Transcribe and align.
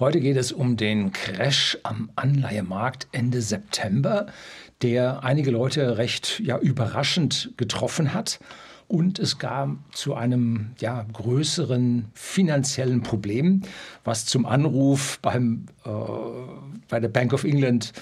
Heute 0.00 0.20
geht 0.20 0.38
es 0.38 0.50
um 0.50 0.78
den 0.78 1.12
Crash 1.12 1.76
am 1.82 2.10
Anleihemarkt 2.16 3.06
Ende 3.12 3.42
September, 3.42 4.28
der 4.80 5.24
einige 5.24 5.50
Leute 5.50 5.98
recht 5.98 6.40
ja, 6.42 6.56
überraschend 6.56 7.52
getroffen 7.58 8.14
hat. 8.14 8.40
Und 8.88 9.18
es 9.18 9.36
kam 9.36 9.84
zu 9.92 10.14
einem 10.14 10.70
ja, 10.78 11.04
größeren 11.12 12.06
finanziellen 12.14 13.02
Problem, 13.02 13.60
was 14.02 14.24
zum 14.24 14.46
Anruf 14.46 15.18
beim, 15.20 15.66
äh, 15.84 15.90
bei 16.88 16.98
der 16.98 17.10
Bank 17.10 17.34
of 17.34 17.44
England 17.44 17.92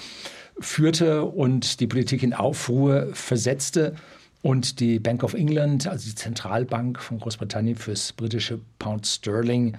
führte 0.60 1.24
und 1.24 1.80
die 1.80 1.88
Politik 1.88 2.22
in 2.22 2.32
Aufruhr 2.32 3.08
versetzte. 3.12 3.96
Und 4.40 4.78
die 4.78 5.00
Bank 5.00 5.24
of 5.24 5.34
England, 5.34 5.88
also 5.88 6.08
die 6.08 6.14
Zentralbank 6.14 7.00
von 7.00 7.18
Großbritannien 7.18 7.74
fürs 7.74 8.12
britische 8.12 8.60
Pound 8.78 9.04
Sterling, 9.04 9.76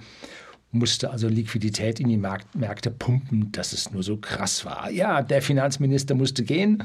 musste 0.72 1.10
also 1.10 1.28
Liquidität 1.28 1.98
in 1.98 2.08
die 2.08 2.16
Märkte 2.16 2.90
pumpen, 2.90 3.50
dass 3.52 3.72
es 3.72 3.90
nur 3.90 4.02
so 4.02 4.16
krass 4.16 4.64
war. 4.64 4.90
Ja, 4.90 5.22
der 5.22 5.42
Finanzminister 5.42 6.14
musste 6.14 6.44
gehen. 6.44 6.84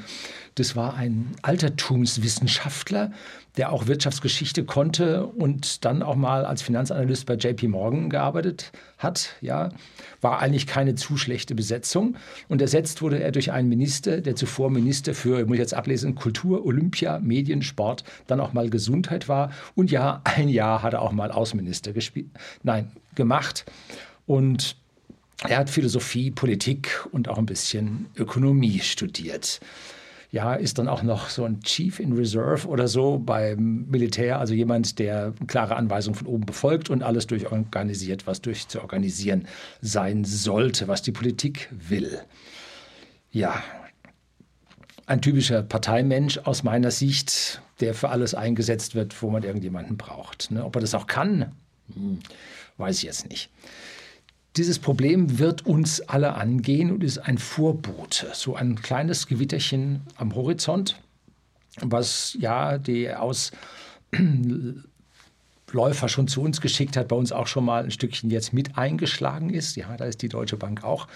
Das 0.55 0.75
war 0.75 0.95
ein 0.95 1.31
Altertumswissenschaftler, 1.43 3.11
der 3.57 3.71
auch 3.71 3.87
Wirtschaftsgeschichte 3.87 4.65
konnte 4.65 5.27
und 5.27 5.85
dann 5.85 6.01
auch 6.01 6.15
mal 6.15 6.45
als 6.45 6.61
Finanzanalyst 6.61 7.25
bei 7.25 7.35
JP 7.35 7.67
Morgan 7.67 8.09
gearbeitet 8.09 8.71
hat. 8.97 9.35
Ja, 9.41 9.69
war 10.21 10.39
eigentlich 10.39 10.65
keine 10.65 10.95
zu 10.95 11.17
schlechte 11.17 11.53
Besetzung. 11.53 12.15
Und 12.47 12.61
ersetzt 12.61 13.01
wurde 13.01 13.19
er 13.21 13.31
durch 13.31 13.51
einen 13.51 13.69
Minister, 13.69 14.21
der 14.21 14.35
zuvor 14.35 14.71
Minister 14.71 15.13
für, 15.13 15.45
muss 15.45 15.55
ich 15.55 15.59
jetzt 15.59 15.73
ablesen, 15.73 16.15
Kultur, 16.15 16.65
Olympia, 16.65 17.19
Medien, 17.19 17.61
Sport, 17.61 18.03
dann 18.25 18.39
auch 18.39 18.53
mal 18.53 18.69
Gesundheit 18.69 19.29
war. 19.29 19.51
Und 19.75 19.91
ja, 19.91 20.21
ein 20.23 20.49
Jahr 20.49 20.81
hat 20.81 20.93
er 20.93 21.01
auch 21.01 21.11
mal 21.11 21.31
Außenminister 21.31 21.93
gespielt. 21.93 22.31
Nein, 22.63 22.91
gemacht. 23.15 23.65
Und 24.25 24.75
er 25.47 25.57
hat 25.57 25.69
Philosophie, 25.69 26.31
Politik 26.31 27.05
und 27.11 27.27
auch 27.27 27.37
ein 27.37 27.45
bisschen 27.45 28.07
Ökonomie 28.15 28.79
studiert. 28.79 29.59
Ja, 30.31 30.53
ist 30.53 30.79
dann 30.79 30.89
auch 30.89 31.03
noch 31.03 31.29
so 31.29 31.45
ein 31.45 31.61
Chief 31.61 31.99
in 31.99 32.13
Reserve 32.13 32.67
oder 32.67 32.87
so 32.87 33.19
beim 33.19 33.85
Militär, 33.89 34.39
also 34.39 34.53
jemand, 34.53 34.99
der 34.99 35.33
klare 35.47 35.75
Anweisungen 35.75 36.15
von 36.15 36.27
oben 36.27 36.45
befolgt 36.45 36.89
und 36.89 37.03
alles 37.03 37.27
durchorganisiert, 37.27 38.27
was 38.27 38.41
durchzuorganisieren 38.41 39.47
sein 39.81 40.25
sollte, 40.25 40.87
was 40.87 41.01
die 41.01 41.13
Politik 41.13 41.69
will. 41.71 42.19
Ja, 43.31 43.63
ein 45.05 45.21
typischer 45.21 45.61
Parteimensch 45.61 46.39
aus 46.39 46.63
meiner 46.63 46.91
Sicht, 46.91 47.61
der 47.79 47.93
für 47.93 48.09
alles 48.09 48.33
eingesetzt 48.33 48.95
wird, 48.95 49.21
wo 49.21 49.29
man 49.29 49.43
irgendjemanden 49.43 49.97
braucht. 49.97 50.51
Ne? 50.51 50.65
Ob 50.65 50.75
er 50.75 50.81
das 50.81 50.95
auch 50.95 51.07
kann, 51.07 51.53
hm, 51.93 52.19
weiß 52.77 52.97
ich 52.97 53.03
jetzt 53.03 53.29
nicht. 53.29 53.49
Dieses 54.57 54.79
Problem 54.79 55.37
wird 55.37 55.65
uns 55.65 55.99
alle 56.01 56.35
angehen 56.35 56.91
und 56.91 57.03
ist 57.03 57.17
ein 57.17 57.37
Vorbote, 57.37 58.31
so 58.33 58.55
ein 58.55 58.81
kleines 58.81 59.27
Gewitterchen 59.27 60.01
am 60.15 60.33
Horizont, 60.33 60.95
was 61.81 62.37
ja 62.39 62.77
die 62.77 63.11
Ausläufer 63.11 63.67
schon 66.07 66.29
zu 66.29 66.41
uns 66.41 66.61
geschickt 66.61 66.95
hat, 66.95 67.09
bei 67.09 67.17
uns 67.17 67.33
auch 67.33 67.47
schon 67.47 67.65
mal 67.65 67.83
ein 67.83 67.91
Stückchen 67.91 68.31
jetzt 68.31 68.53
mit 68.53 68.77
eingeschlagen 68.77 69.49
ist. 69.49 69.75
Ja, 69.75 69.97
da 69.97 70.05
ist 70.05 70.21
die 70.21 70.29
Deutsche 70.29 70.55
Bank 70.55 70.85
auch 70.85 71.09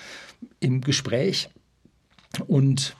im 0.59 0.81
Gespräch. 0.81 1.49
Und 2.47 2.97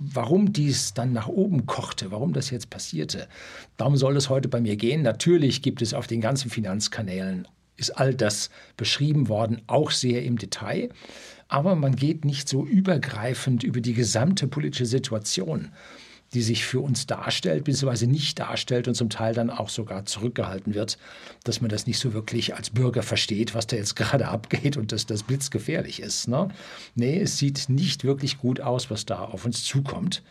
warum 0.00 0.54
dies 0.54 0.94
dann 0.94 1.12
nach 1.12 1.28
oben 1.28 1.66
kochte, 1.66 2.10
warum 2.10 2.32
das 2.32 2.48
jetzt 2.48 2.70
passierte, 2.70 3.28
darum 3.76 3.98
soll 3.98 4.16
es 4.16 4.30
heute 4.30 4.48
bei 4.48 4.60
mir 4.60 4.76
gehen. 4.76 5.02
Natürlich 5.02 5.60
gibt 5.60 5.82
es 5.82 5.92
auf 5.92 6.06
den 6.06 6.22
ganzen 6.22 6.50
Finanzkanälen 6.50 7.46
ist 7.82 7.90
all 7.90 8.14
das 8.14 8.48
beschrieben 8.76 9.28
worden, 9.28 9.60
auch 9.66 9.90
sehr 9.90 10.24
im 10.24 10.38
Detail. 10.38 10.88
Aber 11.48 11.74
man 11.74 11.96
geht 11.96 12.24
nicht 12.24 12.48
so 12.48 12.64
übergreifend 12.64 13.62
über 13.62 13.82
die 13.82 13.92
gesamte 13.92 14.48
politische 14.48 14.86
Situation, 14.86 15.70
die 16.32 16.40
sich 16.40 16.64
für 16.64 16.80
uns 16.80 17.06
darstellt, 17.06 17.64
bzw. 17.64 18.06
nicht 18.06 18.38
darstellt 18.38 18.88
und 18.88 18.94
zum 18.94 19.10
Teil 19.10 19.34
dann 19.34 19.50
auch 19.50 19.68
sogar 19.68 20.06
zurückgehalten 20.06 20.72
wird, 20.72 20.96
dass 21.44 21.60
man 21.60 21.68
das 21.68 21.86
nicht 21.86 21.98
so 21.98 22.14
wirklich 22.14 22.54
als 22.54 22.70
Bürger 22.70 23.02
versteht, 23.02 23.54
was 23.54 23.66
da 23.66 23.76
jetzt 23.76 23.96
gerade 23.96 24.28
abgeht 24.28 24.78
und 24.78 24.92
dass 24.92 25.04
das 25.04 25.24
blitzgefährlich 25.24 26.00
ist. 26.00 26.28
Ne? 26.28 26.48
Nee, 26.94 27.20
es 27.20 27.36
sieht 27.36 27.68
nicht 27.68 28.04
wirklich 28.04 28.38
gut 28.38 28.60
aus, 28.60 28.90
was 28.90 29.04
da 29.04 29.22
auf 29.24 29.44
uns 29.44 29.64
zukommt. 29.64 30.22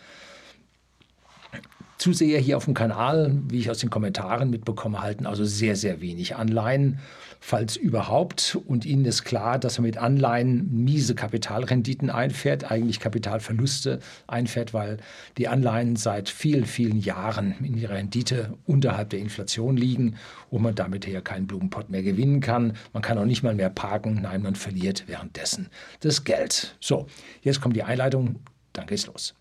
Zuseher 2.01 2.39
hier 2.39 2.57
auf 2.57 2.65
dem 2.65 2.73
Kanal, 2.73 3.37
wie 3.47 3.59
ich 3.59 3.69
aus 3.69 3.77
den 3.77 3.91
Kommentaren 3.91 4.49
mitbekomme, 4.49 5.03
halten 5.03 5.27
also 5.27 5.45
sehr, 5.45 5.75
sehr 5.75 6.01
wenig 6.01 6.35
Anleihen 6.35 6.97
falls 7.41 7.75
überhaupt. 7.75 8.57
Und 8.65 8.85
ihnen 8.85 9.03
ist 9.03 9.23
klar, 9.23 9.59
dass 9.59 9.79
er 9.79 9.81
mit 9.81 9.97
Anleihen 9.97 10.69
miese 10.71 11.15
Kapitalrenditen 11.15 12.09
einfährt, 12.09 12.71
eigentlich 12.71 13.01
Kapitalverluste 13.01 13.99
einfährt, 14.27 14.73
weil 14.73 14.97
die 15.37 15.49
Anleihen 15.49 15.97
seit 15.97 16.29
vielen, 16.29 16.65
vielen 16.65 17.01
Jahren 17.01 17.55
in 17.59 17.75
ihrer 17.75 17.95
Rendite 17.95 18.53
unterhalb 18.65 19.09
der 19.09 19.19
Inflation 19.19 19.75
liegen 19.75 20.15
und 20.49 20.61
man 20.61 20.75
damit 20.75 21.03
hier 21.05 21.21
keinen 21.21 21.47
Blumenpott 21.47 21.89
mehr 21.89 22.03
gewinnen 22.03 22.39
kann. 22.39 22.77
Man 22.93 23.01
kann 23.01 23.17
auch 23.17 23.25
nicht 23.25 23.43
mal 23.43 23.55
mehr 23.55 23.71
parken. 23.71 24.19
Nein, 24.21 24.43
man 24.43 24.55
verliert 24.55 25.03
währenddessen 25.07 25.67
das 25.99 26.23
Geld. 26.23 26.75
So, 26.79 27.07
jetzt 27.41 27.59
kommt 27.59 27.75
die 27.75 27.83
Einleitung. 27.83 28.39
Dann 28.71 28.85
geht's 28.85 29.07
los. 29.07 29.33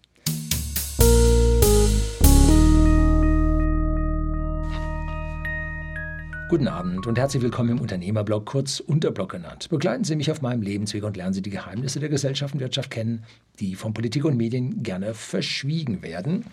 Guten 6.50 6.66
Abend 6.66 7.06
und 7.06 7.16
herzlich 7.16 7.44
willkommen 7.44 7.70
im 7.70 7.80
Unternehmerblog, 7.80 8.44
kurz 8.44 8.80
Unterblog 8.80 9.30
genannt. 9.30 9.68
Begleiten 9.68 10.02
Sie 10.02 10.16
mich 10.16 10.32
auf 10.32 10.42
meinem 10.42 10.62
Lebensweg 10.62 11.04
und 11.04 11.16
lernen 11.16 11.32
Sie 11.32 11.42
die 11.42 11.50
Geheimnisse 11.50 12.00
der 12.00 12.08
Gesellschaft 12.08 12.54
und 12.54 12.60
Wirtschaft 12.60 12.90
kennen, 12.90 13.22
die 13.60 13.76
von 13.76 13.94
Politik 13.94 14.24
und 14.24 14.36
Medien 14.36 14.82
gerne 14.82 15.14
verschwiegen 15.14 16.02
werden. 16.02 16.44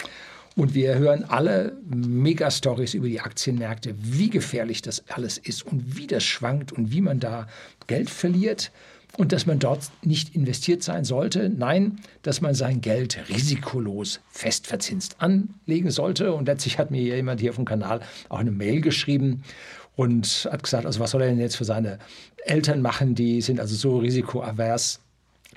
Und 0.55 0.75
wir 0.75 0.99
hören 0.99 1.23
alle 1.23 1.77
Megastories 1.89 2.93
über 2.93 3.07
die 3.07 3.21
Aktienmärkte, 3.21 3.95
wie 3.97 4.29
gefährlich 4.29 4.83
das 4.83 5.03
alles 5.09 5.39
ist 5.39 5.65
und 5.65 5.97
wie 5.97 6.05
das 6.05 6.23
schwankt 6.23 6.71
und 6.71 6.91
wie 6.91 7.01
man 7.01 7.19
da 7.19 7.47
Geld 7.87 8.11
verliert 8.11 8.71
und 9.17 9.31
dass 9.31 9.47
man 9.47 9.57
dort 9.57 9.89
nicht 10.03 10.35
investiert 10.35 10.83
sein 10.83 11.05
sollte. 11.05 11.49
Nein, 11.49 11.99
dass 12.21 12.41
man 12.41 12.53
sein 12.53 12.81
Geld 12.81 13.17
risikolos 13.29 14.19
festverzinst 14.29 15.21
anlegen 15.21 15.89
sollte. 15.89 16.33
Und 16.33 16.45
letztlich 16.45 16.77
hat 16.77 16.91
mir 16.91 17.01
jemand 17.01 17.41
hier 17.41 17.53
dem 17.53 17.65
Kanal 17.65 18.01
auch 18.29 18.39
eine 18.39 18.51
Mail 18.51 18.81
geschrieben 18.81 19.43
und 19.97 20.47
hat 20.49 20.63
gesagt, 20.63 20.85
also 20.85 20.99
was 21.01 21.11
soll 21.11 21.23
er 21.23 21.27
denn 21.27 21.39
jetzt 21.39 21.57
für 21.57 21.65
seine 21.65 21.97
Eltern 22.45 22.81
machen? 22.81 23.15
Die 23.15 23.41
sind 23.41 23.59
also 23.59 23.75
so 23.75 23.97
risikoavers. 23.97 25.01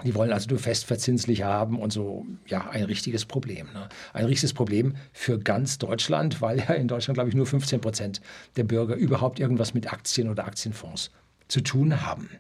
Die 0.03 0.15
wollen 0.15 0.33
also 0.33 0.49
nur 0.49 0.59
festverzinslich 0.59 1.43
haben 1.43 1.79
und 1.79 1.93
so, 1.93 2.25
ja, 2.47 2.71
ein 2.71 2.85
richtiges 2.85 3.27
Problem. 3.27 3.67
Ne? 3.75 3.89
Ein 4.15 4.25
richtiges 4.25 4.55
Problem 4.55 4.97
für 5.13 5.39
ganz 5.39 5.77
Deutschland, 5.77 6.41
weil 6.41 6.59
ja 6.59 6.73
in 6.73 6.89
Deutschland, 6.89 7.17
glaube 7.17 7.29
ich, 7.29 7.37
nur 7.37 7.45
15 7.45 7.83
Prozent 7.83 8.23
der 8.57 8.65
Bürger 8.65 8.95
überhaupt 8.95 9.39
irgendwas 9.39 9.75
mit 9.75 9.93
Aktien 9.93 10.31
oder 10.31 10.47
Aktienfonds 10.47 11.11
zu 11.49 11.61
tun 11.61 12.01
haben. 12.01 12.31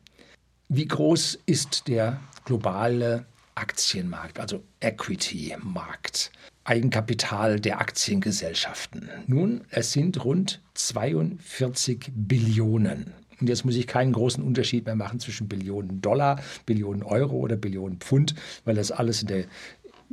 Wie 0.68 0.88
groß 0.88 1.38
ist 1.44 1.86
der 1.86 2.18
globale 2.46 3.26
Aktienmarkt, 3.56 4.40
also 4.40 4.62
Equity-Markt? 4.80 6.32
Eigenkapital 6.64 7.58
der 7.58 7.80
Aktiengesellschaften. 7.80 9.08
Nun, 9.26 9.62
es 9.70 9.92
sind 9.92 10.24
rund 10.24 10.60
42 10.74 12.12
Billionen. 12.14 13.14
Und 13.40 13.48
jetzt 13.48 13.64
muss 13.64 13.76
ich 13.76 13.86
keinen 13.86 14.12
großen 14.12 14.44
Unterschied 14.44 14.84
mehr 14.84 14.96
machen 14.96 15.20
zwischen 15.20 15.48
Billionen 15.48 16.02
Dollar, 16.02 16.40
Billionen 16.66 17.02
Euro 17.02 17.36
oder 17.36 17.56
Billionen 17.56 17.98
Pfund, 17.98 18.34
weil 18.64 18.74
das 18.74 18.92
alles 18.92 19.22
in 19.22 19.28
der 19.28 19.44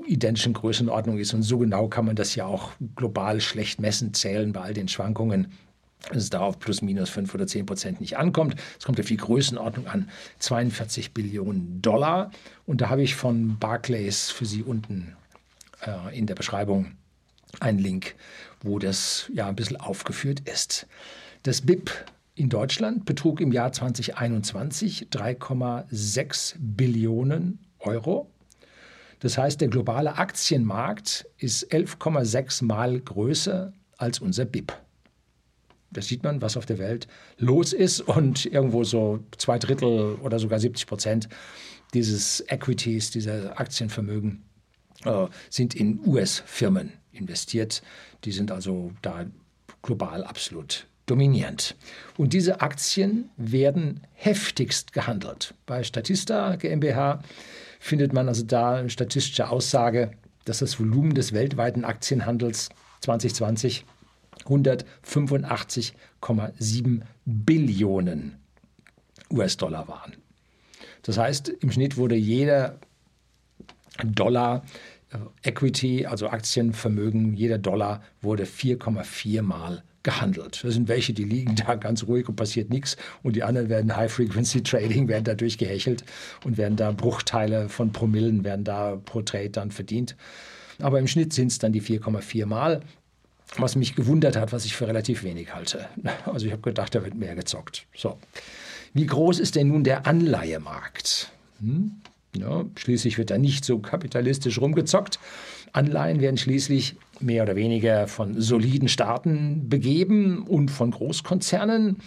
identischen 0.06 0.53
Größenordnung 0.53 1.18
ist. 1.18 1.34
Und 1.34 1.44
so 1.44 1.57
genau 1.57 1.90
kann 1.90 2.06
man 2.06 2.16
das 2.16 2.36
ja 2.36 2.46
auch 2.46 2.72
global 2.96 3.41
schlecht 3.41 3.81
messen, 3.81 4.13
zählen 4.13 4.53
bei 4.53 4.62
all 4.62 4.74
den 4.74 4.88
Schwankungen 4.88 5.52
dass 6.09 6.24
es 6.24 6.30
darauf 6.30 6.59
plus 6.59 6.81
minus 6.81 7.09
5 7.09 7.34
oder 7.34 7.47
10 7.47 7.66
Prozent 7.66 8.02
nicht 8.02 8.18
ankommt. 8.18 8.56
Es 8.78 8.86
kommt 8.86 9.00
auf 9.00 9.07
die 9.07 9.18
Größenordnung 9.18 9.88
an, 9.88 10.09
42 10.40 11.13
Billionen 11.13 11.81
Dollar. 11.81 12.31
Und 12.66 12.81
da 12.81 12.89
habe 12.89 13.01
ich 13.01 13.16
von 13.16 13.57
Barclays 13.57 14.30
für 14.30 14.45
Sie 14.45 14.63
unten 14.63 15.16
äh, 15.85 16.18
in 16.18 16.25
der 16.25 16.35
Beschreibung 16.35 16.94
einen 17.59 17.79
Link, 17.79 18.15
wo 18.62 18.79
das 18.79 19.29
ja 19.33 19.47
ein 19.47 19.56
bisschen 19.56 19.77
aufgeführt 19.77 20.41
ist. 20.47 20.88
Das 21.44 21.62
BIP 21.62 21.91
in 22.35 22.50
Deutschland 22.50 23.06
betrug 23.06 23.41
im 23.41 23.51
Jahr 23.51 23.71
2021 23.71 25.07
3,6 25.12 26.56
Billionen 26.59 27.59
Euro. 27.79 28.29
Das 29.19 29.38
heißt, 29.38 29.59
der 29.62 29.69
globale 29.69 30.18
Aktienmarkt 30.18 31.27
ist 31.38 31.71
11,6 31.71 32.63
Mal 32.65 33.00
größer 33.00 33.73
als 33.97 34.19
unser 34.19 34.45
BIP. 34.45 34.73
Da 35.91 36.01
sieht 36.01 36.23
man, 36.23 36.41
was 36.41 36.57
auf 36.57 36.65
der 36.65 36.77
Welt 36.77 37.07
los 37.38 37.73
ist 37.73 38.01
und 38.01 38.45
irgendwo 38.45 38.83
so 38.83 39.23
zwei 39.38 39.57
Drittel 39.57 40.15
oder 40.21 40.38
sogar 40.38 40.59
70 40.59 40.85
Prozent 40.85 41.30
dieses 41.94 42.41
Equities, 42.50 43.09
dieser 43.09 43.59
Aktienvermögen 43.59 44.44
sind 45.49 45.75
in 45.75 45.99
US-Firmen 46.05 46.94
investiert. 47.11 47.81
Die 48.23 48.31
sind 48.31 48.51
also 48.51 48.91
da 49.01 49.25
global 49.81 50.23
absolut 50.23 50.85
dominierend. 51.05 51.75
Und 52.17 52.31
diese 52.33 52.61
Aktien 52.61 53.29
werden 53.38 54.01
heftigst 54.13 54.94
gehandelt. 54.94 55.53
Bei 55.65 55.83
Statista 55.83 56.55
GmbH 56.55 57.23
findet 57.79 58.13
man 58.13 58.27
also 58.27 58.44
da 58.44 58.75
eine 58.75 58.89
statistische 58.89 59.49
Aussage, 59.49 60.11
dass 60.45 60.59
das 60.59 60.79
Volumen 60.79 61.15
des 61.15 61.33
weltweiten 61.33 61.83
Aktienhandels 61.85 62.69
2020 63.01 63.85
185,7 64.45 67.01
Billionen 67.25 68.38
US-Dollar 69.31 69.88
waren. 69.88 70.13
Das 71.01 71.17
heißt, 71.17 71.49
im 71.49 71.71
Schnitt 71.71 71.97
wurde 71.97 72.13
jeder 72.15 72.79
Dollar 74.03 74.63
äh, 75.11 75.49
Equity, 75.49 76.05
also 76.05 76.29
Aktienvermögen, 76.29 77.33
jeder 77.33 77.57
Dollar 77.57 78.01
wurde 78.21 78.44
4,4 78.45 79.41
Mal 79.41 79.83
gehandelt. 80.03 80.63
Das 80.63 80.73
sind 80.73 80.88
welche, 80.88 81.13
die 81.13 81.25
liegen 81.25 81.55
da 81.55 81.75
ganz 81.75 82.03
ruhig 82.07 82.29
und 82.29 82.35
passiert 82.38 82.69
nichts 82.69 82.95
und 83.23 83.35
die 83.35 83.44
anderen 83.44 83.67
werden 83.67 83.95
High-Frequency-Trading, 83.95 85.07
werden 85.07 85.25
da 85.25 85.35
durchgehechelt 85.35 86.05
und 86.45 86.57
werden 86.57 86.77
da 86.77 86.91
Bruchteile 86.91 87.67
von 87.67 87.91
Promillen, 87.91 88.44
werden 88.44 88.63
da 88.63 88.95
pro 89.03 89.21
Trade 89.21 89.49
dann 89.49 89.71
verdient. 89.71 90.15
Aber 90.79 90.99
im 90.99 91.07
Schnitt 91.07 91.33
sind 91.33 91.47
es 91.51 91.59
dann 91.59 91.73
die 91.73 91.81
4,4 91.81 92.45
Mal, 92.45 92.81
was 93.57 93.75
mich 93.75 93.95
gewundert 93.95 94.35
hat, 94.38 94.51
was 94.51 94.65
ich 94.65 94.75
für 94.75 94.88
relativ 94.88 95.23
wenig 95.23 95.53
halte. 95.53 95.88
Also 96.25 96.45
ich 96.45 96.51
habe 96.51 96.61
gedacht, 96.61 96.94
da 96.95 97.03
wird 97.03 97.15
mehr 97.15 97.35
gezockt. 97.35 97.85
So. 97.95 98.17
Wie 98.94 99.05
groß 99.05 99.39
ist 99.39 99.55
denn 99.55 99.69
nun 99.69 99.83
der 99.83 100.05
Anleihemarkt? 100.05 101.31
Hm? 101.59 102.01
Ja, 102.39 102.66
schließlich 102.75 103.18
wird 103.18 103.31
da 103.31 103.38
nicht 103.38 103.66
so 103.66 103.80
kapitalistisch 103.80 104.60
rumgezockt. 104.60 105.19
Anleihen 105.74 106.22
werden 106.22 106.38
schließlich 106.38 106.95
mehr 107.19 107.44
oder 107.44 107.56
weniger 107.56 108.07
von 108.07 108.39
soliden 108.39 108.88
Staaten 108.88 109.69
begeben 109.69 110.44
und 110.44 110.69
von 110.69 110.92
Großkonzernen. 110.92 111.98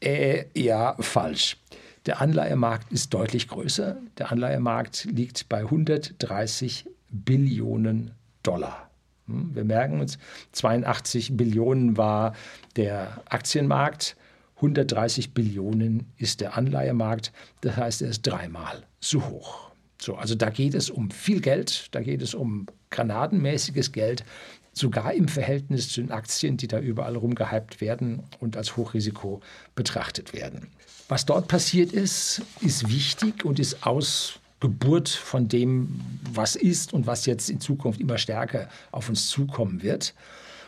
Äh, 0.00 0.44
ja, 0.54 0.96
falsch. 1.00 1.58
Der 2.06 2.20
Anleihemarkt 2.20 2.92
ist 2.92 3.12
deutlich 3.12 3.48
größer. 3.48 3.98
Der 4.16 4.32
Anleihemarkt 4.32 5.04
liegt 5.04 5.48
bei 5.48 5.60
130 5.60 6.86
Billionen 7.10 8.12
Dollar. 8.42 8.90
Hm, 9.26 9.54
wir 9.54 9.64
merken 9.64 10.00
uns, 10.00 10.18
82 10.52 11.36
Billionen 11.36 11.96
war 11.96 12.34
der 12.76 13.22
Aktienmarkt, 13.28 14.16
130 14.56 15.34
Billionen 15.34 16.10
ist 16.16 16.40
der 16.40 16.56
Anleihemarkt. 16.56 17.32
Das 17.60 17.76
heißt, 17.76 18.02
er 18.02 18.08
ist 18.08 18.22
dreimal 18.22 18.87
so 19.00 19.28
hoch. 19.28 19.70
So, 20.00 20.14
also 20.14 20.34
da 20.34 20.50
geht 20.50 20.74
es 20.74 20.90
um 20.90 21.10
viel 21.10 21.40
Geld, 21.40 21.88
da 21.92 22.00
geht 22.00 22.22
es 22.22 22.34
um 22.34 22.66
granatenmäßiges 22.90 23.92
Geld, 23.92 24.24
sogar 24.72 25.12
im 25.12 25.28
Verhältnis 25.28 25.88
zu 25.88 26.00
den 26.00 26.12
Aktien, 26.12 26.56
die 26.56 26.68
da 26.68 26.78
überall 26.78 27.16
rumgehypt 27.16 27.80
werden 27.80 28.22
und 28.38 28.56
als 28.56 28.76
Hochrisiko 28.76 29.40
betrachtet 29.74 30.32
werden. 30.32 30.68
Was 31.08 31.26
dort 31.26 31.48
passiert 31.48 31.92
ist, 31.92 32.42
ist 32.60 32.88
wichtig 32.88 33.44
und 33.44 33.58
ist 33.58 33.86
Ausgeburt 33.86 35.08
von 35.08 35.48
dem, 35.48 36.00
was 36.32 36.54
ist 36.54 36.92
und 36.92 37.06
was 37.06 37.26
jetzt 37.26 37.50
in 37.50 37.60
Zukunft 37.60 38.00
immer 38.00 38.18
stärker 38.18 38.68
auf 38.92 39.08
uns 39.08 39.28
zukommen 39.28 39.82
wird. 39.82 40.14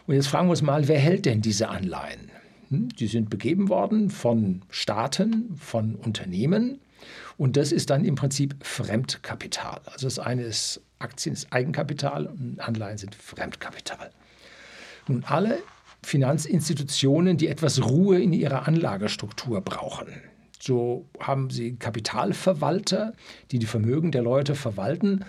Und 0.06 0.14
jetzt 0.14 0.28
fragen 0.28 0.48
wir 0.48 0.52
uns 0.52 0.62
mal, 0.62 0.88
wer 0.88 0.98
hält 0.98 1.26
denn 1.26 1.40
diese 1.40 1.68
Anleihen? 1.68 2.30
Hm, 2.70 2.88
die 2.88 3.06
sind 3.06 3.30
begeben 3.30 3.68
worden 3.68 4.10
von 4.10 4.62
Staaten, 4.70 5.56
von 5.56 5.94
Unternehmen. 5.94 6.80
Und 7.36 7.56
das 7.56 7.72
ist 7.72 7.90
dann 7.90 8.04
im 8.04 8.14
Prinzip 8.14 8.54
Fremdkapital. 8.62 9.80
Also 9.86 10.06
das 10.06 10.18
eine 10.18 10.42
ist 10.42 10.80
Aktien 10.98 11.32
ist 11.32 11.52
Eigenkapital 11.52 12.26
und 12.26 12.60
Anleihen 12.60 12.98
sind 12.98 13.14
Fremdkapital. 13.14 14.10
Nun 15.08 15.24
alle 15.24 15.58
Finanzinstitutionen, 16.02 17.36
die 17.36 17.48
etwas 17.48 17.82
Ruhe 17.82 18.20
in 18.20 18.32
ihrer 18.32 18.68
Anlagestruktur 18.68 19.60
brauchen. 19.60 20.08
So 20.60 21.06
haben 21.18 21.50
sie 21.50 21.76
Kapitalverwalter, 21.76 23.14
die 23.50 23.58
die 23.58 23.66
Vermögen 23.66 24.12
der 24.12 24.22
Leute 24.22 24.54
verwalten, 24.54 25.24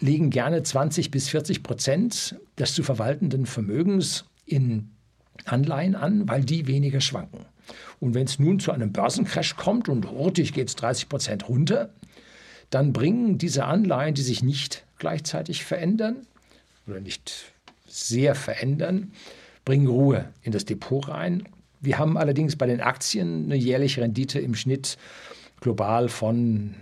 legen 0.00 0.30
gerne 0.30 0.62
20 0.62 1.10
bis 1.10 1.28
40 1.28 1.62
Prozent 1.62 2.36
des 2.58 2.74
zu 2.74 2.82
verwaltenden 2.82 3.46
Vermögens 3.46 4.24
in 4.44 4.90
Anleihen 5.44 5.94
an, 5.94 6.28
weil 6.28 6.44
die 6.44 6.66
weniger 6.66 7.00
schwanken. 7.00 7.46
Und 8.00 8.14
wenn 8.14 8.26
es 8.26 8.38
nun 8.38 8.60
zu 8.60 8.72
einem 8.72 8.92
Börsencrash 8.92 9.56
kommt 9.56 9.88
und 9.88 10.10
hurtig 10.10 10.52
geht 10.52 10.68
es 10.68 10.76
30 10.76 11.08
Prozent 11.08 11.48
runter, 11.48 11.90
dann 12.70 12.92
bringen 12.92 13.38
diese 13.38 13.64
Anleihen, 13.64 14.14
die 14.14 14.22
sich 14.22 14.42
nicht 14.42 14.84
gleichzeitig 14.98 15.64
verändern 15.64 16.26
oder 16.86 17.00
nicht 17.00 17.52
sehr 17.86 18.34
verändern, 18.34 19.12
bringen 19.64 19.86
Ruhe 19.86 20.30
in 20.42 20.52
das 20.52 20.64
Depot 20.64 21.08
rein. 21.08 21.48
Wir 21.80 21.98
haben 21.98 22.16
allerdings 22.16 22.56
bei 22.56 22.66
den 22.66 22.80
Aktien 22.80 23.44
eine 23.44 23.56
jährliche 23.56 24.00
Rendite 24.00 24.40
im 24.40 24.54
Schnitt 24.54 24.96
global 25.60 26.08
von 26.08 26.74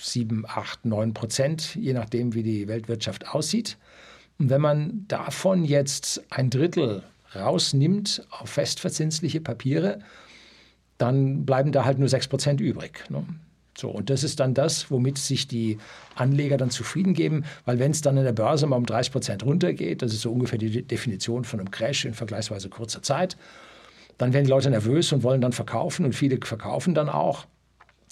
7, 0.00 0.44
8, 0.46 0.84
9 0.86 1.14
Prozent, 1.14 1.74
je 1.74 1.92
nachdem, 1.92 2.34
wie 2.34 2.42
die 2.42 2.68
Weltwirtschaft 2.68 3.28
aussieht. 3.28 3.76
Und 4.38 4.50
wenn 4.50 4.60
man 4.60 5.04
davon 5.08 5.64
jetzt 5.64 6.24
ein 6.30 6.50
Drittel 6.50 7.02
rausnimmt 7.34 8.26
auf 8.30 8.50
festverzinsliche 8.50 9.40
Papiere, 9.40 10.00
dann 10.98 11.44
bleiben 11.44 11.72
da 11.72 11.84
halt 11.84 11.98
nur 11.98 12.08
6 12.08 12.28
Prozent 12.28 12.60
übrig. 12.60 13.04
Ne? 13.10 13.24
So, 13.76 13.88
und 13.88 14.10
das 14.10 14.22
ist 14.22 14.38
dann 14.38 14.54
das, 14.54 14.90
womit 14.90 15.18
sich 15.18 15.48
die 15.48 15.78
Anleger 16.14 16.58
dann 16.58 16.70
zufrieden 16.70 17.14
geben, 17.14 17.44
weil 17.64 17.78
wenn 17.78 17.90
es 17.90 18.02
dann 18.02 18.16
in 18.18 18.24
der 18.24 18.32
Börse 18.32 18.66
mal 18.66 18.76
um 18.76 18.86
30 18.86 19.12
Prozent 19.12 19.44
runtergeht, 19.44 20.02
das 20.02 20.12
ist 20.12 20.20
so 20.20 20.32
ungefähr 20.32 20.58
die 20.58 20.82
Definition 20.82 21.44
von 21.44 21.58
einem 21.58 21.70
Crash 21.70 22.04
in 22.04 22.14
vergleichsweise 22.14 22.68
kurzer 22.68 23.02
Zeit, 23.02 23.36
dann 24.18 24.32
werden 24.32 24.44
die 24.44 24.50
Leute 24.50 24.70
nervös 24.70 25.12
und 25.12 25.22
wollen 25.22 25.40
dann 25.40 25.52
verkaufen 25.52 26.04
und 26.04 26.14
viele 26.14 26.38
verkaufen 26.44 26.94
dann 26.94 27.08
auch, 27.08 27.46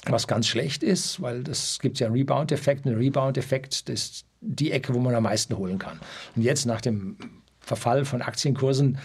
was 0.07 0.27
ganz 0.27 0.47
schlecht 0.47 0.83
ist, 0.83 1.21
weil 1.21 1.45
das 1.45 1.79
gibt 1.79 2.01
ja 2.01 2.07
einen 2.07 2.17
Rebound-Effekt. 2.17 2.87
Ein 2.87 2.95
Rebound-Effekt 2.95 3.89
ist 3.91 4.25
die 4.41 4.73
Ecke, 4.73 4.95
wo 4.95 4.99
man 4.99 5.15
am 5.15 5.25
meisten 5.25 5.57
holen 5.59 5.79
kann. 5.79 6.01
Und 6.35 6.43
jetzt 6.43 6.65
nach 6.65 6.81
dem 6.81 7.19
Verfall 7.61 8.05
von 8.05 8.23
Aktienkursen 8.23 8.99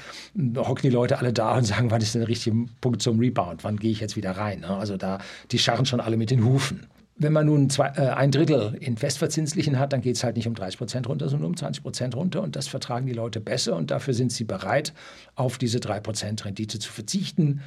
hocken 0.57 0.81
die 0.84 0.90
Leute 0.90 1.19
alle 1.19 1.34
da 1.34 1.57
und 1.57 1.63
sagen, 1.66 1.92
wann 1.92 2.02
ist 2.02 2.16
denn 2.16 2.22
der 2.22 2.30
richtige 2.30 2.66
Punkt 2.81 3.02
zum 3.02 3.19
Rebound? 3.19 3.63
Wann 3.63 3.78
gehe 3.78 3.92
ich 3.92 4.00
jetzt 4.00 4.16
wieder 4.16 4.31
rein? 4.31 4.62
Ne? 4.62 4.69
Also 4.69 4.98
da, 4.98 5.19
die 5.52 5.60
scharren 5.60 5.86
schon 5.86 6.00
alle 6.00 6.18
mit 6.18 6.31
den 6.31 6.44
Hufen. 6.44 6.88
Wenn 7.18 7.31
man 7.31 7.46
nun 7.46 7.69
zwei, 7.69 7.88
äh, 7.96 8.10
ein 8.10 8.31
Drittel 8.31 8.75
in 8.80 8.98
Festverzinslichen 8.98 9.80
hat, 9.80 9.94
dann 9.94 10.02
geht 10.02 10.18
es 10.18 10.24
halt 10.24 10.36
nicht 10.36 10.48
um 10.48 10.56
30 10.56 10.78
Prozent 10.78 11.07
runter, 11.07 11.30
sondern 11.30 11.48
um 11.48 11.56
20 11.56 11.81
Prozent 11.81 12.16
runter. 12.16 12.42
Und 12.42 12.57
das 12.57 12.68
vertragen 12.68 13.06
die 13.06 13.13
Leute 13.13 13.40
besser 13.40 13.75
und 13.78 13.90
dafür 13.92 14.13
sind 14.13 14.34
sie 14.34 14.44
bereit, 14.44 14.94
auf 15.36 15.57
diese 15.57 15.80
3 15.80 16.02
Prozent 16.02 16.44
Rendite 16.44 16.78
zu 16.78 16.92
verzichten. 16.92 17.62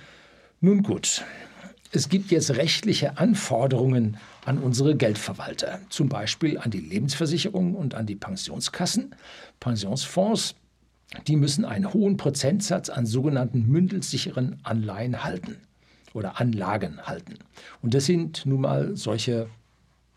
Nun 0.60 0.82
gut, 0.82 1.24
es 1.92 2.10
gibt 2.10 2.30
jetzt 2.30 2.50
rechtliche 2.56 3.16
Anforderungen 3.16 4.18
an 4.44 4.58
unsere 4.58 4.94
Geldverwalter, 4.94 5.80
zum 5.88 6.10
Beispiel 6.10 6.58
an 6.58 6.70
die 6.70 6.80
Lebensversicherungen 6.80 7.74
und 7.74 7.94
an 7.94 8.04
die 8.04 8.16
Pensionskassen, 8.16 9.14
Pensionsfonds 9.60 10.54
die 11.26 11.36
müssen 11.36 11.64
einen 11.64 11.92
hohen 11.92 12.16
Prozentsatz 12.16 12.90
an 12.90 13.06
sogenannten 13.06 13.66
mündelsicheren 13.66 14.58
Anleihen 14.62 15.24
halten 15.24 15.56
oder 16.12 16.40
Anlagen 16.40 17.06
halten. 17.06 17.34
Und 17.82 17.94
das 17.94 18.06
sind 18.06 18.44
nun 18.44 18.60
mal 18.62 18.96
solche 18.96 19.48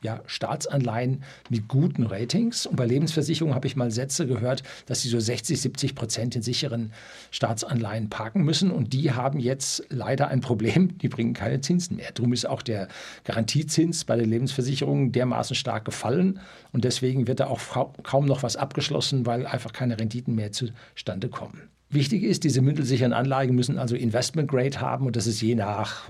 ja, 0.03 0.21
Staatsanleihen 0.25 1.23
mit 1.49 1.67
guten 1.67 2.03
Ratings. 2.03 2.65
Und 2.65 2.75
bei 2.75 2.85
Lebensversicherungen 2.85 3.55
habe 3.55 3.67
ich 3.67 3.75
mal 3.75 3.91
Sätze 3.91 4.27
gehört, 4.27 4.63
dass 4.85 5.01
sie 5.01 5.09
so 5.09 5.19
60, 5.19 5.61
70 5.61 5.95
Prozent 5.95 6.35
in 6.35 6.41
sicheren 6.41 6.91
Staatsanleihen 7.29 8.09
parken 8.09 8.43
müssen. 8.43 8.71
Und 8.71 8.93
die 8.93 9.11
haben 9.11 9.39
jetzt 9.39 9.83
leider 9.89 10.27
ein 10.27 10.41
Problem, 10.41 10.97
die 10.97 11.09
bringen 11.09 11.33
keine 11.33 11.61
Zinsen 11.61 11.97
mehr. 11.97 12.11
Darum 12.13 12.33
ist 12.33 12.45
auch 12.45 12.61
der 12.61 12.87
Garantiezins 13.23 14.05
bei 14.05 14.15
den 14.15 14.29
Lebensversicherungen 14.29 15.11
dermaßen 15.11 15.55
stark 15.55 15.85
gefallen. 15.85 16.39
Und 16.71 16.83
deswegen 16.83 17.27
wird 17.27 17.39
da 17.39 17.47
auch 17.47 17.59
kaum 18.03 18.25
noch 18.25 18.43
was 18.43 18.55
abgeschlossen, 18.55 19.25
weil 19.25 19.45
einfach 19.45 19.73
keine 19.73 19.99
Renditen 19.99 20.35
mehr 20.35 20.51
zustande 20.51 21.29
kommen. 21.29 21.69
Wichtig 21.91 22.23
ist, 22.23 22.45
diese 22.45 22.61
mündelsicheren 22.61 23.11
Anlagen 23.11 23.53
müssen 23.53 23.77
also 23.77 23.97
Investment 23.97 24.49
Grade 24.49 24.79
haben 24.79 25.05
und 25.05 25.17
das 25.17 25.27
ist 25.27 25.41
je 25.41 25.55
nach 25.55 26.09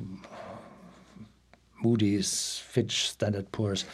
Moody's, 1.81 2.61
Fitch, 2.69 3.11
Standard 3.11 3.51
Poor's, 3.51 3.85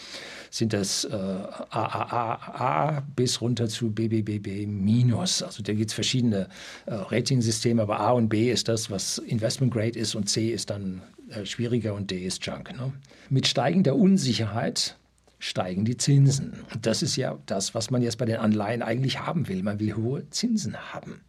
sind 0.50 0.74
das 0.74 1.04
äh, 1.06 1.16
AAA 1.16 3.04
bis 3.16 3.42
runter 3.42 3.68
zu 3.68 3.92
BBBB 3.92 4.68
minus. 4.68 5.42
Also 5.44 5.64
da 5.64 5.74
gibt 5.74 5.90
es 5.90 5.94
verschiedene 5.94 6.48
äh, 6.86 6.94
Ratingsysteme, 6.94 7.82
aber 7.82 8.00
A 8.00 8.12
und 8.12 8.30
B 8.30 8.52
ist 8.52 8.68
das, 8.68 8.90
was 8.90 9.18
Investment 9.18 9.74
Grade 9.74 9.98
ist 9.98 10.16
und 10.16 10.30
C 10.30 10.50
ist 10.50 10.70
dann 10.70 11.02
äh, 11.30 11.46
schwieriger 11.46 11.94
und 11.94 12.12
D 12.12 12.26
ist 12.26 12.46
Junk. 12.46 12.76
Ne? 12.78 12.94
Mit 13.30 13.48
steigender 13.48 13.96
Unsicherheit 13.96 14.98
steigen 15.40 15.86
die 15.86 15.98
Zinsen. 15.98 16.54
Und 16.74 16.86
das 16.86 17.04
ist 17.04 17.16
ja 17.16 17.38
das, 17.46 17.76
was 17.76 17.92
man 17.92 18.02
jetzt 18.02 18.18
bei 18.18 18.26
den 18.26 18.38
Anleihen 18.38 18.82
eigentlich 18.82 19.20
haben 19.20 19.48
will. 19.48 19.62
Man 19.64 19.80
will 19.80 19.96
hohe 19.96 20.30
Zinsen 20.30 20.94
haben. 20.94 21.22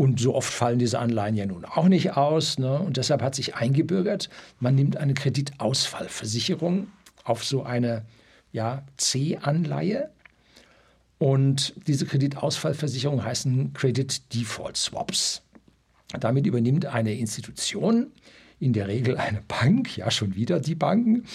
Und 0.00 0.18
so 0.18 0.34
oft 0.34 0.50
fallen 0.50 0.78
diese 0.78 0.98
Anleihen 0.98 1.36
ja 1.36 1.44
nun 1.44 1.66
auch 1.66 1.86
nicht 1.86 2.16
aus. 2.16 2.58
Ne? 2.58 2.78
Und 2.78 2.96
deshalb 2.96 3.20
hat 3.20 3.34
sich 3.34 3.56
eingebürgert, 3.56 4.30
man 4.58 4.74
nimmt 4.74 4.96
eine 4.96 5.12
Kreditausfallversicherung 5.12 6.86
auf 7.24 7.44
so 7.44 7.64
eine 7.64 8.06
ja, 8.50 8.82
C-Anleihe. 8.96 10.08
Und 11.18 11.74
diese 11.86 12.06
Kreditausfallversicherung 12.06 13.22
heißen 13.22 13.74
Credit 13.74 14.22
Default 14.32 14.78
Swaps. 14.78 15.42
Damit 16.18 16.46
übernimmt 16.46 16.86
eine 16.86 17.12
Institution, 17.12 18.06
in 18.58 18.72
der 18.72 18.88
Regel 18.88 19.18
eine 19.18 19.42
Bank, 19.46 19.98
ja 19.98 20.10
schon 20.10 20.34
wieder 20.34 20.60
die 20.60 20.76
Banken, 20.76 21.26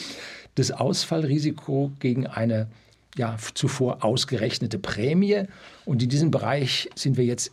das 0.55 0.71
Ausfallrisiko 0.71 1.91
gegen 1.99 2.25
eine 2.25 2.71
ja, 3.15 3.37
zuvor 3.53 4.03
ausgerechnete 4.03 4.79
Prämie. 4.79 5.43
Und 5.85 6.01
in 6.01 6.09
diesem 6.09 6.31
Bereich 6.31 6.89
sind 6.95 7.15
wir 7.15 7.25
jetzt 7.25 7.51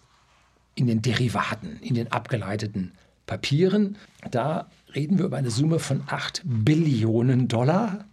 in 0.75 0.87
den 0.87 1.03
Derivaten, 1.03 1.79
in 1.81 1.95
den 1.95 2.11
abgeleiteten 2.11 2.93
Papieren. 3.27 3.97
Da 4.31 4.69
reden 4.95 5.19
wir 5.19 5.27
über 5.27 5.37
eine 5.37 5.51
Summe 5.51 5.79
von 5.79 6.03
8 6.07 6.43
Billionen 6.45 7.49
Dollar, 7.49 8.05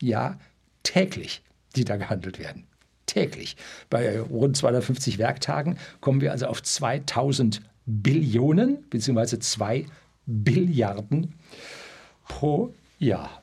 ja, 0.00 0.38
täglich, 0.82 1.42
die 1.76 1.84
da 1.84 1.96
gehandelt 1.96 2.38
werden. 2.38 2.64
Täglich. 3.06 3.56
Bei 3.90 4.20
rund 4.20 4.56
250 4.56 5.18
Werktagen 5.18 5.78
kommen 6.00 6.20
wir 6.20 6.32
also 6.32 6.46
auf 6.46 6.62
2000 6.62 7.62
Billionen 7.86 8.82
bzw. 8.90 9.38
2 9.38 9.86
Billiarden 10.26 11.34
pro 12.28 12.74
Jahr. 12.98 13.42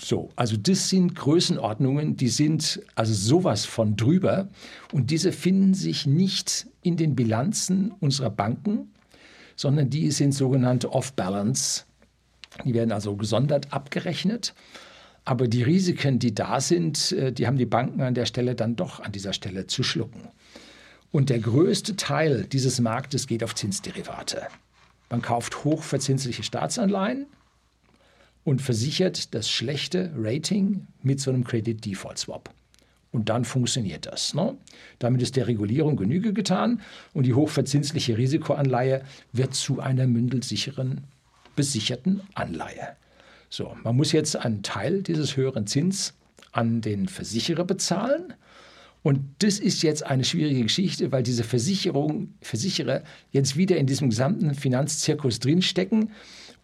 So, 0.00 0.30
also 0.36 0.56
das 0.56 0.88
sind 0.88 1.14
Größenordnungen, 1.14 2.16
die 2.16 2.28
sind 2.28 2.82
also 2.94 3.12
sowas 3.12 3.66
von 3.66 3.96
drüber 3.96 4.48
und 4.92 5.10
diese 5.10 5.32
finden 5.32 5.74
sich 5.74 6.06
nicht 6.06 6.66
in 6.82 6.96
den 6.96 7.14
Bilanzen 7.14 7.92
unserer 8.00 8.30
Banken, 8.30 8.90
sondern 9.54 9.90
die 9.90 10.10
sind 10.10 10.32
sogenannte 10.32 10.92
Off-Balance. 10.92 11.84
Die 12.64 12.74
werden 12.74 12.92
also 12.92 13.16
gesondert 13.16 13.72
abgerechnet. 13.72 14.54
Aber 15.24 15.48
die 15.48 15.62
Risiken, 15.62 16.20
die 16.20 16.34
da 16.34 16.60
sind, 16.60 17.12
äh, 17.12 17.32
die 17.32 17.46
haben 17.46 17.56
die 17.58 17.66
Banken 17.66 18.00
an 18.00 18.14
der 18.14 18.26
Stelle 18.26 18.54
dann 18.54 18.76
doch 18.76 19.00
an 19.00 19.12
dieser 19.12 19.32
Stelle 19.32 19.66
zu 19.66 19.82
schlucken. 19.82 20.28
Und 21.10 21.30
der 21.30 21.40
größte 21.40 21.96
Teil 21.96 22.44
dieses 22.44 22.80
Marktes 22.80 23.26
geht 23.26 23.42
auf 23.42 23.54
Zinsderivate. 23.54 24.42
Man 25.10 25.22
kauft 25.22 25.64
hochverzinsliche 25.64 26.42
Staatsanleihen 26.42 27.26
und 28.46 28.62
versichert 28.62 29.34
das 29.34 29.50
schlechte 29.50 30.12
Rating 30.16 30.86
mit 31.02 31.18
so 31.20 31.32
einem 31.32 31.42
Credit 31.42 31.84
Default 31.84 32.16
Swap. 32.16 32.48
Und 33.10 33.28
dann 33.28 33.44
funktioniert 33.44 34.06
das. 34.06 34.34
Ne? 34.34 34.56
Damit 35.00 35.20
ist 35.20 35.34
der 35.34 35.48
Regulierung 35.48 35.96
Genüge 35.96 36.32
getan 36.32 36.80
und 37.12 37.26
die 37.26 37.34
hochverzinsliche 37.34 38.16
Risikoanleihe 38.16 39.02
wird 39.32 39.54
zu 39.54 39.80
einer 39.80 40.06
mündelsicheren, 40.06 41.02
besicherten 41.56 42.20
Anleihe. 42.34 42.96
So, 43.50 43.76
man 43.82 43.96
muss 43.96 44.12
jetzt 44.12 44.36
einen 44.36 44.62
Teil 44.62 45.02
dieses 45.02 45.36
höheren 45.36 45.66
Zins 45.66 46.14
an 46.52 46.82
den 46.82 47.08
Versicherer 47.08 47.64
bezahlen. 47.64 48.32
Und 49.02 49.22
das 49.40 49.58
ist 49.58 49.82
jetzt 49.82 50.04
eine 50.04 50.22
schwierige 50.22 50.62
Geschichte, 50.62 51.10
weil 51.10 51.24
diese 51.24 51.42
Versicherung, 51.42 52.34
Versicherer 52.42 53.02
jetzt 53.32 53.56
wieder 53.56 53.76
in 53.76 53.88
diesem 53.88 54.10
gesamten 54.10 54.54
Finanzzirkus 54.54 55.40
drinstecken 55.40 56.10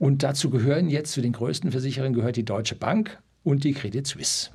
und 0.02 0.25
dazu 0.25 0.50
gehören 0.50 0.90
jetzt, 0.90 1.12
zu 1.12 1.21
den 1.21 1.30
größten 1.30 1.71
Versicherern 1.71 2.12
gehört 2.12 2.35
die 2.35 2.44
Deutsche 2.44 2.75
Bank 2.75 3.23
und 3.44 3.62
die 3.62 3.73
Credit 3.73 4.04
Suisse. 4.04 4.50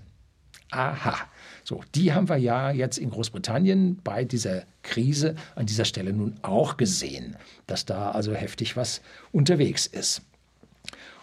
Aha. 0.71 1.15
So, 1.63 1.85
die 1.95 2.11
haben 2.11 2.27
wir 2.27 2.35
ja 2.35 2.69
jetzt 2.71 2.97
in 2.97 3.11
Großbritannien 3.11 4.01
bei 4.03 4.25
dieser 4.25 4.63
Krise 4.83 5.35
an 5.55 5.65
dieser 5.65 5.85
Stelle 5.85 6.11
nun 6.11 6.35
auch 6.41 6.75
gesehen, 6.75 7.37
dass 7.65 7.85
da 7.85 8.11
also 8.11 8.33
heftig 8.33 8.75
was 8.75 8.99
unterwegs 9.31 9.85
ist. 9.85 10.21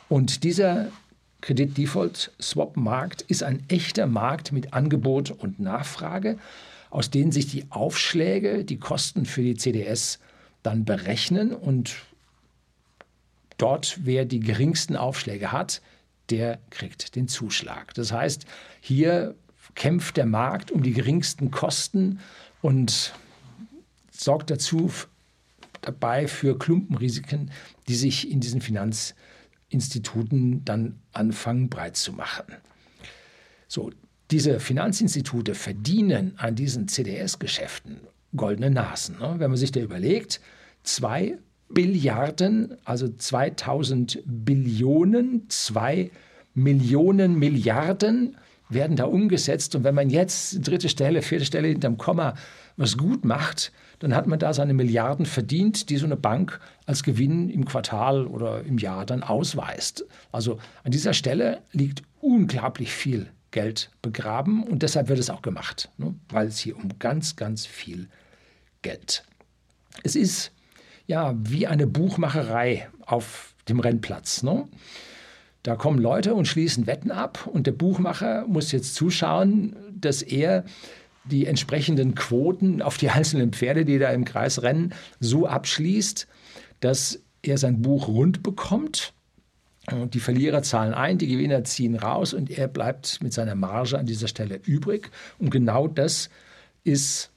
Und 0.09 0.43
dieser 0.43 0.87
Kredit-Default-Swap-Markt 1.43 3.21
ist 3.29 3.43
ein 3.43 3.63
echter 3.69 4.07
Markt 4.07 4.53
mit 4.53 4.73
Angebot 4.73 5.33
und 5.33 5.61
Nachfrage, 5.61 6.39
aus 6.89 7.11
denen 7.11 7.31
sich 7.31 7.49
die 7.49 7.67
Aufschläge, 7.69 8.65
die 8.65 8.79
Kosten 8.79 9.27
für 9.27 9.43
die 9.43 9.57
CDS 9.57 10.19
dann 10.63 10.87
berechnen 10.87 11.53
und 11.53 11.95
dort, 13.65 13.99
wer 14.03 14.27
die 14.27 14.41
geringsten 14.41 14.95
Aufschläge 14.95 15.51
hat, 15.51 15.81
der 16.29 16.61
kriegt 16.69 17.17
den 17.17 17.29
Zuschlag. 17.29 17.95
Das 17.95 18.13
heißt, 18.13 18.45
hier 18.81 19.37
kämpft 19.75 20.19
der 20.19 20.27
Markt 20.27 20.71
um 20.71 20.83
die 20.83 20.93
geringsten 20.93 21.51
Kosten 21.51 22.21
und 22.61 23.15
sorgt 24.11 24.51
dazu 24.51 24.93
dabei 25.81 26.29
für 26.29 26.59
Klumpenrisiken, 26.59 27.51
die 27.89 27.95
sich 27.95 28.31
in 28.31 28.41
diesen 28.41 28.61
Finanzinstituten 28.61 30.63
dann 30.67 31.01
anfangen 31.13 31.71
breit 31.71 31.97
zu 31.97 32.13
machen. 32.13 32.45
So, 33.67 33.93
diese 34.31 34.61
Finanzinstitute 34.61 35.55
verdienen 35.55 36.35
an 36.37 36.55
diesen 36.55 36.87
CDS-Geschäften 36.87 38.01
goldene 38.37 38.71
Nasen. 38.71 39.21
Ne? 39.21 39.37
Wenn 39.39 39.51
man 39.51 39.57
sich 39.57 39.73
da 39.73 39.81
überlegt, 39.81 40.43
zwei 40.83 41.39
Billiarden, 41.69 42.77
also 42.85 43.09
2000 43.09 44.23
Billionen, 44.25 45.47
zwei 45.49 46.11
Millionen 46.55 47.39
Milliarden 47.39 48.37
werden 48.69 48.97
da 48.97 49.05
umgesetzt. 49.05 49.75
Und 49.75 49.85
wenn 49.85 49.95
man 49.95 50.11
jetzt 50.11 50.67
dritte 50.67 50.89
Stelle, 50.89 51.23
vierte 51.23 51.45
Stelle 51.45 51.69
hinterm 51.69 51.99
Komma 51.99 52.35
was 52.77 52.97
gut 52.97 53.25
macht, 53.25 53.73
dann 54.01 54.15
hat 54.15 54.27
man 54.27 54.39
da 54.39 54.53
seine 54.53 54.75
Milliarden 54.75 55.27
verdient, 55.27 55.91
die 55.91 55.97
so 55.97 56.07
eine 56.07 56.17
Bank 56.17 56.61
als 56.87 57.03
Gewinn 57.03 57.49
im 57.49 57.65
Quartal 57.65 58.27
oder 58.27 58.65
im 58.65 58.79
Jahr 58.79 59.07
dann 59.07 59.23
ausweist. 59.23 60.05
Also 60.33 60.59
an 60.83 60.91
dieser 60.91 61.15
Stelle 61.15 61.63
liegt 61.73 62.03
unglaublich 62.21 62.93
viel 62.93 63.29
Geld 63.53 63.91
begraben 64.03 64.65
und 64.65 64.83
deshalb 64.83 65.09
wird 65.09 65.21
es 65.21 65.31
auch 65.31 65.43
gemacht, 65.43 65.89
ne? 65.97 66.15
weil 66.29 66.49
es 66.49 66.59
hier 66.59 66.77
um 66.77 66.99
ganz, 66.99 67.37
ganz 67.37 67.67
viel 67.67 68.09
Geld. 68.83 69.25
Es 70.03 70.17
ist 70.17 70.51
ja, 71.07 71.35
wie 71.39 71.67
eine 71.67 71.87
Buchmacherei 71.87 72.89
auf 73.05 73.55
dem 73.69 73.81
Rennplatz. 73.81 74.43
Ne? 74.43 74.67
Da 75.63 75.77
kommen 75.77 75.99
Leute 75.99 76.35
und 76.35 76.47
schließen 76.47 76.87
Wetten 76.87 77.11
ab 77.11 77.49
und 77.51 77.67
der 77.67 77.73
Buchmacher 77.73 78.47
muss 78.47 78.73
jetzt 78.73 78.95
zuschauen, 78.95 79.77
dass 79.95 80.23
er 80.23 80.65
die 81.25 81.47
entsprechenden 81.47 82.15
Quoten 82.15 82.83
auf 82.83 82.99
die 82.99 83.11
einzelnen 83.11 83.53
Pferde, 83.53 83.85
die 83.85 83.99
da 83.99 84.11
im 84.11 84.25
Kreis 84.25 84.63
rennen, 84.63 84.93
so 85.21 85.47
abschließt, 85.47 86.27
dass 86.81 87.21
er 87.43 87.59
sein 87.59 87.81
Buch 87.81 88.09
rund 88.09 88.43
bekommt. 88.43 89.15
Die 89.91 90.21
Verlierer 90.21 90.63
zahlen 90.63 90.95
ein, 90.95 91.19
die 91.19 91.29
Gewinner 91.29 91.65
ziehen 91.65 91.97
raus 91.97 92.33
und 92.33 92.51
er 92.51 92.69
bleibt 92.69 93.23
mit 93.23 93.35
seiner 93.35 93.55
Marge 93.55 93.99
an 93.99 94.07
dieser 94.07 94.29
Stelle 94.29 94.61
übrig. 94.65 95.11
Und 95.39 95.51
genau 95.51 95.89
das 95.89 96.31
ist 96.85 97.31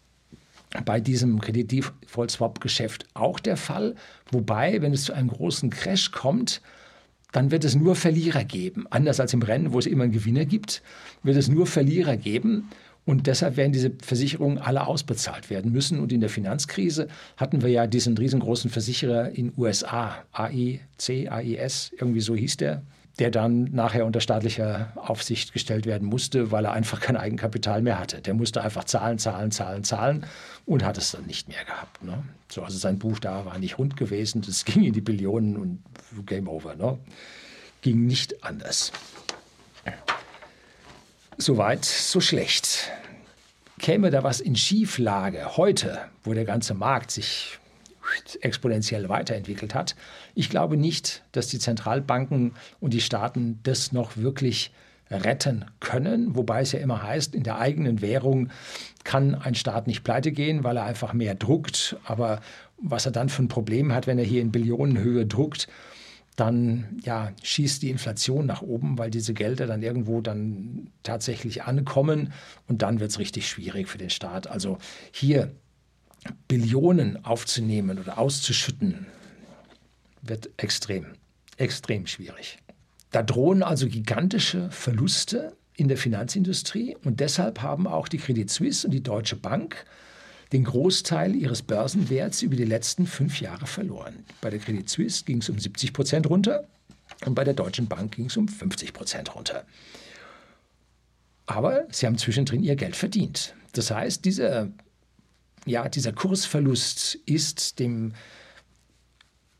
bei 0.85 0.99
diesem 0.99 1.39
Kredit-Default-Swap-Geschäft 1.39 3.07
auch 3.13 3.39
der 3.39 3.57
Fall. 3.57 3.95
Wobei, 4.31 4.81
wenn 4.81 4.93
es 4.93 5.03
zu 5.03 5.13
einem 5.13 5.29
großen 5.29 5.69
Crash 5.69 6.11
kommt, 6.11 6.61
dann 7.31 7.51
wird 7.51 7.65
es 7.65 7.75
nur 7.75 7.95
Verlierer 7.95 8.43
geben. 8.43 8.85
Anders 8.89 9.19
als 9.19 9.33
im 9.33 9.41
Rennen, 9.41 9.73
wo 9.73 9.79
es 9.79 9.85
immer 9.85 10.03
einen 10.03 10.13
Gewinner 10.13 10.45
gibt, 10.45 10.81
wird 11.23 11.37
es 11.37 11.47
nur 11.47 11.67
Verlierer 11.67 12.17
geben. 12.17 12.69
Und 13.05 13.27
deshalb 13.27 13.55
werden 13.55 13.71
diese 13.71 13.91
Versicherungen 14.01 14.57
alle 14.57 14.85
ausbezahlt 14.85 15.49
werden 15.49 15.71
müssen. 15.71 15.99
Und 15.99 16.11
in 16.11 16.19
der 16.19 16.29
Finanzkrise 16.29 17.07
hatten 17.37 17.61
wir 17.61 17.69
ja 17.69 17.87
diesen 17.87 18.17
riesengroßen 18.17 18.69
Versicherer 18.69 19.29
in 19.29 19.53
USA, 19.57 20.25
AIC, 20.33 21.31
AIS, 21.31 21.91
irgendwie 21.97 22.19
so 22.19 22.35
hieß 22.35 22.57
der, 22.57 22.83
der 23.19 23.31
dann 23.31 23.63
nachher 23.71 24.05
unter 24.05 24.19
staatlicher 24.19 24.91
Aufsicht 24.95 25.53
gestellt 25.53 25.85
werden 25.85 26.07
musste, 26.07 26.51
weil 26.51 26.65
er 26.65 26.73
einfach 26.73 26.99
kein 26.99 27.15
Eigenkapital 27.15 27.81
mehr 27.81 27.97
hatte. 27.97 28.21
Der 28.21 28.33
musste 28.33 28.61
einfach 28.61 28.83
zahlen, 28.83 29.19
zahlen, 29.19 29.51
zahlen, 29.51 29.85
zahlen 29.85 30.25
und 30.67 30.83
hat 30.83 30.97
es 30.97 31.11
dann 31.11 31.25
nicht 31.25 31.47
mehr 31.47 31.63
gehabt. 31.65 32.03
Ne? 32.03 32.23
So, 32.49 32.61
also 32.61 32.77
sein 32.77 32.99
Buch 32.99 33.17
da 33.17 33.45
war 33.45 33.57
nicht 33.57 33.79
rund 33.79 33.97
gewesen, 33.97 34.43
das 34.43 34.65
ging 34.65 34.83
in 34.83 34.93
die 34.93 35.01
Billionen 35.01 35.57
und 35.57 35.81
Game 36.27 36.47
Over. 36.47 36.75
Ne? 36.75 36.99
Ging 37.81 38.05
nicht 38.05 38.43
anders. 38.43 38.91
Soweit, 41.39 41.85
so 41.85 42.19
schlecht. 42.19 42.89
Käme 43.77 44.09
da 44.09 44.23
was 44.23 44.39
in 44.39 44.55
Schieflage 44.55 45.55
heute, 45.55 45.99
wo 46.23 46.33
der 46.33 46.45
ganze 46.45 46.73
Markt 46.73 47.11
sich 47.11 47.59
exponentiell 48.41 49.07
weiterentwickelt 49.07 49.75
hat. 49.75 49.95
Ich 50.33 50.49
glaube 50.49 50.77
nicht, 50.77 51.23
dass 51.33 51.47
die 51.47 51.59
Zentralbanken 51.59 52.55
und 52.79 52.93
die 52.95 53.01
Staaten 53.01 53.59
das 53.61 53.91
noch 53.91 54.17
wirklich 54.17 54.71
retten 55.09 55.65
können, 55.79 56.35
wobei 56.35 56.61
es 56.61 56.71
ja 56.71 56.79
immer 56.79 57.03
heißt, 57.03 57.35
in 57.35 57.43
der 57.43 57.59
eigenen 57.59 58.01
Währung 58.01 58.49
kann 59.03 59.35
ein 59.35 59.55
Staat 59.55 59.87
nicht 59.87 60.03
pleite 60.03 60.31
gehen, 60.31 60.63
weil 60.63 60.77
er 60.77 60.83
einfach 60.83 61.13
mehr 61.13 61.35
druckt. 61.35 61.97
Aber 62.03 62.41
was 62.77 63.05
er 63.05 63.11
dann 63.11 63.29
für 63.29 63.43
ein 63.43 63.47
Problem 63.47 63.93
hat, 63.93 64.07
wenn 64.07 64.19
er 64.19 64.25
hier 64.25 64.41
in 64.41 64.51
Billionenhöhe 64.51 65.25
druckt, 65.25 65.67
dann 66.35 66.99
ja, 67.03 67.31
schießt 67.41 67.81
die 67.81 67.89
Inflation 67.89 68.45
nach 68.45 68.61
oben, 68.61 68.97
weil 68.99 69.09
diese 69.09 69.33
Gelder 69.33 69.65
dann 69.65 69.81
irgendwo 69.81 70.21
dann 70.21 70.91
tatsächlich 71.01 71.63
ankommen 71.63 72.31
und 72.67 72.83
dann 72.83 72.99
wird 72.99 73.09
es 73.09 73.19
richtig 73.19 73.49
schwierig 73.49 73.87
für 73.87 73.97
den 73.97 74.11
Staat. 74.11 74.47
Also 74.47 74.77
hier 75.11 75.51
Billionen 76.47 77.25
aufzunehmen 77.25 77.97
oder 77.97 78.19
auszuschütten, 78.19 79.07
wird 80.21 80.49
extrem, 80.57 81.07
extrem 81.57 82.05
schwierig. 82.05 82.59
Da 83.11 83.23
drohen 83.23 83.63
also 83.63 83.87
gigantische 83.87 84.69
Verluste 84.71 85.55
in 85.75 85.87
der 85.87 85.97
Finanzindustrie 85.97 86.97
und 87.03 87.19
deshalb 87.19 87.61
haben 87.61 87.87
auch 87.87 88.07
die 88.07 88.17
Credit 88.17 88.49
Suisse 88.49 88.85
und 88.85 88.91
die 88.91 89.03
Deutsche 89.03 89.35
Bank 89.35 89.85
den 90.51 90.63
Großteil 90.63 91.35
ihres 91.35 91.61
Börsenwerts 91.61 92.41
über 92.41 92.55
die 92.55 92.65
letzten 92.65 93.05
fünf 93.05 93.41
Jahre 93.41 93.67
verloren. 93.67 94.25
Bei 94.41 94.49
der 94.49 94.59
Credit 94.59 94.89
Suisse 94.89 95.25
ging 95.25 95.39
es 95.39 95.49
um 95.49 95.59
70 95.59 95.93
Prozent 95.93 96.29
runter 96.29 96.67
und 97.25 97.35
bei 97.35 97.43
der 97.43 97.53
Deutschen 97.53 97.87
Bank 97.87 98.15
ging 98.15 98.25
es 98.25 98.37
um 98.37 98.47
50 98.47 98.93
Prozent 98.93 99.35
runter. 99.35 99.65
Aber 101.45 101.85
sie 101.91 102.05
haben 102.05 102.17
zwischendrin 102.17 102.63
ihr 102.63 102.75
Geld 102.75 102.95
verdient. 102.95 103.55
Das 103.73 103.91
heißt, 103.91 104.25
dieser, 104.25 104.69
ja, 105.65 105.87
dieser 105.87 106.11
Kursverlust 106.11 107.15
ist 107.25 107.79
dem, 107.79 108.13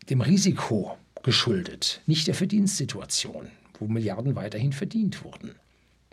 dem 0.09 0.21
Risiko 0.21 0.97
geschuldet, 1.27 2.00
nicht 2.05 2.25
der 2.27 2.36
Verdienstsituation, 2.36 3.50
wo 3.77 3.88
Milliarden 3.89 4.38
weiterhin 4.38 4.72
verdient 4.72 5.25
wurden. 5.25 5.55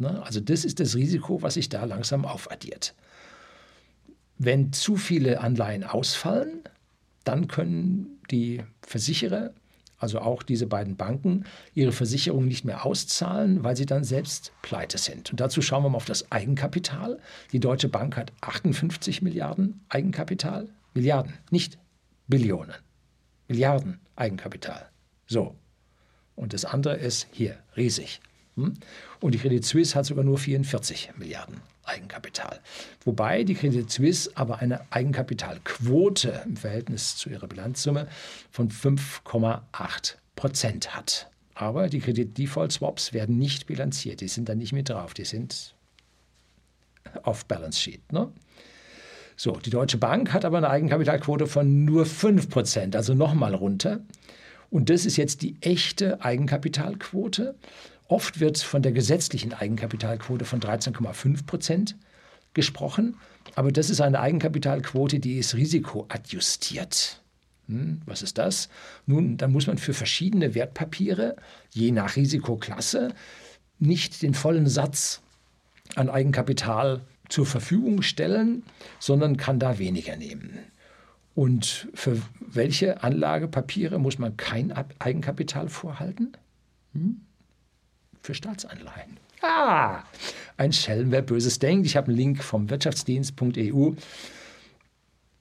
Ne? 0.00 0.20
Also 0.24 0.40
das 0.40 0.64
ist 0.64 0.80
das 0.80 0.96
Risiko, 0.96 1.40
was 1.40 1.54
sich 1.54 1.68
da 1.68 1.84
langsam 1.84 2.24
aufaddiert. 2.24 2.96
Wenn 4.38 4.72
zu 4.72 4.96
viele 4.96 5.38
Anleihen 5.38 5.84
ausfallen, 5.84 6.64
dann 7.22 7.46
können 7.46 8.18
die 8.32 8.64
Versicherer, 8.82 9.52
also 9.98 10.18
auch 10.18 10.42
diese 10.42 10.66
beiden 10.66 10.96
Banken, 10.96 11.44
ihre 11.74 11.92
Versicherung 11.92 12.46
nicht 12.46 12.64
mehr 12.64 12.84
auszahlen, 12.84 13.62
weil 13.62 13.76
sie 13.76 13.86
dann 13.86 14.02
selbst 14.02 14.50
pleite 14.62 14.98
sind. 14.98 15.30
Und 15.30 15.38
dazu 15.38 15.62
schauen 15.62 15.84
wir 15.84 15.90
mal 15.90 15.98
auf 15.98 16.06
das 16.06 16.32
Eigenkapital. 16.32 17.20
Die 17.52 17.60
Deutsche 17.60 17.88
Bank 17.88 18.16
hat 18.16 18.32
58 18.40 19.22
Milliarden 19.22 19.80
Eigenkapital. 19.90 20.70
Milliarden, 20.92 21.34
nicht 21.52 21.78
Billionen. 22.26 22.74
Milliarden 23.46 24.00
Eigenkapital. 24.16 24.90
So. 25.26 25.54
Und 26.36 26.52
das 26.52 26.64
andere 26.64 26.96
ist 26.96 27.28
hier 27.32 27.58
riesig. 27.76 28.20
Hm? 28.56 28.74
Und 29.20 29.34
die 29.34 29.38
Credit 29.38 29.64
Suisse 29.64 29.94
hat 29.94 30.06
sogar 30.06 30.24
nur 30.24 30.38
44 30.38 31.12
Milliarden 31.16 31.60
Eigenkapital. 31.84 32.60
Wobei 33.04 33.44
die 33.44 33.54
Credit 33.54 33.90
Suisse 33.90 34.30
aber 34.34 34.60
eine 34.60 34.80
Eigenkapitalquote 34.90 36.42
im 36.46 36.56
Verhältnis 36.56 37.16
zu 37.16 37.30
ihrer 37.30 37.46
Bilanzsumme 37.46 38.08
von 38.50 38.70
5,8 38.70 40.14
Prozent 40.34 40.96
hat. 40.96 41.30
Aber 41.54 41.88
die 41.88 42.00
Credit 42.00 42.36
Default 42.36 42.72
Swaps 42.72 43.12
werden 43.12 43.38
nicht 43.38 43.66
bilanziert, 43.66 44.20
die 44.20 44.28
sind 44.28 44.48
da 44.48 44.54
nicht 44.54 44.72
mit 44.72 44.88
drauf, 44.88 45.14
die 45.14 45.24
sind 45.24 45.74
auf 47.22 47.44
Balance 47.46 47.80
Sheet. 47.80 48.12
Ne? 48.12 48.32
So, 49.36 49.52
die 49.52 49.70
Deutsche 49.70 49.98
Bank 49.98 50.32
hat 50.32 50.44
aber 50.44 50.58
eine 50.58 50.70
Eigenkapitalquote 50.70 51.46
von 51.46 51.84
nur 51.84 52.06
5 52.06 52.48
Prozent, 52.48 52.96
also 52.96 53.14
nochmal 53.14 53.54
runter. 53.54 54.00
Und 54.74 54.90
das 54.90 55.06
ist 55.06 55.16
jetzt 55.16 55.42
die 55.42 55.54
echte 55.60 56.20
Eigenkapitalquote. 56.24 57.54
Oft 58.08 58.40
wird 58.40 58.58
von 58.58 58.82
der 58.82 58.90
gesetzlichen 58.90 59.52
Eigenkapitalquote 59.52 60.44
von 60.44 60.58
13,5 60.58 61.46
Prozent 61.46 61.96
gesprochen, 62.54 63.16
aber 63.54 63.70
das 63.70 63.88
ist 63.88 64.00
eine 64.00 64.18
Eigenkapitalquote, 64.18 65.20
die 65.20 65.38
ist 65.38 65.54
risikoadjustiert. 65.54 67.22
Hm, 67.68 68.02
was 68.04 68.22
ist 68.22 68.36
das? 68.36 68.68
Nun, 69.06 69.36
da 69.36 69.46
muss 69.46 69.68
man 69.68 69.78
für 69.78 69.94
verschiedene 69.94 70.56
Wertpapiere, 70.56 71.36
je 71.70 71.92
nach 71.92 72.16
Risikoklasse, 72.16 73.14
nicht 73.78 74.22
den 74.22 74.34
vollen 74.34 74.66
Satz 74.66 75.22
an 75.94 76.10
Eigenkapital 76.10 77.00
zur 77.28 77.46
Verfügung 77.46 78.02
stellen, 78.02 78.64
sondern 78.98 79.36
kann 79.36 79.60
da 79.60 79.78
weniger 79.78 80.16
nehmen. 80.16 80.58
Und 81.34 81.88
für 81.94 82.20
welche 82.40 83.02
Anlagepapiere 83.02 83.98
muss 83.98 84.18
man 84.18 84.36
kein 84.36 84.72
Eigenkapital 85.00 85.68
vorhalten? 85.68 86.32
Hm? 86.92 87.20
Für 88.22 88.34
Staatsanleihen. 88.34 89.18
Ah, 89.42 90.02
ein 90.56 90.72
Schelm, 90.72 91.10
wer 91.10 91.22
Böses 91.22 91.58
denkt. 91.58 91.86
Ich 91.86 91.96
habe 91.96 92.08
einen 92.08 92.16
Link 92.16 92.42
vom 92.42 92.70
Wirtschaftsdienst.eu, 92.70 93.92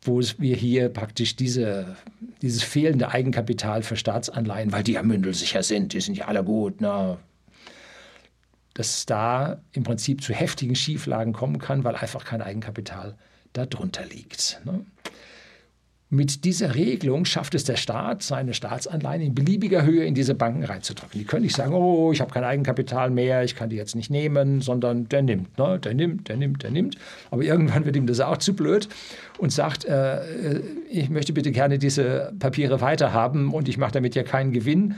wo 0.02 0.22
wir 0.38 0.56
hier 0.56 0.90
praktisch 0.90 1.36
diese, 1.36 1.96
dieses 2.42 2.64
fehlende 2.64 3.12
Eigenkapital 3.12 3.84
für 3.84 3.96
Staatsanleihen, 3.96 4.74
weil 4.74 4.84
die 4.84 4.94
ja 4.94 5.04
mündelsicher 5.04 5.64
sind, 5.64 5.94
die 5.94 6.02
sind 6.02 6.18
ja 6.18 6.28
alle 6.28 6.44
gut, 6.44 6.82
ne? 6.82 7.18
dass 8.74 9.06
da 9.06 9.62
im 9.72 9.84
Prinzip 9.84 10.24
zu 10.24 10.34
heftigen 10.34 10.76
Schieflagen 10.76 11.32
kommen 11.32 11.60
kann, 11.60 11.84
weil 11.84 11.96
einfach 11.96 12.26
kein 12.26 12.42
Eigenkapital 12.42 13.16
darunter 13.54 14.06
liegt. 14.06 14.60
Ne? 14.66 14.86
Mit 16.14 16.46
dieser 16.46 16.76
Regelung 16.76 17.26
schafft 17.26 17.56
es 17.56 17.64
der 17.64 17.76
Staat, 17.76 18.22
seine 18.22 18.54
Staatsanleihen 18.54 19.24
in 19.24 19.34
beliebiger 19.34 19.84
Höhe 19.84 20.06
in 20.06 20.14
diese 20.14 20.36
Banken 20.36 20.64
reinzudrücken. 20.64 21.20
Die 21.20 21.26
können 21.26 21.42
nicht 21.42 21.56
sagen, 21.56 21.74
oh, 21.74 22.12
ich 22.12 22.22
habe 22.22 22.32
kein 22.32 22.44
Eigenkapital 22.44 23.10
mehr, 23.10 23.44
ich 23.44 23.56
kann 23.56 23.70
die 23.70 23.78
jetzt 23.78 23.96
nicht 23.96 24.12
nehmen, 24.12 24.62
sondern 24.62 25.10
der 25.10 25.24
nimmt, 25.24 25.58
ne? 25.58 25.80
der 25.80 25.96
nimmt, 25.96 26.30
der 26.30 26.38
nimmt, 26.38 26.62
der 26.62 26.70
nimmt. 26.70 26.98
Aber 27.32 27.42
irgendwann 27.42 27.86
wird 27.86 27.96
ihm 27.96 28.06
das 28.06 28.20
auch 28.20 28.38
zu 28.38 28.54
blöd 28.54 28.90
und 29.40 29.52
sagt, 29.52 29.86
äh, 29.86 30.60
ich 30.88 31.10
möchte 31.10 31.34
bitte 31.34 31.52
gerne 31.52 31.80
diese 31.80 32.32
Papiere 32.38 32.80
weiterhaben 32.80 33.52
und 33.52 33.68
ich 33.68 33.80
mache 33.80 33.94
damit 33.94 34.14
ja 34.14 34.22
keinen 34.22 34.52
Gewinn. 34.52 34.94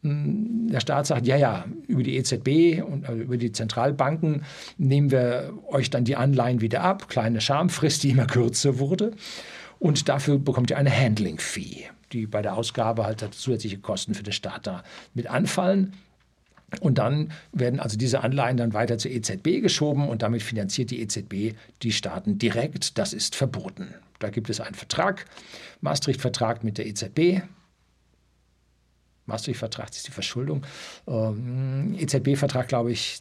Hm, 0.00 0.68
der 0.72 0.80
Staat 0.80 1.06
sagt, 1.06 1.26
ja, 1.26 1.36
ja, 1.36 1.66
über 1.88 2.02
die 2.02 2.16
EZB 2.16 2.82
und 2.82 3.06
also 3.06 3.20
über 3.20 3.36
die 3.36 3.52
Zentralbanken 3.52 4.44
nehmen 4.78 5.10
wir 5.10 5.52
euch 5.68 5.90
dann 5.90 6.04
die 6.04 6.16
Anleihen 6.16 6.62
wieder 6.62 6.80
ab. 6.80 7.10
Kleine 7.10 7.42
Schamfrist, 7.42 8.02
die 8.02 8.10
immer 8.12 8.26
kürzer 8.26 8.78
wurde. 8.78 9.12
Und 9.78 10.08
dafür 10.08 10.38
bekommt 10.38 10.70
ihr 10.70 10.78
eine 10.78 10.94
Handling-Fee, 10.94 11.88
die 12.12 12.26
bei 12.26 12.42
der 12.42 12.56
Ausgabe 12.56 13.04
halt 13.04 13.26
zusätzliche 13.34 13.78
Kosten 13.78 14.14
für 14.14 14.22
den 14.22 14.32
Staat 14.32 14.66
da 14.66 14.82
mit 15.14 15.26
anfallen. 15.26 15.94
Und 16.80 16.98
dann 16.98 17.32
werden 17.52 17.80
also 17.80 17.96
diese 17.96 18.22
Anleihen 18.22 18.56
dann 18.56 18.72
weiter 18.72 18.98
zur 18.98 19.10
EZB 19.10 19.60
geschoben 19.60 20.08
und 20.08 20.22
damit 20.22 20.42
finanziert 20.42 20.90
die 20.90 21.00
EZB 21.00 21.56
die 21.82 21.92
Staaten 21.92 22.38
direkt. 22.38 22.98
Das 22.98 23.12
ist 23.12 23.36
verboten. 23.36 23.94
Da 24.18 24.30
gibt 24.30 24.50
es 24.50 24.60
einen 24.60 24.74
Vertrag, 24.74 25.26
Maastricht-Vertrag 25.80 26.64
mit 26.64 26.78
der 26.78 26.86
EZB. 26.86 27.42
Maastricht-Vertrag 29.26 29.90
ist 29.90 30.06
die 30.06 30.12
Verschuldung. 30.12 30.64
Ähm, 31.06 31.94
EZB-Vertrag, 31.98 32.68
glaube 32.68 32.92
ich, 32.92 33.20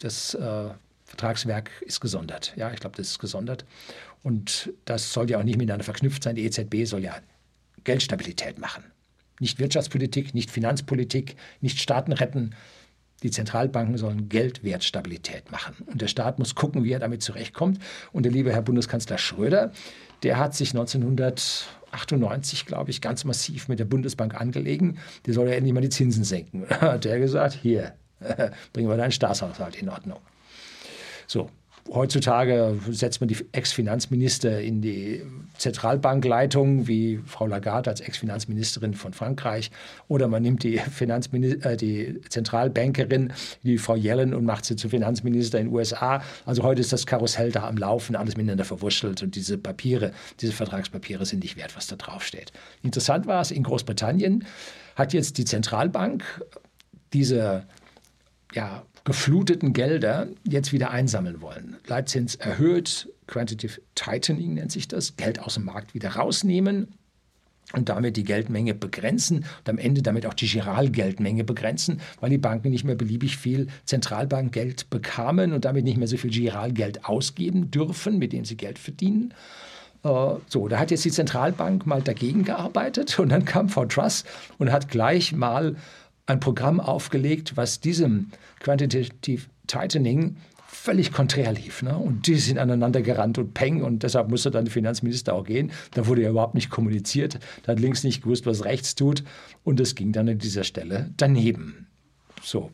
das 0.00 0.34
äh, 0.34 0.70
Vertragswerk 1.04 1.70
ist 1.82 2.00
gesondert. 2.00 2.54
Ja, 2.56 2.72
ich 2.72 2.80
glaube, 2.80 2.96
das 2.96 3.08
ist 3.08 3.18
gesondert. 3.18 3.64
Und 4.22 4.72
das 4.84 5.12
soll 5.12 5.30
ja 5.30 5.38
auch 5.38 5.44
nicht 5.44 5.58
miteinander 5.58 5.84
verknüpft 5.84 6.22
sein. 6.22 6.36
Die 6.36 6.44
EZB 6.44 6.84
soll 6.84 7.02
ja 7.02 7.16
Geldstabilität 7.84 8.58
machen. 8.58 8.84
Nicht 9.40 9.58
Wirtschaftspolitik, 9.58 10.34
nicht 10.34 10.50
Finanzpolitik, 10.50 11.36
nicht 11.60 11.80
Staaten 11.80 12.12
retten. 12.12 12.54
Die 13.22 13.30
Zentralbanken 13.30 13.98
sollen 13.98 14.28
Geldwertstabilität 14.28 15.50
machen. 15.50 15.76
Und 15.86 16.00
der 16.02 16.08
Staat 16.08 16.38
muss 16.38 16.54
gucken, 16.54 16.84
wie 16.84 16.92
er 16.92 16.98
damit 16.98 17.22
zurechtkommt. 17.22 17.78
Und 18.12 18.24
der 18.24 18.32
liebe 18.32 18.52
Herr 18.52 18.62
Bundeskanzler 18.62 19.18
Schröder, 19.18 19.72
der 20.22 20.38
hat 20.38 20.54
sich 20.54 20.70
1998, 20.70 22.66
glaube 22.66 22.90
ich, 22.90 23.00
ganz 23.00 23.24
massiv 23.24 23.68
mit 23.68 23.78
der 23.78 23.84
Bundesbank 23.84 24.40
angelegen. 24.40 24.98
Die 25.26 25.32
soll 25.32 25.48
ja 25.48 25.54
endlich 25.54 25.72
mal 25.72 25.80
die 25.80 25.88
Zinsen 25.88 26.24
senken. 26.24 26.66
Hat 26.68 27.06
er 27.06 27.18
gesagt, 27.18 27.58
hier, 27.60 27.94
bringen 28.72 28.88
wir 28.88 28.96
deinen 28.96 29.12
Staatshaushalt 29.12 29.76
in 29.76 29.88
Ordnung. 29.88 30.20
So, 31.26 31.50
Heutzutage 31.90 32.78
setzt 32.90 33.20
man 33.20 33.28
die 33.28 33.36
Ex-Finanzminister 33.52 34.60
in 34.60 34.80
die 34.80 35.22
Zentralbankleitung, 35.58 36.86
wie 36.86 37.20
Frau 37.26 37.46
Lagarde 37.46 37.90
als 37.90 38.00
Ex-Finanzministerin 38.00 38.94
von 38.94 39.12
Frankreich, 39.12 39.70
oder 40.08 40.28
man 40.28 40.42
nimmt 40.42 40.62
die, 40.62 40.76
äh, 40.78 41.76
die 41.76 42.20
Zentralbankerin, 42.28 43.32
die 43.62 43.78
Frau 43.78 43.94
Yellen, 43.96 44.32
und 44.32 44.44
macht 44.44 44.64
sie 44.64 44.76
zu 44.76 44.88
Finanzminister 44.88 45.58
in 45.58 45.66
den 45.66 45.74
USA. 45.74 46.22
Also 46.46 46.62
heute 46.62 46.80
ist 46.80 46.92
das 46.92 47.04
Karussell 47.04 47.52
da 47.52 47.68
am 47.68 47.76
Laufen, 47.76 48.16
alles 48.16 48.36
miteinander 48.36 48.64
verwurschtelt 48.64 49.22
und 49.22 49.34
diese 49.34 49.58
Papiere, 49.58 50.12
diese 50.40 50.52
Vertragspapiere 50.52 51.26
sind 51.26 51.42
nicht 51.42 51.56
wert, 51.56 51.76
was 51.76 51.88
da 51.88 51.96
draufsteht. 51.96 52.52
Interessant 52.82 53.26
war 53.26 53.42
es, 53.42 53.50
in 53.50 53.64
Großbritannien 53.64 54.44
hat 54.94 55.12
jetzt 55.12 55.36
die 55.36 55.44
Zentralbank 55.44 56.24
diese 57.12 57.66
ja, 58.54 58.82
gefluteten 59.04 59.72
Gelder 59.72 60.28
jetzt 60.48 60.72
wieder 60.72 60.90
einsammeln 60.90 61.40
wollen. 61.40 61.76
Leitzins 61.86 62.34
erhöht, 62.36 63.08
Quantitative 63.26 63.80
Tightening 63.94 64.54
nennt 64.54 64.72
sich 64.72 64.88
das, 64.88 65.16
Geld 65.16 65.40
aus 65.40 65.54
dem 65.54 65.64
Markt 65.64 65.94
wieder 65.94 66.10
rausnehmen 66.10 66.88
und 67.72 67.88
damit 67.88 68.16
die 68.16 68.24
Geldmenge 68.24 68.74
begrenzen 68.74 69.38
und 69.38 69.68
am 69.68 69.78
Ende 69.78 70.02
damit 70.02 70.26
auch 70.26 70.34
die 70.34 70.46
Giralgeldmenge 70.46 71.44
begrenzen, 71.44 72.00
weil 72.20 72.30
die 72.30 72.38
Banken 72.38 72.70
nicht 72.70 72.84
mehr 72.84 72.94
beliebig 72.94 73.36
viel 73.36 73.68
Zentralbankgeld 73.84 74.90
bekamen 74.90 75.52
und 75.52 75.64
damit 75.64 75.84
nicht 75.84 75.96
mehr 75.96 76.08
so 76.08 76.16
viel 76.16 76.30
Giralgeld 76.30 77.04
ausgeben 77.04 77.70
dürfen, 77.70 78.18
mit 78.18 78.32
dem 78.32 78.44
sie 78.44 78.56
Geld 78.56 78.78
verdienen. 78.78 79.32
Äh, 80.04 80.34
so, 80.48 80.68
da 80.68 80.78
hat 80.78 80.90
jetzt 80.90 81.04
die 81.04 81.10
Zentralbank 81.10 81.86
mal 81.86 82.02
dagegen 82.02 82.44
gearbeitet 82.44 83.18
und 83.18 83.30
dann 83.30 83.44
kam 83.44 83.68
Frau 83.68 83.86
Truss 83.86 84.24
und 84.58 84.70
hat 84.70 84.88
gleich 84.88 85.32
mal 85.32 85.76
ein 86.26 86.40
Programm 86.40 86.80
aufgelegt, 86.80 87.56
was 87.56 87.80
diesem 87.80 88.30
Quantitative 88.60 89.46
Tightening 89.66 90.36
völlig 90.66 91.12
konträr 91.12 91.52
lief. 91.52 91.82
Ne? 91.82 91.96
Und 91.96 92.26
die 92.26 92.36
sind 92.36 92.58
aneinander 92.58 93.02
gerannt 93.02 93.38
und 93.38 93.54
peng 93.54 93.82
und 93.82 94.02
deshalb 94.02 94.30
musste 94.30 94.50
dann 94.50 94.64
der 94.64 94.72
Finanzminister 94.72 95.34
auch 95.34 95.44
gehen. 95.44 95.70
Da 95.92 96.06
wurde 96.06 96.22
ja 96.22 96.30
überhaupt 96.30 96.54
nicht 96.54 96.70
kommuniziert. 96.70 97.38
Da 97.62 97.72
hat 97.72 97.80
links 97.80 98.04
nicht 98.04 98.22
gewusst, 98.22 98.46
was 98.46 98.64
rechts 98.64 98.94
tut. 98.94 99.22
Und 99.64 99.80
es 99.80 99.94
ging 99.94 100.12
dann 100.12 100.28
an 100.28 100.38
dieser 100.38 100.64
Stelle 100.64 101.10
daneben. 101.16 101.86
So, 102.42 102.70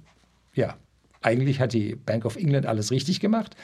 ja. 0.55 0.77
Eigentlich 1.21 1.59
hat 1.59 1.73
die 1.73 1.97
Bank 1.97 2.25
of 2.25 2.37
England 2.37 2.65
alles 2.65 2.93
richtig 2.93 3.19
gemacht. 3.19 3.57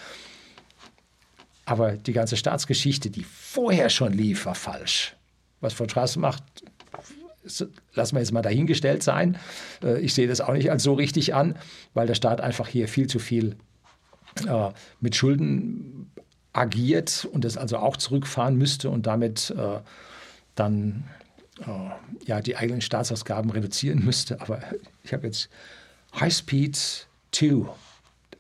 Aber 1.64 1.92
die 1.92 2.12
ganze 2.12 2.36
Staatsgeschichte, 2.36 3.10
die 3.10 3.22
vorher 3.22 3.88
schon 3.88 4.12
lief, 4.12 4.44
war 4.44 4.56
falsch. 4.56 5.16
Was 5.60 5.72
Frau 5.72 5.88
Straße 5.88 6.18
macht, 6.18 6.42
lassen 7.94 8.16
wir 8.16 8.20
jetzt 8.20 8.32
mal 8.32 8.42
dahingestellt 8.42 9.02
sein. 9.02 9.38
Äh, 9.82 10.00
ich 10.00 10.14
sehe 10.14 10.26
das 10.26 10.40
auch 10.40 10.52
nicht 10.52 10.70
als 10.70 10.82
so 10.82 10.94
richtig 10.94 11.34
an, 11.34 11.56
weil 11.92 12.06
der 12.06 12.14
Staat 12.14 12.40
einfach 12.40 12.68
hier 12.68 12.88
viel 12.88 13.06
zu 13.06 13.18
viel 13.18 13.56
äh, 14.46 14.70
mit 15.00 15.16
Schulden 15.16 16.10
agiert 16.52 17.28
und 17.32 17.44
das 17.44 17.56
also 17.56 17.78
auch 17.78 17.96
zurückfahren 17.96 18.56
müsste 18.56 18.90
und 18.90 19.06
damit 19.06 19.50
äh, 19.56 19.80
dann 20.54 21.04
ja, 22.26 22.40
die 22.40 22.56
eigenen 22.56 22.80
Staatsausgaben 22.80 23.48
reduzieren 23.50 24.04
müsste. 24.04 24.40
Aber 24.40 24.60
ich 25.04 25.12
habe 25.12 25.26
jetzt 25.26 25.48
High 26.18 26.34
Speed 26.34 27.06
2, 27.30 27.68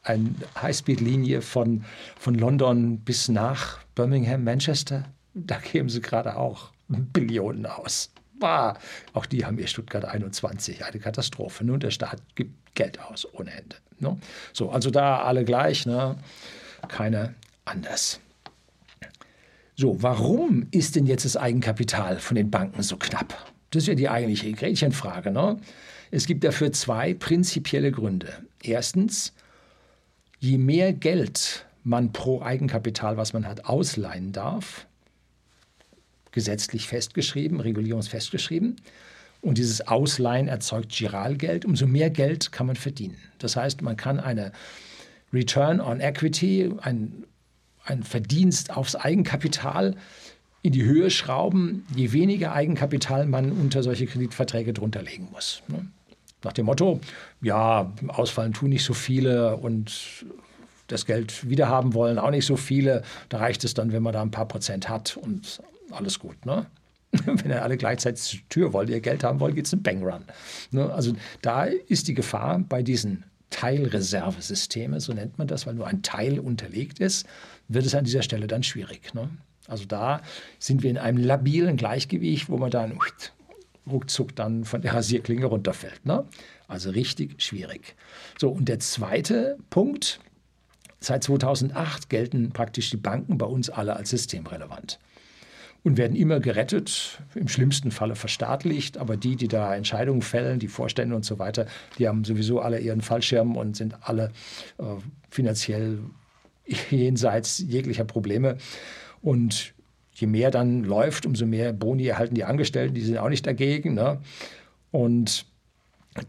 eine 0.04 0.34
Highspeed-Linie 0.60 1.42
von, 1.42 1.84
von 2.18 2.34
London 2.34 2.98
bis 2.98 3.28
nach 3.28 3.78
Birmingham, 3.94 4.44
Manchester. 4.44 5.04
Da 5.34 5.58
geben 5.58 5.88
sie 5.88 6.00
gerade 6.00 6.36
auch 6.36 6.70
Billionen 6.88 7.66
aus. 7.66 8.10
Bah, 8.38 8.78
auch 9.12 9.26
die 9.26 9.44
haben 9.44 9.58
ihr 9.58 9.66
Stuttgart 9.66 10.04
21, 10.04 10.84
eine 10.84 10.98
Katastrophe. 10.98 11.64
Nun, 11.64 11.80
der 11.80 11.90
Staat 11.90 12.20
gibt 12.34 12.74
Geld 12.74 13.00
aus 13.00 13.26
ohne 13.32 13.50
Ende. 13.52 13.76
Ne? 13.98 14.18
So, 14.52 14.70
also 14.70 14.90
da 14.90 15.22
alle 15.22 15.44
gleich, 15.44 15.86
ne? 15.86 16.16
keine 16.88 17.34
anders. 17.64 18.20
So, 19.76 20.02
warum 20.02 20.66
ist 20.70 20.94
denn 20.94 21.06
jetzt 21.06 21.24
das 21.24 21.36
Eigenkapital 21.36 22.20
von 22.20 22.36
den 22.36 22.50
Banken 22.50 22.82
so 22.82 22.96
knapp? 22.96 23.52
Das 23.70 23.82
ist 23.82 23.88
ja 23.88 23.94
die 23.94 24.08
eigentliche 24.08 24.52
Gretchenfrage. 24.52 25.32
Ne? 25.32 25.58
Es 26.12 26.26
gibt 26.26 26.44
dafür 26.44 26.72
zwei 26.72 27.14
prinzipielle 27.14 27.90
Gründe. 27.90 28.32
Erstens, 28.62 29.32
je 30.38 30.58
mehr 30.58 30.92
Geld 30.92 31.66
man 31.82 32.12
pro 32.12 32.40
Eigenkapital, 32.40 33.16
was 33.16 33.32
man 33.32 33.46
hat, 33.46 33.64
ausleihen 33.66 34.32
darf, 34.32 34.86
gesetzlich 36.34 36.88
festgeschrieben, 36.88 37.60
regulierungsfestgeschrieben. 37.60 38.76
Und 39.40 39.58
dieses 39.58 39.86
Ausleihen 39.86 40.48
erzeugt 40.48 40.92
Giralgeld. 40.92 41.64
Umso 41.64 41.86
mehr 41.86 42.10
Geld 42.10 42.50
kann 42.50 42.66
man 42.66 42.76
verdienen. 42.76 43.16
Das 43.38 43.56
heißt, 43.56 43.82
man 43.82 43.96
kann 43.96 44.18
eine 44.18 44.52
Return 45.32 45.80
on 45.80 46.00
Equity, 46.00 46.72
ein, 46.82 47.24
ein 47.84 48.02
Verdienst 48.02 48.74
aufs 48.76 48.96
Eigenkapital 48.96 49.96
in 50.62 50.72
die 50.72 50.84
Höhe 50.84 51.10
schrauben, 51.10 51.86
je 51.94 52.12
weniger 52.12 52.52
Eigenkapital 52.52 53.26
man 53.26 53.52
unter 53.52 53.82
solche 53.82 54.06
Kreditverträge 54.06 54.72
drunter 54.72 55.02
legen 55.02 55.28
muss. 55.30 55.62
Ne? 55.68 55.86
Nach 56.42 56.52
dem 56.52 56.66
Motto, 56.66 57.00
ja, 57.42 57.92
ausfallen 58.08 58.54
tun 58.54 58.70
nicht 58.70 58.84
so 58.84 58.94
viele 58.94 59.56
und 59.56 60.24
das 60.86 61.06
Geld 61.06 61.48
wiederhaben 61.48 61.94
wollen 61.94 62.18
auch 62.18 62.30
nicht 62.30 62.46
so 62.46 62.56
viele. 62.56 63.02
Da 63.28 63.38
reicht 63.38 63.64
es 63.64 63.74
dann, 63.74 63.92
wenn 63.92 64.02
man 64.02 64.12
da 64.12 64.22
ein 64.22 64.30
paar 64.30 64.48
Prozent 64.48 64.88
hat 64.88 65.16
und 65.16 65.60
alles 65.94 66.18
gut. 66.18 66.44
Ne? 66.46 66.66
Wenn 67.24 67.50
ihr 67.50 67.62
alle 67.62 67.76
gleichzeitig 67.76 68.22
zur 68.22 68.40
Tür 68.48 68.72
wollt, 68.72 68.90
ihr 68.90 69.00
Geld 69.00 69.24
haben 69.24 69.40
wollt, 69.40 69.54
geht 69.54 69.66
es 69.66 69.72
ein 69.72 69.82
Bangrun. 69.82 70.24
Ne? 70.70 70.92
Also 70.92 71.14
da 71.42 71.64
ist 71.64 72.08
die 72.08 72.14
Gefahr 72.14 72.58
bei 72.58 72.82
diesen 72.82 73.24
Teilreservesystemen, 73.50 74.98
so 74.98 75.12
nennt 75.12 75.38
man 75.38 75.46
das, 75.46 75.66
weil 75.66 75.74
nur 75.74 75.86
ein 75.86 76.02
Teil 76.02 76.40
unterlegt 76.40 76.98
ist, 76.98 77.26
wird 77.68 77.86
es 77.86 77.94
an 77.94 78.04
dieser 78.04 78.22
Stelle 78.22 78.46
dann 78.46 78.62
schwierig. 78.62 79.14
Ne? 79.14 79.28
Also 79.68 79.84
da 79.84 80.22
sind 80.58 80.82
wir 80.82 80.90
in 80.90 80.98
einem 80.98 81.18
labilen 81.18 81.76
Gleichgewicht, 81.76 82.48
wo 82.48 82.56
man 82.56 82.70
dann 82.70 82.98
ruckzuck 83.86 84.34
dann 84.34 84.64
von 84.64 84.82
der 84.82 84.94
Rasierklinge 84.94 85.46
runterfällt. 85.46 86.04
Ne? 86.04 86.24
Also 86.66 86.90
richtig 86.90 87.40
schwierig. 87.40 87.94
So, 88.40 88.50
und 88.50 88.68
der 88.68 88.80
zweite 88.80 89.56
Punkt, 89.70 90.20
seit 90.98 91.22
2008 91.22 92.08
gelten 92.08 92.50
praktisch 92.50 92.90
die 92.90 92.96
Banken 92.96 93.38
bei 93.38 93.46
uns 93.46 93.70
alle 93.70 93.94
als 93.94 94.10
systemrelevant 94.10 94.98
und 95.84 95.98
werden 95.98 96.16
immer 96.16 96.40
gerettet, 96.40 97.20
im 97.34 97.46
schlimmsten 97.46 97.90
Falle 97.90 98.16
verstaatlicht. 98.16 98.96
Aber 98.96 99.18
die, 99.18 99.36
die 99.36 99.48
da 99.48 99.76
Entscheidungen 99.76 100.22
fällen, 100.22 100.58
die 100.58 100.68
Vorstände 100.68 101.14
und 101.14 101.26
so 101.26 101.38
weiter, 101.38 101.66
die 101.98 102.08
haben 102.08 102.24
sowieso 102.24 102.60
alle 102.60 102.80
ihren 102.80 103.02
Fallschirm 103.02 103.56
und 103.56 103.76
sind 103.76 103.94
alle 104.00 104.32
äh, 104.78 104.84
finanziell 105.28 105.98
jenseits 106.90 107.58
jeglicher 107.58 108.04
Probleme. 108.04 108.56
Und 109.20 109.74
je 110.14 110.26
mehr 110.26 110.50
dann 110.50 110.84
läuft, 110.84 111.26
umso 111.26 111.44
mehr 111.44 111.74
Boni 111.74 112.06
erhalten 112.06 112.34
die 112.34 112.44
Angestellten, 112.44 112.94
die 112.94 113.02
sind 113.02 113.18
auch 113.18 113.28
nicht 113.28 113.46
dagegen. 113.46 113.92
Ne? 113.92 114.20
Und 114.90 115.44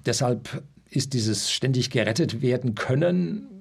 deshalb 0.06 0.63
ist 0.89 1.13
dieses 1.13 1.50
ständig 1.50 1.91
gerettet 1.91 2.41
werden 2.41 2.76
können 2.76 3.55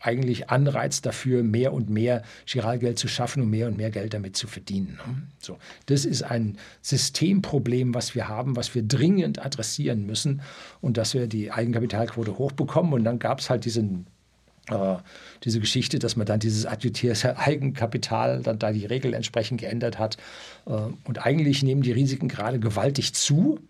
eigentlich 0.00 0.50
Anreiz 0.50 1.00
dafür, 1.00 1.42
mehr 1.42 1.72
und 1.72 1.90
mehr 1.90 2.22
Giralgeld 2.46 2.98
zu 2.98 3.08
schaffen 3.08 3.42
und 3.42 3.50
mehr 3.50 3.66
und 3.66 3.76
mehr 3.76 3.90
Geld 3.90 4.14
damit 4.14 4.36
zu 4.36 4.46
verdienen. 4.46 4.98
Ne? 5.06 5.22
So, 5.38 5.58
das 5.86 6.04
ist 6.04 6.22
ein 6.22 6.58
Systemproblem, 6.82 7.94
was 7.94 8.14
wir 8.14 8.28
haben, 8.28 8.56
was 8.56 8.74
wir 8.74 8.82
dringend 8.82 9.44
adressieren 9.44 10.06
müssen 10.06 10.42
und 10.80 10.96
dass 10.96 11.14
wir 11.14 11.26
die 11.26 11.50
Eigenkapitalquote 11.50 12.38
hochbekommen. 12.38 12.92
Und 12.92 13.04
dann 13.04 13.18
gab 13.18 13.40
es 13.40 13.50
halt 13.50 13.64
diesen 13.64 14.06
äh, 14.68 14.96
diese 15.44 15.60
Geschichte, 15.60 15.98
dass 15.98 16.16
man 16.16 16.26
dann 16.26 16.40
dieses 16.40 16.66
adjutierte 16.66 17.38
Eigenkapital, 17.38 18.42
dann 18.42 18.58
da 18.58 18.72
die 18.72 18.86
Regel 18.86 19.14
entsprechend 19.14 19.60
geändert 19.60 19.98
hat. 19.98 20.16
Äh, 20.66 20.72
und 21.04 21.24
eigentlich 21.24 21.62
nehmen 21.62 21.82
die 21.82 21.92
Risiken 21.92 22.28
gerade 22.28 22.58
gewaltig 22.58 23.14
zu 23.14 23.60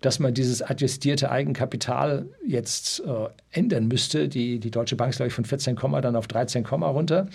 dass 0.00 0.18
man 0.18 0.32
dieses 0.32 0.62
adjustierte 0.62 1.30
Eigenkapital 1.30 2.26
jetzt 2.46 3.00
äh, 3.00 3.28
ändern 3.50 3.88
müsste. 3.88 4.28
Die, 4.28 4.58
die 4.58 4.70
Deutsche 4.70 4.96
Bank 4.96 5.10
ist, 5.10 5.16
glaube 5.16 5.28
ich, 5.28 5.34
von 5.34 5.44
14, 5.44 5.76
dann 5.76 6.16
auf 6.16 6.26
13, 6.26 6.64
runter. 6.66 7.28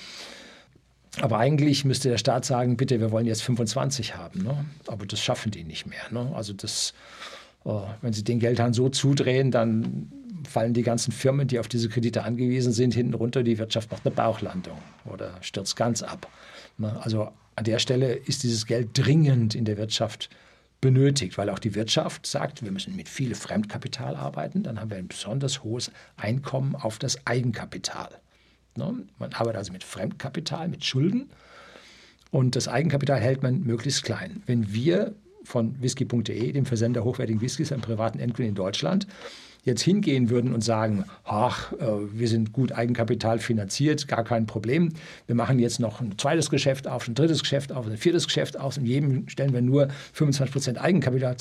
Aber 1.22 1.38
eigentlich 1.38 1.86
müsste 1.86 2.10
der 2.10 2.18
Staat 2.18 2.46
sagen, 2.46 2.76
bitte, 2.76 3.00
wir 3.00 3.12
wollen 3.12 3.26
jetzt 3.26 3.44
25 3.44 4.16
haben. 4.16 4.44
Ne? 4.44 4.66
Aber 4.88 5.06
das 5.06 5.20
schaffen 5.20 5.52
die 5.52 5.64
nicht 5.64 5.86
mehr. 5.86 6.02
Ne? 6.12 6.32
Also 6.36 6.54
das, 6.54 6.94
äh, 7.66 7.70
wenn 8.02 8.14
sie 8.14 8.24
den 8.24 8.40
Geldhahn 8.40 8.74
so 8.74 8.90
zudrehen, 8.90 9.52
dann 9.52 10.12
fallen 10.50 10.74
die 10.74 10.84
ganzen 10.84 11.12
Firmen, 11.12 11.48
die 11.48 11.60
auf 11.60 11.68
diese 11.68 11.90
Kredite 11.90 12.24
angewiesen 12.24 12.74
sind, 12.74 12.94
hinten 12.94 13.14
runter. 13.14 13.44
Die 13.44 13.58
Wirtschaft 13.58 13.92
macht 13.92 14.06
eine 14.06 14.14
Bauchlandung 14.14 14.78
oder 15.06 15.32
stürzt 15.42 15.76
ganz 15.76 16.02
ab. 16.02 16.28
Ne? 16.78 17.00
Also 17.02 17.30
an 17.56 17.64
der 17.64 17.80
Stelle 17.80 18.14
ist 18.14 18.44
dieses 18.44 18.66
Geld 18.66 18.90
dringend 18.94 19.56
in 19.56 19.66
der 19.66 19.78
Wirtschaft 19.78 20.30
benötigt, 20.86 21.40
weil 21.40 21.50
auch 21.50 21.58
die 21.58 21.74
Wirtschaft 21.74 22.28
sagt, 22.28 22.64
wir 22.64 22.72
müssen 22.72 22.96
mit 22.96 23.10
viel 23.10 23.34
Fremdkapital 23.34 24.16
arbeiten, 24.16 24.62
dann 24.62 24.80
haben 24.80 24.92
wir 24.92 24.98
ein 24.98 25.08
besonders 25.08 25.64
hohes 25.64 25.90
Einkommen 26.16 26.76
auf 26.76 27.00
das 27.00 27.26
Eigenkapital. 27.26 28.10
Ne? 28.76 29.04
Man 29.18 29.34
arbeitet 29.34 29.58
also 29.58 29.74
mit 29.74 29.84
Fremdkapital, 29.84 30.68
mit 30.68 30.86
Schulden 30.86 31.32
und 32.30 32.56
das 32.56 32.68
Eigenkapital 32.68 33.20
hält 33.20 33.42
man 33.42 33.64
möglichst 33.64 34.04
klein. 34.04 34.44
Wenn 34.46 34.72
wir 34.74 35.16
von 35.44 35.82
whisky.de, 35.82 36.52
dem 36.52 36.68
Versender 36.68 37.04
hochwertigen 37.04 37.42
Whiskys 37.42 37.72
an 37.72 37.82
privaten 37.82 38.20
Endkunden 38.20 38.50
in 38.50 38.56
Deutschland, 38.56 39.08
jetzt 39.66 39.82
hingehen 39.82 40.30
würden 40.30 40.54
und 40.54 40.64
sagen, 40.64 41.06
ach, 41.24 41.74
äh, 41.74 41.78
wir 42.14 42.28
sind 42.28 42.54
gut 42.54 42.72
Eigenkapital 42.72 43.40
finanziert, 43.40 44.08
gar 44.08 44.24
kein 44.24 44.46
Problem. 44.46 44.94
Wir 45.26 45.36
machen 45.36 45.60
jetzt 45.60 45.80
noch 45.80 46.00
ein 46.00 46.18
zweites 46.18 46.50
Geschäft 46.50 46.88
auf, 46.88 47.08
ein 47.08 47.16
drittes 47.16 47.42
Geschäft 47.42 47.74
auf, 47.74 47.88
ein 47.88 47.98
viertes 47.98 48.28
Geschäft 48.28 48.58
auf. 48.58 48.78
In 48.78 48.86
jedem 48.86 49.28
stellen 49.28 49.54
wir 49.54 49.62
nur 49.62 49.90
25 50.14 50.54
Prozent 50.54 50.82
Eigenkapital 50.82 51.36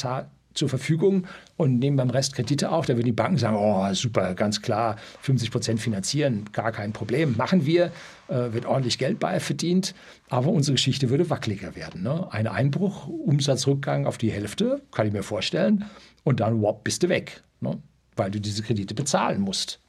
zur 0.55 0.69
Verfügung 0.69 1.27
und 1.57 1.81
nehmen 1.81 1.97
beim 1.97 2.11
Rest 2.11 2.35
Kredite 2.35 2.71
auf. 2.71 2.87
Da 2.87 2.95
würden 2.95 3.07
die 3.07 3.13
Banken 3.13 3.39
sagen, 3.39 3.57
oh 3.57 3.93
super, 3.93 4.35
ganz 4.35 4.63
klar, 4.63 4.97
50 5.21 5.51
Prozent 5.51 5.81
finanzieren, 5.81 6.45
gar 6.53 6.73
kein 6.73 6.93
Problem. 6.93 7.37
Machen 7.37 7.67
wir, 7.67 7.91
äh, 8.29 8.53
wird 8.53 8.65
ordentlich 8.65 8.99
Geld 8.99 9.19
bei 9.19 9.41
verdient, 9.41 9.95
aber 10.31 10.49
unsere 10.49 10.77
Geschichte 10.77 11.11
würde 11.11 11.29
wackeliger 11.29 11.77
werden. 11.77 12.03
Ne? 12.03 12.33
Ein 12.33 12.47
Einbruch, 12.47 13.09
Umsatzrückgang 13.09 14.07
auf 14.07 14.17
die 14.17 14.31
Hälfte, 14.31 14.81
kann 14.93 15.07
ich 15.07 15.13
mir 15.13 15.25
vorstellen, 15.25 15.85
und 16.23 16.41
dann, 16.41 16.63
wop, 16.63 16.85
bist 16.85 17.03
du 17.03 17.09
weg. 17.09 17.43
Ne? 17.61 17.79
Weil 18.17 18.31
du 18.31 18.41
diese 18.41 18.63
Kredite 18.63 18.95
bezahlen 18.95 19.41
musst. 19.41 19.81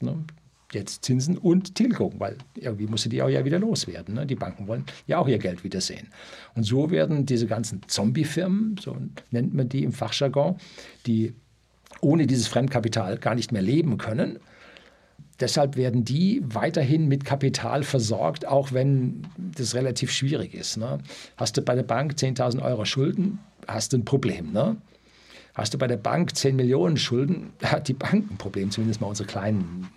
Ne? 0.00 0.24
Jetzt 0.72 1.04
Zinsen 1.04 1.38
und 1.38 1.74
Tilgung, 1.74 2.20
weil 2.20 2.36
irgendwie 2.54 2.86
musst 2.86 3.06
du 3.06 3.08
die 3.08 3.22
auch 3.22 3.28
ja 3.28 3.44
wieder 3.44 3.58
loswerden. 3.58 4.14
Ne? 4.14 4.26
Die 4.26 4.34
Banken 4.34 4.66
wollen 4.66 4.84
ja 5.06 5.18
auch 5.18 5.28
ihr 5.28 5.38
Geld 5.38 5.64
wiedersehen. 5.64 6.08
Und 6.54 6.64
so 6.64 6.90
werden 6.90 7.24
diese 7.24 7.46
ganzen 7.46 7.80
Zombie-Firmen, 7.86 8.76
so 8.78 8.96
nennt 9.30 9.54
man 9.54 9.68
die 9.68 9.82
im 9.84 9.92
Fachjargon, 9.92 10.56
die 11.06 11.32
ohne 12.00 12.26
dieses 12.26 12.48
Fremdkapital 12.48 13.16
gar 13.16 13.34
nicht 13.34 13.50
mehr 13.50 13.62
leben 13.62 13.96
können, 13.96 14.38
Deshalb 15.40 15.76
werden 15.76 16.04
die 16.04 16.42
weiterhin 16.44 17.06
mit 17.06 17.24
Kapital 17.24 17.84
versorgt, 17.84 18.46
auch 18.46 18.72
wenn 18.72 19.22
das 19.36 19.74
relativ 19.74 20.10
schwierig 20.10 20.54
ist. 20.54 20.76
Ne? 20.76 20.98
Hast 21.36 21.56
du 21.56 21.62
bei 21.62 21.76
der 21.76 21.84
Bank 21.84 22.14
10.000 22.14 22.60
Euro 22.62 22.84
Schulden, 22.84 23.38
hast 23.66 23.92
du 23.92 23.98
ein 23.98 24.04
Problem. 24.04 24.52
Ne? 24.52 24.76
Hast 25.58 25.74
du 25.74 25.78
bei 25.78 25.88
der 25.88 25.96
Bank 25.96 26.36
10 26.36 26.54
Millionen 26.54 26.96
Schulden, 26.96 27.52
hat 27.64 27.88
die 27.88 27.92
Bank 27.92 28.30
ein 28.30 28.36
Problem, 28.38 28.70
zumindest 28.70 29.00
mal 29.00 29.08
unsere 29.08 29.26
kleinen 29.28 29.88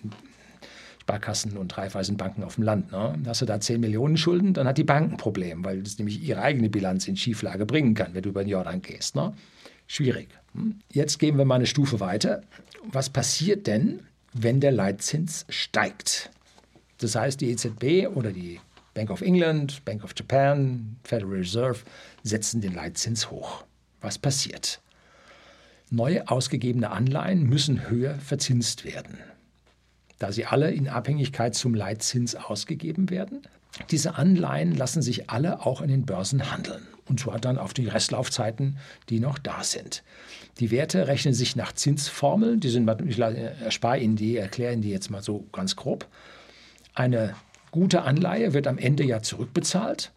Sparkassen 1.00 1.56
und 1.56 1.78
Raiffeisenbanken 1.78 2.44
auf 2.44 2.56
dem 2.56 2.64
Land. 2.64 2.92
Ne? 2.92 3.14
Hast 3.28 3.42
du 3.42 3.46
da 3.46 3.60
10 3.60 3.80
Millionen 3.80 4.18
Schulden, 4.18 4.56
dann 4.56 4.68
hat 4.68 4.80
die 4.80 4.84
Bank 4.84 5.12
ein 5.12 5.18
Problem, 5.18 5.64
weil 5.64 5.84
das 5.84 6.00
nämlich 6.00 6.24
ihre 6.24 6.42
eigene 6.42 6.72
Bilanz 6.72 7.08
in 7.08 7.16
Schieflage 7.16 7.68
bringen 7.68 7.94
kann, 7.94 8.16
wenn 8.16 8.24
du 8.24 8.30
über 8.30 8.44
den 8.44 8.50
Jordan 8.50 8.82
gehst. 8.82 9.16
Ne? 9.16 9.34
Schwierig. 9.86 10.30
Hm? 10.56 10.80
Jetzt 10.92 11.20
gehen 11.20 11.38
wir 11.38 11.46
mal 11.46 11.56
eine 11.56 11.68
Stufe 11.68 12.00
weiter. 12.00 12.42
Was 12.92 13.12
passiert 13.12 13.68
denn, 13.68 14.00
wenn 14.34 14.62
der 14.62 14.72
Leitzins 14.72 15.46
steigt? 15.48 16.32
Das 16.98 17.14
heißt, 17.16 17.40
die 17.40 17.52
EZB 17.52 18.08
oder 18.16 18.32
die 18.32 18.60
Bank 18.96 19.12
of 19.12 19.22
England, 19.22 19.86
Bank 19.86 20.04
of 20.04 20.16
Japan, 20.18 20.96
Federal 21.04 21.34
Reserve 21.34 21.80
setzen 22.24 22.62
den 22.62 22.74
Leitzins 22.74 23.30
hoch. 23.30 23.64
Was 24.02 24.18
passiert? 24.18 24.82
Neu 25.94 26.22
ausgegebene 26.26 26.90
Anleihen 26.90 27.44
müssen 27.44 27.90
höher 27.90 28.16
verzinst 28.16 28.86
werden. 28.86 29.18
Da 30.20 30.32
sie 30.32 30.46
alle 30.46 30.72
in 30.72 30.88
Abhängigkeit 30.88 31.54
zum 31.54 31.76
Leitzins 31.76 32.34
ausgegeben 32.36 33.10
werden, 33.10 33.42
diese 33.90 34.16
Anleihen 34.16 34.74
lassen 34.74 35.02
sich 35.02 35.30
alle 35.30 35.66
auch 35.66 35.82
in 35.82 35.90
den 35.90 36.06
Börsen 36.06 36.50
handeln. 36.50 36.88
Und 37.10 37.20
zwar 37.20 37.40
dann 37.40 37.58
auf 37.58 37.74
die 37.74 37.88
Restlaufzeiten, 37.88 38.78
die 39.10 39.20
noch 39.20 39.38
da 39.38 39.66
sind. 39.66 40.04
Die 40.60 40.72
Werte 40.72 41.08
rechnen 41.08 41.34
sich 41.34 41.58
nach 41.58 41.74
Zinsformeln. 41.74 42.62
Die 42.62 42.70
sind, 42.70 42.90
ich 43.06 43.20
erspare 43.20 44.00
Ihnen 44.00 44.16
die, 44.16 44.38
erkläre 44.38 44.72
Ihnen 44.72 44.82
die 44.82 44.92
jetzt 44.92 45.10
mal 45.10 45.22
so 45.22 45.46
ganz 45.52 45.76
grob. 45.76 46.08
Eine 46.94 47.36
gute 47.72 48.04
Anleihe 48.04 48.54
wird 48.54 48.68
am 48.68 48.78
Ende 48.78 49.04
ja 49.04 49.22
zurückbezahlt 49.22 50.14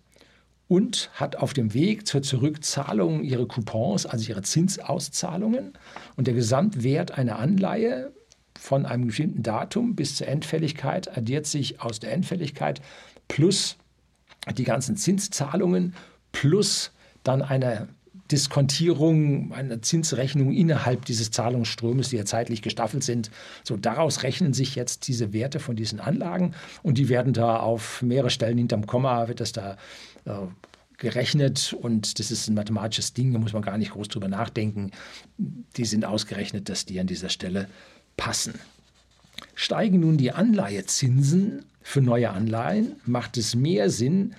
und 0.75 1.09
hat 1.15 1.37
auf 1.37 1.53
dem 1.53 1.73
Weg 1.73 2.05
zur 2.05 2.23
Zurückzahlung 2.23 3.23
ihre 3.23 3.47
Coupons, 3.47 4.07
also 4.07 4.29
ihre 4.29 4.43
Zinsauszahlungen. 4.43 5.75
Und 6.17 6.27
der 6.27 6.35
Gesamtwert 6.35 7.17
einer 7.17 7.39
Anleihe 7.39 8.13
von 8.59 8.85
einem 8.85 9.07
bestimmten 9.07 9.45
Datum 9.45 9.95
bis 9.95 10.17
zur 10.17 10.27
Endfälligkeit 10.27 11.17
addiert 11.17 11.47
sich 11.47 11.81
aus 11.81 12.01
der 12.01 12.13
Endfälligkeit 12.13 12.83
plus 13.29 13.77
die 14.59 14.65
ganzen 14.65 14.97
Zinszahlungen 14.97 15.95
plus 16.33 16.91
dann 17.23 17.43
eine 17.43 17.87
Diskontierung, 18.35 19.53
eine 19.53 19.81
Zinsrechnung 19.81 20.53
innerhalb 20.53 21.05
dieses 21.05 21.31
Zahlungsstromes, 21.31 22.09
die 22.09 22.17
ja 22.17 22.25
zeitlich 22.25 22.63
gestaffelt 22.63 23.05
sind. 23.05 23.31
So 23.63 23.77
daraus 23.77 24.25
rechnen 24.25 24.53
sich 24.53 24.75
jetzt 24.75 25.07
diese 25.07 25.33
Werte 25.33 25.61
von 25.61 25.77
diesen 25.77 26.01
Anlagen 26.01 26.53
und 26.83 26.99
die 26.99 27.09
werden 27.09 27.33
da 27.33 27.59
auf 27.59 28.03
mehrere 28.03 28.31
Stellen 28.31 28.59
hinterm 28.59 28.87
Komma 28.87 29.29
wird 29.29 29.39
das 29.39 29.53
da 29.53 29.77
äh, 30.25 30.33
gerechnet 30.99 31.77
und 31.81 32.19
das 32.19 32.33
ist 32.33 32.49
ein 32.49 32.55
mathematisches 32.55 33.13
Ding, 33.15 33.33
da 33.33 33.39
muss 33.39 33.53
man 33.53 33.63
gar 33.63 33.79
nicht 33.79 33.93
groß 33.93 34.09
drüber 34.09 34.29
nachdenken. 34.29 34.91
Die 35.39 35.85
sind 35.85 36.05
ausgerechnet, 36.05 36.69
dass 36.69 36.87
die 36.87 36.99
an 36.99 37.07
dieser 37.07 37.29
Stelle 37.29 37.69
passen. 38.17 38.55
Steigen 39.55 40.01
nun 40.01 40.17
die 40.17 40.33
Anleihezinsen 40.33 41.65
für 41.83 42.01
neue 42.01 42.31
Anleihen, 42.31 42.97
macht 43.07 43.37
es 43.37 43.55
mehr 43.55 43.91
Sinn, 43.91 44.35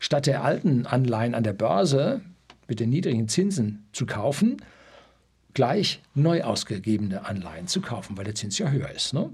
statt 0.00 0.26
der 0.26 0.42
alten 0.42 0.86
Anleihen 0.86 1.36
an 1.36 1.44
der 1.44 1.52
Börse 1.52 2.20
mit 2.68 2.80
den 2.80 2.90
niedrigen 2.90 3.28
Zinsen 3.28 3.86
zu 3.92 4.06
kaufen, 4.06 4.58
gleich 5.54 6.00
neu 6.14 6.42
ausgegebene 6.42 7.26
Anleihen 7.26 7.66
zu 7.66 7.80
kaufen, 7.80 8.16
weil 8.16 8.24
der 8.24 8.34
Zins 8.34 8.58
ja 8.58 8.70
höher 8.70 8.90
ist. 8.90 9.14
Ne? 9.14 9.30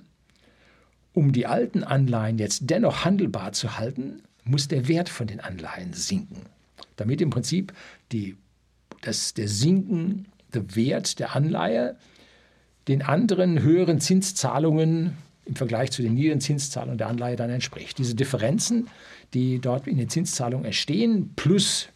Um 1.13 1.33
die 1.33 1.47
alten 1.47 1.85
Anleihen 1.85 2.39
jetzt 2.39 2.63
dennoch 2.71 3.05
handelbar 3.05 3.53
zu 3.53 3.77
halten, 3.77 4.23
muss 4.45 4.69
der 4.69 4.89
Wert 4.89 5.09
von 5.09 5.27
den 5.27 5.41
Anleihen 5.41 5.93
sinken, 5.93 6.43
damit 6.97 7.21
im 7.21 7.31
Prinzip 7.31 7.73
die, 8.13 8.37
das, 9.03 9.35
der 9.35 9.49
sinkende 9.49 10.27
Wert 10.53 11.19
der 11.19 11.35
Anleihe 11.35 11.97
den 12.89 13.03
anderen 13.03 13.63
höheren 13.63 14.01
Zinszahlungen 14.01 15.17
im 15.47 15.57
Vergleich 15.57 15.91
zu 15.91 16.03
den 16.03 16.15
niedrigen 16.15 16.41
Zinszahlungen 16.41 16.99
der 16.99 17.09
Anleihe 17.09 17.37
dann 17.37 17.51
entspricht. 17.51 17.99
Diese 17.99 18.15
Differenzen, 18.15 18.89
die 19.35 19.59
dort 19.59 19.87
in 19.87 19.99
den 19.99 20.09
Zinszahlungen 20.09 20.67
entstehen, 20.67 21.33
plus 21.37 21.89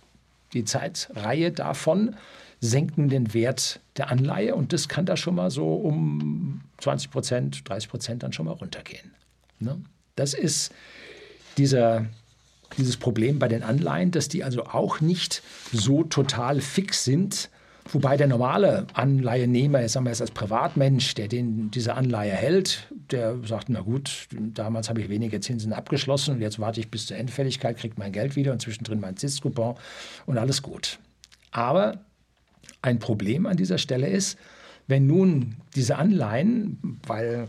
die 0.52 0.64
Zeitreihe 0.64 1.52
davon, 1.52 2.16
senken 2.60 3.08
den 3.08 3.34
Wert 3.34 3.80
der 3.96 4.10
Anleihe 4.10 4.54
und 4.54 4.72
das 4.72 4.88
kann 4.88 5.06
da 5.06 5.16
schon 5.16 5.34
mal 5.34 5.50
so 5.50 5.74
um 5.74 6.62
20 6.78 7.10
Prozent, 7.10 7.68
30 7.68 7.88
Prozent 7.88 8.22
dann 8.22 8.32
schon 8.32 8.46
mal 8.46 8.52
runtergehen. 8.52 9.12
Ne? 9.60 9.80
Das 10.16 10.34
ist 10.34 10.72
dieser, 11.56 12.06
dieses 12.76 12.96
Problem 12.96 13.38
bei 13.38 13.48
den 13.48 13.62
Anleihen, 13.62 14.10
dass 14.10 14.28
die 14.28 14.42
also 14.42 14.64
auch 14.64 15.00
nicht 15.00 15.42
so 15.72 16.02
total 16.02 16.60
fix 16.60 17.04
sind, 17.04 17.50
Wobei 17.90 18.18
der 18.18 18.26
normale 18.26 18.86
Anleihenehmer, 18.92 19.80
jetzt 19.80 19.92
sagen 19.92 20.04
wir 20.04 20.10
jetzt 20.10 20.20
als 20.20 20.30
Privatmensch, 20.30 21.14
der 21.14 21.26
den, 21.26 21.70
diese 21.70 21.94
Anleihe 21.94 22.32
hält, 22.32 22.92
der 23.10 23.36
sagt, 23.44 23.70
na 23.70 23.80
gut, 23.80 24.28
damals 24.30 24.90
habe 24.90 25.00
ich 25.00 25.08
weniger 25.08 25.40
Zinsen 25.40 25.72
abgeschlossen 25.72 26.34
und 26.34 26.40
jetzt 26.42 26.58
warte 26.58 26.80
ich 26.80 26.90
bis 26.90 27.06
zur 27.06 27.16
Endfälligkeit, 27.16 27.78
kriege 27.78 27.94
mein 27.96 28.12
Geld 28.12 28.36
wieder 28.36 28.52
und 28.52 28.60
zwischendrin 28.60 29.00
mein 29.00 29.16
Zinscoupon 29.16 29.76
und 30.26 30.36
alles 30.36 30.62
gut. 30.62 30.98
Aber 31.50 32.00
ein 32.82 32.98
Problem 32.98 33.46
an 33.46 33.56
dieser 33.56 33.78
Stelle 33.78 34.08
ist, 34.08 34.38
wenn 34.86 35.06
nun 35.06 35.56
diese 35.74 35.96
Anleihen, 35.96 37.00
weil 37.06 37.48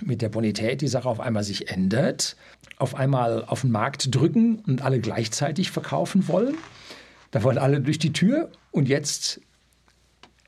mit 0.00 0.22
der 0.22 0.28
Bonität 0.28 0.80
die 0.80 0.88
Sache 0.88 1.08
auf 1.08 1.20
einmal 1.20 1.44
sich 1.44 1.68
ändert, 1.68 2.36
auf 2.78 2.96
einmal 2.96 3.44
auf 3.44 3.60
den 3.60 3.70
Markt 3.70 4.14
drücken 4.14 4.56
und 4.66 4.82
alle 4.82 4.98
gleichzeitig 4.98 5.70
verkaufen 5.70 6.26
wollen, 6.26 6.56
da 7.30 7.42
wollen 7.42 7.58
alle 7.58 7.80
durch 7.80 7.98
die 7.98 8.12
Tür 8.12 8.50
und 8.72 8.88
jetzt 8.88 9.40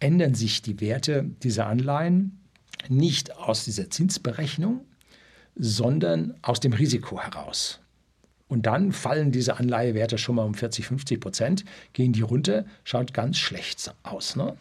ändern 0.00 0.34
sich 0.34 0.62
die 0.62 0.80
Werte 0.80 1.24
dieser 1.42 1.66
Anleihen 1.66 2.40
nicht 2.88 3.36
aus 3.36 3.64
dieser 3.64 3.90
Zinsberechnung, 3.90 4.84
sondern 5.56 6.34
aus 6.42 6.60
dem 6.60 6.72
Risiko 6.72 7.20
heraus. 7.20 7.80
Und 8.48 8.66
dann 8.66 8.92
fallen 8.92 9.32
diese 9.32 9.58
Anleihewerte 9.58 10.18
schon 10.18 10.36
mal 10.36 10.44
um 10.44 10.54
40, 10.54 10.86
50 10.86 11.20
Prozent, 11.20 11.64
gehen 11.92 12.12
die 12.12 12.20
runter, 12.20 12.66
schaut 12.84 13.14
ganz 13.14 13.38
schlecht 13.38 13.94
aus. 14.02 14.36
Ne? 14.36 14.56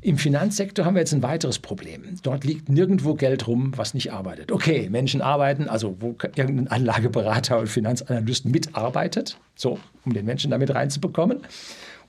Im 0.00 0.18
Finanzsektor 0.18 0.84
haben 0.84 0.94
wir 0.94 1.00
jetzt 1.00 1.12
ein 1.12 1.22
weiteres 1.22 1.60
Problem. 1.60 2.02
Dort 2.24 2.42
liegt 2.44 2.68
nirgendwo 2.68 3.14
Geld 3.14 3.46
rum, 3.46 3.72
was 3.76 3.94
nicht 3.94 4.12
arbeitet. 4.12 4.50
Okay, 4.50 4.88
Menschen 4.90 5.22
arbeiten, 5.22 5.68
also 5.68 5.96
wo 6.00 6.16
irgendein 6.34 6.68
Anlageberater 6.68 7.58
oder 7.58 7.68
Finanzanalyst 7.68 8.44
mitarbeitet, 8.44 9.38
so, 9.54 9.78
um 10.04 10.12
den 10.12 10.24
Menschen 10.24 10.50
damit 10.50 10.74
reinzubekommen. 10.74 11.42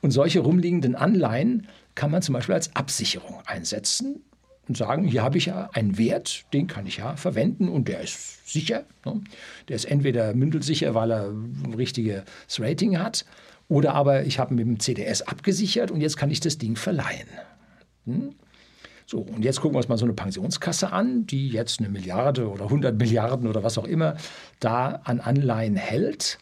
Und 0.04 0.12
solche 0.12 0.42
rumliegenden 0.42 0.96
Anleihen 0.96 1.68
kann 1.96 2.12
man 2.12 2.22
zum 2.22 2.34
Beispiel 2.34 2.56
als 2.56 2.76
Absicherung 2.76 3.42
einsetzen 3.46 4.22
und 4.68 4.76
sagen, 4.76 5.06
hier 5.06 5.24
habe 5.24 5.38
ich 5.38 5.46
ja 5.46 5.70
einen 5.72 5.98
Wert, 5.98 6.44
den 6.52 6.68
kann 6.68 6.86
ich 6.86 6.98
ja 6.98 7.16
verwenden 7.16 7.70
und 7.70 7.88
der 7.88 8.02
ist 8.02 8.46
sicher. 8.46 8.84
Ne? 9.06 9.22
Der 9.70 9.78
ist 9.78 9.86
entweder 9.86 10.34
mündelsicher, 10.34 10.94
weil 10.94 11.10
er 11.10 11.30
ein 11.30 11.74
richtiges 11.76 12.24
Rating 12.60 13.00
hat, 13.00 13.26
oder 13.70 13.94
aber 13.94 14.26
ich 14.26 14.40
habe 14.40 14.54
mit 14.54 14.68
dem 14.68 14.80
CDS 14.82 15.22
abgesichert 15.22 15.90
und 15.90 16.02
jetzt 16.02 16.18
kann 16.18 16.30
ich 16.30 16.42
das 16.42 16.58
Ding 16.58 16.76
verleihen. 16.76 17.30
Hm? 18.06 18.36
So, 19.06 19.20
und 19.20 19.46
jetzt 19.46 19.62
gucken 19.62 19.76
wir 19.76 19.78
uns 19.78 19.88
mal 19.88 19.98
so 19.98 20.06
eine 20.06 20.14
Pensionskasse 20.14 20.92
an, 20.92 21.26
die 21.28 21.48
jetzt 21.48 21.80
eine 21.80 21.88
Milliarde 21.88 22.50
oder 22.50 22.66
100 22.66 22.98
Milliarden 22.98 23.48
oder 23.48 23.64
was 23.64 23.78
auch 23.78 23.86
immer 23.86 24.18
da 24.60 25.00
an 25.06 25.22
Anleihen 25.22 25.78
hält. 25.78 26.40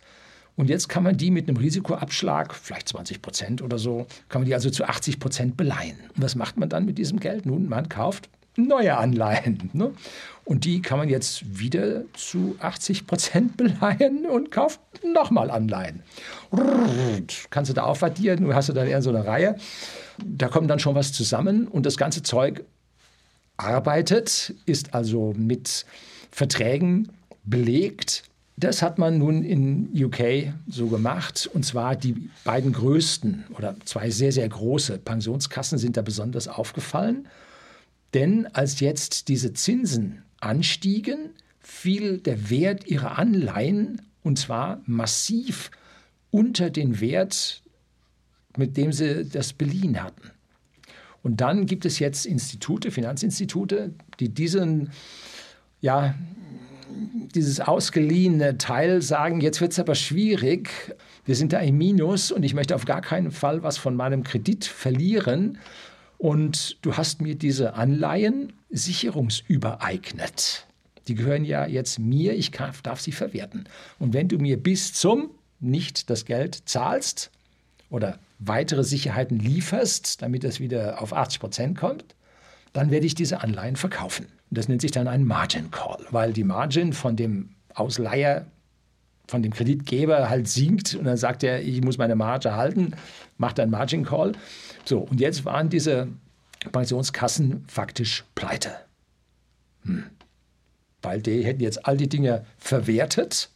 Und 0.56 0.70
jetzt 0.70 0.90
kann 0.90 1.04
man 1.04 1.18
die 1.18 1.32
mit 1.32 1.48
einem 1.48 1.58
Risikoabschlag, 1.58 2.54
vielleicht 2.54 2.90
20 2.90 3.22
Prozent 3.22 3.62
oder 3.62 3.80
so, 3.80 4.06
kann 4.30 4.42
man 4.42 4.46
die 4.46 4.54
also 4.54 4.70
zu 4.70 4.86
80 4.86 5.20
Prozent 5.20 5.58
beleihen. 5.58 5.98
Und 6.16 6.24
was 6.24 6.36
macht 6.36 6.58
man 6.58 6.70
dann 6.70 6.86
mit 6.86 6.98
diesem 6.98 7.20
Geld? 7.20 7.46
Nun, 7.46 7.70
man 7.70 7.90
kauft 7.90 8.30
neue 8.56 8.98
Anleihen. 8.98 9.70
Ne? 9.74 9.92
Und 10.44 10.66
die 10.66 10.82
kann 10.82 10.98
man 10.98 11.08
jetzt 11.08 11.60
wieder 11.60 12.04
zu 12.14 12.56
80 12.60 13.08
Prozent 13.08 13.58
beleihen 13.58 14.26
und 14.26 14.52
kauft 14.52 14.82
nochmal 15.04 15.50
Anleihen. 15.50 16.04
Kannst 17.50 17.70
du 17.70 17.74
da 17.74 17.84
aufaddieren, 17.84 18.54
hast 18.54 18.70
du 18.70 18.74
dann 18.74 18.88
eher 18.88 19.02
so 19.02 19.12
eine 19.12 19.26
Reihe. 19.26 19.56
Da 20.24 20.50
kommt 20.50 20.70
dann 20.70 20.80
schon 20.80 20.96
was 20.96 21.14
zusammen 21.14 21.68
und 21.68 21.86
das 21.86 21.96
ganze 21.96 22.22
Zeug 22.22 22.66
arbeitet, 23.56 24.54
ist 24.66 24.94
also 24.94 25.34
mit 25.38 25.86
Verträgen 26.32 27.10
belegt 27.44 28.24
das 28.58 28.82
hat 28.82 29.00
man 29.00 29.18
nun 29.18 29.44
in 29.44 29.90
UK 29.94 30.54
so 30.68 30.88
gemacht. 30.88 31.50
Und 31.52 31.66
zwar 31.66 31.96
die 31.96 32.30
beiden 32.44 32.74
größten 32.74 33.46
oder 33.58 33.76
zwei 33.86 34.10
sehr, 34.10 34.32
sehr 34.32 34.48
große 34.48 35.00
Pensionskassen 35.00 35.78
sind 35.78 35.98
da 35.98 36.02
besonders 36.02 36.48
aufgefallen. 36.48 37.28
Denn 38.14 38.48
als 38.48 38.80
jetzt 38.80 39.30
diese 39.30 39.54
Zinsen 39.54 40.24
anstiegen, 40.40 41.32
fiel 41.60 42.18
der 42.18 42.50
Wert 42.50 42.88
ihrer 42.88 43.18
Anleihen 43.18 44.02
und 44.24 44.38
zwar 44.38 44.82
massiv 44.86 45.72
unter 46.30 46.70
den 46.70 47.00
Wert, 47.00 47.62
mit 48.58 48.78
dem 48.78 48.92
sie 48.92 49.26
das 49.26 49.54
beliehen 49.54 50.04
hatten. 50.04 50.32
Und 51.24 51.42
dann 51.42 51.66
gibt 51.66 51.86
es 51.86 52.00
jetzt 52.00 52.26
Institute, 52.26 52.92
Finanzinstitute, 52.92 53.94
die 54.20 54.30
diesen 54.30 54.92
ja, 55.82 56.16
dieses 57.36 57.60
ausgeliehene 57.60 58.58
Teil 58.58 59.02
sagen, 59.02 59.42
jetzt 59.42 59.62
wird 59.62 59.72
es 59.72 59.80
aber 59.80 59.96
schwierig, 59.96 60.70
wir 61.26 61.36
sind 61.36 61.54
da 61.54 61.60
im 61.60 61.78
Minus 61.78 62.32
und 62.32 62.44
ich 62.44 62.54
möchte 62.54 62.76
auf 62.76 62.86
gar 62.86 63.02
keinen 63.02 63.32
Fall 63.32 63.64
was 63.64 63.78
von 63.78 63.96
meinem 63.96 64.24
Kredit 64.24 64.66
verlieren. 64.66 65.58
Und 66.18 66.78
du 66.84 66.98
hast 66.98 67.22
mir 67.22 67.36
diese 67.36 67.74
Anleihen 67.74 68.54
sicherungsübereignet. 68.70 70.68
Die 71.08 71.16
gehören 71.16 71.46
ja 71.46 71.66
jetzt 71.66 72.00
mir, 72.00 72.34
ich 72.34 72.52
darf 72.52 73.02
sie 73.02 73.12
verwerten. 73.12 73.66
Und 73.98 74.14
wenn 74.14 74.28
du 74.28 74.38
mir 74.38 74.62
bis 74.62 74.94
zum 74.94 75.32
nicht 75.60 76.10
das 76.10 76.26
Geld 76.26 76.64
zahlst 76.66 77.32
oder 77.90 78.20
weitere 78.40 78.84
Sicherheiten 78.84 79.40
lieferst, 79.40 80.22
damit 80.22 80.44
es 80.44 80.60
wieder 80.60 81.02
auf 81.02 81.14
80 81.14 81.40
Prozent 81.40 81.78
kommt, 81.78 82.06
dann 82.74 82.92
werde 82.92 83.06
ich 83.06 83.16
diese 83.16 83.42
Anleihen 83.42 83.76
verkaufen. 83.76 84.28
Das 84.52 84.68
nennt 84.68 84.82
sich 84.82 84.92
dann 84.92 85.08
ein 85.08 85.26
Margin 85.26 85.72
Call, 85.72 86.06
weil 86.12 86.34
die 86.34 86.44
Margin 86.44 86.94
von 86.94 87.16
dem 87.16 87.56
Ausleiher 87.74 88.46
von 89.28 89.42
dem 89.42 89.54
Kreditgeber 89.54 90.30
halt 90.30 90.50
sinkt 90.50 90.94
und 90.94 91.06
dann 91.06 91.16
sagt 91.16 91.44
er, 91.44 91.64
ich 91.64 91.82
muss 91.82 91.98
meine 91.98 92.16
Marge 92.16 92.54
halten, 92.54 92.92
macht 93.38 93.60
einen 93.62 93.72
Margin 93.72 94.04
Call. 94.04 94.34
So, 94.84 95.00
und 95.00 95.22
jetzt 95.22 95.46
waren 95.46 95.70
diese 95.70 96.10
Pensionskassen 96.72 97.64
faktisch 97.68 98.26
pleite. 98.36 98.72
Hm. 99.86 100.04
Weil 101.02 101.22
die 101.22 101.44
hätten 101.44 101.62
jetzt 101.62 101.88
all 101.88 101.96
die 101.96 102.10
Dinge 102.10 102.46
verwertet, 102.58 103.50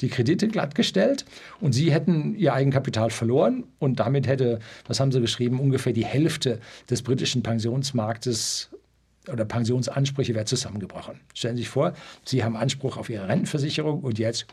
die 0.00 0.08
Kredite 0.08 0.48
glattgestellt 0.48 1.24
und 1.60 1.72
sie 1.72 1.92
hätten 1.92 2.34
ihr 2.34 2.52
Eigenkapital 2.52 3.10
verloren 3.10 3.64
und 3.78 4.00
damit 4.00 4.26
hätte, 4.26 4.58
was 4.86 4.98
haben 4.98 5.12
sie 5.12 5.20
geschrieben, 5.20 5.60
ungefähr 5.60 5.92
die 5.92 6.04
Hälfte 6.04 6.58
des 6.90 7.02
britischen 7.02 7.44
Pensionsmarktes 7.44 8.70
oder 9.30 9.44
Pensionsansprüche 9.44 10.34
wäre 10.34 10.44
zusammengebrochen. 10.44 11.20
Stellen 11.34 11.56
Sie 11.56 11.62
sich 11.62 11.68
vor, 11.68 11.94
Sie 12.24 12.42
haben 12.42 12.56
Anspruch 12.56 12.96
auf 12.96 13.08
Ihre 13.10 13.28
Rentenversicherung 13.28 14.00
und 14.00 14.18
jetzt 14.18 14.46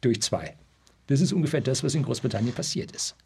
durch 0.00 0.20
zwei. 0.22 0.56
Das 1.06 1.20
ist 1.20 1.32
ungefähr 1.32 1.60
das, 1.60 1.82
was 1.82 1.94
in 1.94 2.02
Großbritannien 2.02 2.54
passiert 2.54 2.92
ist. 2.92 3.16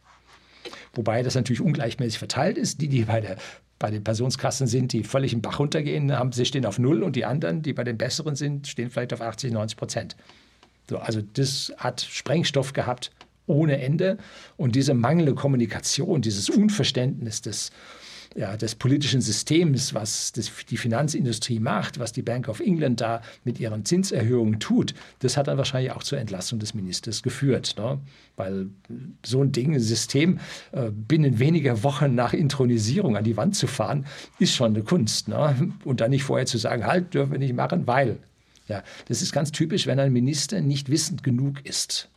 Wobei 0.94 1.22
das 1.22 1.34
natürlich 1.34 1.60
ungleichmäßig 1.60 2.18
verteilt 2.18 2.56
ist. 2.56 2.80
Die, 2.80 2.88
die 2.88 3.04
bei, 3.04 3.20
der, 3.20 3.36
bei 3.78 3.90
den 3.90 4.04
Pensionskassen 4.04 4.66
sind, 4.66 4.92
die 4.92 5.04
völlig 5.04 5.32
im 5.32 5.42
Bach 5.42 5.58
runtergehen, 5.58 6.12
haben, 6.12 6.32
sie 6.32 6.46
stehen 6.46 6.64
auf 6.64 6.78
Null 6.78 7.02
und 7.02 7.16
die 7.16 7.24
anderen, 7.24 7.62
die 7.62 7.72
bei 7.72 7.84
den 7.84 7.98
besseren 7.98 8.36
sind, 8.36 8.68
stehen 8.68 8.90
vielleicht 8.90 9.12
auf 9.12 9.20
80, 9.20 9.52
90 9.52 9.76
Prozent. 9.76 10.16
So, 10.88 10.98
also 10.98 11.20
das 11.20 11.72
hat 11.76 12.00
Sprengstoff 12.00 12.72
gehabt 12.72 13.10
ohne 13.46 13.80
Ende. 13.80 14.18
Und 14.56 14.74
diese 14.74 14.94
mangelnde 14.94 15.34
Kommunikation, 15.34 16.22
dieses 16.22 16.48
Unverständnis 16.48 17.42
des, 17.42 17.70
ja, 18.34 18.56
des 18.56 18.74
politischen 18.74 19.20
Systems, 19.20 19.94
was 19.94 20.32
das, 20.32 20.50
die 20.68 20.76
Finanzindustrie 20.76 21.60
macht, 21.60 21.98
was 21.98 22.12
die 22.12 22.22
Bank 22.22 22.48
of 22.48 22.60
England 22.60 23.00
da 23.00 23.22
mit 23.44 23.60
ihren 23.60 23.84
Zinserhöhungen 23.84 24.58
tut, 24.58 24.94
das 25.20 25.36
hat 25.36 25.46
dann 25.46 25.56
wahrscheinlich 25.56 25.92
auch 25.92 26.02
zur 26.02 26.18
Entlassung 26.18 26.58
des 26.58 26.74
Ministers 26.74 27.22
geführt. 27.22 27.76
Ne? 27.78 28.00
Weil 28.36 28.66
so 29.24 29.42
ein 29.42 29.52
Ding, 29.52 29.74
ein 29.74 29.80
System 29.80 30.40
äh, 30.72 30.90
binnen 30.90 31.38
weniger 31.38 31.84
Wochen 31.84 32.14
nach 32.14 32.32
Intronisierung 32.32 33.16
an 33.16 33.24
die 33.24 33.36
Wand 33.36 33.54
zu 33.54 33.68
fahren, 33.68 34.06
ist 34.40 34.54
schon 34.54 34.74
eine 34.74 34.82
Kunst. 34.82 35.28
Ne? 35.28 35.72
Und 35.84 36.00
dann 36.00 36.10
nicht 36.10 36.24
vorher 36.24 36.46
zu 36.46 36.58
sagen, 36.58 36.86
halt, 36.86 37.14
dürfen 37.14 37.32
wir 37.32 37.38
nicht 37.38 37.54
machen, 37.54 37.86
weil. 37.86 38.18
Ja, 38.66 38.82
das 39.08 39.20
ist 39.20 39.32
ganz 39.32 39.52
typisch, 39.52 39.86
wenn 39.86 40.00
ein 40.00 40.10
Minister 40.10 40.62
nicht 40.62 40.88
wissend 40.88 41.22
genug 41.22 41.66
ist. 41.66 42.08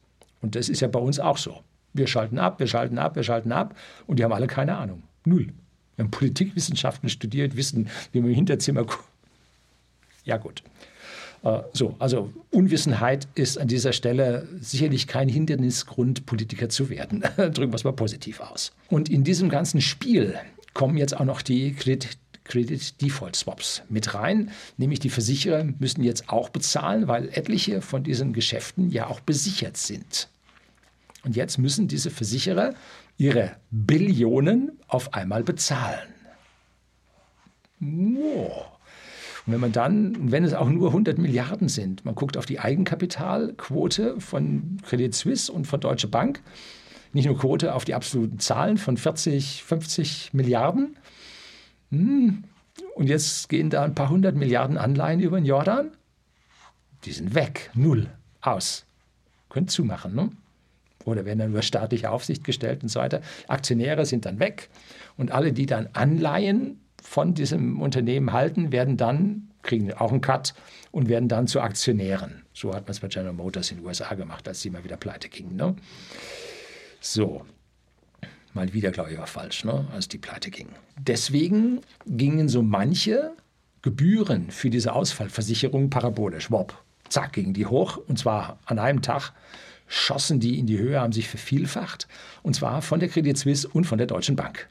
Und 0.41 0.55
das 0.55 0.69
ist 0.69 0.79
ja 0.79 0.87
bei 0.87 0.99
uns 0.99 1.19
auch 1.19 1.37
so. 1.37 1.61
Wir 1.93 2.07
schalten 2.07 2.39
ab, 2.39 2.59
wir 2.59 2.67
schalten 2.67 2.97
ab, 2.97 3.17
wir 3.17 3.23
schalten 3.23 3.51
ab 3.51 3.75
und 4.05 4.17
die 4.17 4.23
haben 4.23 4.31
alle 4.31 4.47
keine 4.47 4.77
Ahnung. 4.77 5.03
Null. 5.25 5.47
Wir 5.97 6.05
haben 6.05 6.11
Politikwissenschaften 6.11 7.09
studiert, 7.09 7.57
wissen, 7.57 7.89
wie 8.13 8.21
man 8.21 8.29
im 8.29 8.35
Hinterzimmer. 8.35 8.85
Ja, 10.23 10.37
gut. 10.37 10.63
Äh, 11.43 11.61
so, 11.73 11.95
also 11.99 12.31
Unwissenheit 12.51 13.27
ist 13.35 13.57
an 13.57 13.67
dieser 13.67 13.93
Stelle 13.93 14.47
sicherlich 14.61 15.07
kein 15.07 15.27
Hindernisgrund, 15.27 16.25
Politiker 16.25 16.69
zu 16.69 16.89
werden. 16.89 17.21
Drücken 17.35 17.71
wir 17.71 17.75
es 17.75 17.83
mal 17.83 17.93
positiv 17.93 18.39
aus. 18.39 18.71
Und 18.89 19.09
in 19.09 19.23
diesem 19.23 19.49
ganzen 19.49 19.81
Spiel 19.81 20.35
kommen 20.73 20.97
jetzt 20.97 21.19
auch 21.19 21.25
noch 21.25 21.41
die 21.41 21.73
Kredit 21.73 22.17
Credit 22.43 23.01
Default 23.01 23.35
Swaps 23.35 23.81
mit 23.89 24.13
rein, 24.13 24.51
nämlich 24.77 24.99
die 25.01 25.09
Versicherer 25.09 25.65
müssen 25.79 26.01
jetzt 26.01 26.29
auch 26.29 26.47
bezahlen, 26.47 27.09
weil 27.09 27.27
etliche 27.33 27.81
von 27.81 28.03
diesen 28.03 28.31
Geschäften 28.31 28.89
ja 28.89 29.07
auch 29.07 29.19
besichert 29.19 29.75
sind. 29.75 30.29
Und 31.25 31.35
jetzt 31.35 31.57
müssen 31.57 31.89
diese 31.89 32.09
Versicherer 32.09 32.73
ihre 33.17 33.55
Billionen 33.71 34.79
auf 34.87 35.13
einmal 35.13 35.43
bezahlen. 35.43 36.13
Wow. 37.79 38.77
Und 39.45 39.53
wenn 39.53 39.59
man 39.59 39.71
dann, 39.71 40.31
wenn 40.31 40.43
es 40.43 40.53
auch 40.53 40.69
nur 40.69 40.89
100 40.89 41.17
Milliarden 41.17 41.69
sind, 41.69 42.03
man 42.03 42.15
guckt 42.15 42.37
auf 42.37 42.45
die 42.45 42.59
Eigenkapitalquote 42.59 44.19
von 44.19 44.77
Credit 44.83 45.13
Suisse 45.13 45.51
und 45.51 45.65
von 45.65 45.79
Deutsche 45.79 46.07
Bank, 46.07 46.41
nicht 47.13 47.25
nur 47.25 47.37
Quote 47.37 47.73
auf 47.73 47.85
die 47.85 47.93
absoluten 47.93 48.39
Zahlen 48.39 48.77
von 48.77 48.97
40, 48.97 49.63
50 49.63 50.33
Milliarden. 50.33 50.97
Hm. 51.91 52.43
Und 52.95 53.07
jetzt 53.07 53.49
gehen 53.49 53.69
da 53.69 53.83
ein 53.83 53.95
paar 53.95 54.09
hundert 54.09 54.35
Milliarden 54.35 54.77
Anleihen 54.77 55.19
über 55.19 55.39
den 55.39 55.45
Jordan. 55.45 55.91
Die 57.05 57.11
sind 57.11 57.33
weg, 57.33 57.71
null, 57.73 58.09
aus. 58.41 58.85
Könnt 59.49 59.71
zumachen, 59.71 60.13
ne? 60.13 60.29
Oder 61.07 61.25
werden 61.25 61.39
dann 61.39 61.49
über 61.51 61.61
staatliche 61.61 62.11
Aufsicht 62.11 62.43
gestellt 62.43 62.83
und 62.83 62.89
so 62.89 62.99
weiter. 62.99 63.21
Aktionäre 63.47 64.05
sind 64.05 64.25
dann 64.25 64.39
weg 64.39 64.69
und 65.15 65.31
alle, 65.31 65.53
die 65.53 65.65
dann 65.65 65.89
Anleihen 65.93 66.81
von 67.01 67.33
diesem 67.33 67.81
Unternehmen 67.81 68.33
halten, 68.33 68.71
werden 68.71 68.97
dann, 68.97 69.49
kriegen 69.63 69.93
auch 69.93 70.11
einen 70.11 70.21
Cut 70.21 70.53
und 70.91 71.07
werden 71.07 71.29
dann 71.29 71.47
zu 71.47 71.61
Aktionären. 71.61 72.43
So 72.53 72.73
hat 72.73 72.83
man 72.83 72.91
es 72.91 72.99
bei 72.99 73.07
General 73.07 73.33
Motors 73.33 73.71
in 73.71 73.77
den 73.77 73.85
USA 73.85 74.13
gemacht, 74.15 74.47
als 74.47 74.61
sie 74.61 74.69
mal 74.69 74.83
wieder 74.83 74.97
pleite 74.97 75.29
gingen. 75.29 75.55
Ne? 75.55 75.75
So, 76.99 77.45
mal 78.53 78.73
wieder, 78.73 78.91
glaube 78.91 79.11
ich, 79.11 79.17
war 79.17 79.27
falsch, 79.27 79.63
ne? 79.63 79.87
als 79.93 80.07
die 80.07 80.17
pleite 80.17 80.51
gingen. 80.51 80.75
Deswegen 80.99 81.81
gingen 82.05 82.49
so 82.49 82.61
manche 82.61 83.31
Gebühren 83.81 84.51
für 84.51 84.69
diese 84.69 84.93
Ausfallversicherung 84.93 85.89
parabolisch. 85.89 86.51
Wop, 86.51 86.83
zack, 87.07 87.33
gingen 87.33 87.53
die 87.53 87.67
hoch 87.67 87.97
und 87.97 88.19
zwar 88.19 88.59
an 88.65 88.79
einem 88.79 89.01
Tag 89.01 89.31
schossen 89.87 90.39
die 90.39 90.59
in 90.59 90.67
die 90.67 90.77
Höhe, 90.77 90.99
haben 90.99 91.13
sich 91.13 91.27
vervielfacht, 91.27 92.07
und 92.43 92.55
zwar 92.55 92.81
von 92.81 92.99
der 92.99 93.09
Credit 93.09 93.37
Suisse 93.37 93.67
und 93.67 93.85
von 93.85 93.97
der 93.97 94.07
Deutschen 94.07 94.35
Bank. 94.35 94.69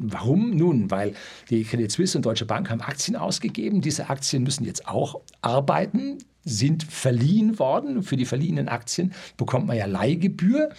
Warum? 0.00 0.54
Nun, 0.54 0.90
weil 0.90 1.14
die 1.50 1.64
Credit 1.64 1.90
Suisse 1.90 2.16
und 2.16 2.24
Deutsche 2.24 2.46
Bank 2.46 2.70
haben 2.70 2.80
Aktien 2.80 3.16
ausgegeben. 3.16 3.80
Diese 3.80 4.08
Aktien 4.08 4.44
müssen 4.44 4.64
jetzt 4.64 4.86
auch 4.86 5.20
arbeiten 5.40 6.18
sind 6.48 6.82
verliehen 6.82 7.58
worden. 7.58 8.02
Für 8.02 8.16
die 8.16 8.24
verliehenen 8.24 8.68
Aktien 8.68 9.12
bekommt 9.36 9.66
man 9.66 9.76
ja 9.76 9.86
Leihgebühr. 9.86 10.70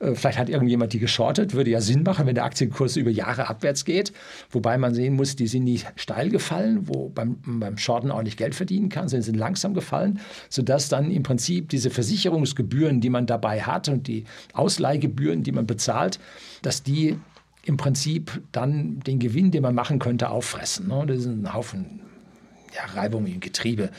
Äh, 0.00 0.14
vielleicht 0.14 0.38
hat 0.38 0.48
irgendjemand 0.48 0.92
die 0.92 0.98
geschortet, 0.98 1.54
würde 1.54 1.70
ja 1.70 1.80
Sinn 1.80 2.02
machen, 2.02 2.26
wenn 2.26 2.34
der 2.34 2.44
Aktienkurs 2.44 2.96
über 2.96 3.10
Jahre 3.10 3.48
abwärts 3.48 3.84
geht. 3.84 4.12
Wobei 4.50 4.78
man 4.78 4.94
sehen 4.94 5.14
muss, 5.14 5.36
die 5.36 5.46
sind 5.46 5.64
nicht 5.64 5.86
steil 5.96 6.28
gefallen, 6.28 6.88
wo 6.88 7.08
beim, 7.08 7.38
beim 7.44 7.78
Shorten 7.78 8.10
auch 8.10 8.22
nicht 8.22 8.36
Geld 8.36 8.54
verdienen 8.54 8.88
kann, 8.88 9.08
sondern 9.08 9.24
sind 9.24 9.36
langsam 9.36 9.74
gefallen, 9.74 10.20
sodass 10.48 10.88
dann 10.88 11.10
im 11.10 11.22
Prinzip 11.22 11.68
diese 11.68 11.90
Versicherungsgebühren, 11.90 13.00
die 13.00 13.10
man 13.10 13.26
dabei 13.26 13.62
hat 13.62 13.88
und 13.88 14.06
die 14.06 14.24
Ausleihgebühren, 14.52 15.42
die 15.42 15.52
man 15.52 15.66
bezahlt, 15.66 16.18
dass 16.62 16.82
die 16.82 17.16
im 17.64 17.76
Prinzip 17.76 18.40
dann 18.52 19.00
den 19.00 19.18
Gewinn, 19.18 19.50
den 19.50 19.62
man 19.62 19.74
machen 19.74 19.98
könnte, 19.98 20.30
auffressen. 20.30 20.88
Ne? 20.88 21.04
Das 21.06 21.18
ist 21.18 21.26
ein 21.26 21.52
Haufen 21.52 22.00
ja, 22.74 22.84
Reibung 22.94 23.26
im 23.26 23.40
Getriebe 23.40 23.90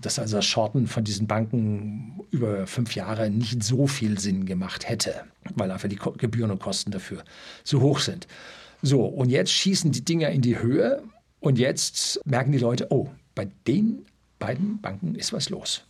dass 0.00 0.18
also 0.18 0.36
das 0.36 0.46
Shorten 0.46 0.86
von 0.86 1.04
diesen 1.04 1.26
Banken 1.26 2.20
über 2.30 2.66
fünf 2.66 2.94
Jahre 2.94 3.30
nicht 3.30 3.62
so 3.62 3.86
viel 3.86 4.18
Sinn 4.18 4.46
gemacht 4.46 4.88
hätte, 4.88 5.24
weil 5.54 5.70
einfach 5.70 5.88
die 5.88 5.98
Gebühren 6.18 6.50
und 6.50 6.60
Kosten 6.60 6.90
dafür 6.90 7.24
zu 7.64 7.80
hoch 7.80 8.00
sind. 8.00 8.26
So, 8.82 9.04
und 9.04 9.30
jetzt 9.30 9.52
schießen 9.52 9.92
die 9.92 10.04
Dinger 10.04 10.30
in 10.30 10.42
die 10.42 10.58
Höhe 10.58 11.02
und 11.40 11.58
jetzt 11.58 12.20
merken 12.24 12.52
die 12.52 12.58
Leute, 12.58 12.88
oh, 12.90 13.08
bei 13.34 13.48
den 13.66 14.04
beiden 14.38 14.80
Banken 14.80 15.14
ist 15.14 15.32
was 15.32 15.50
los. 15.50 15.84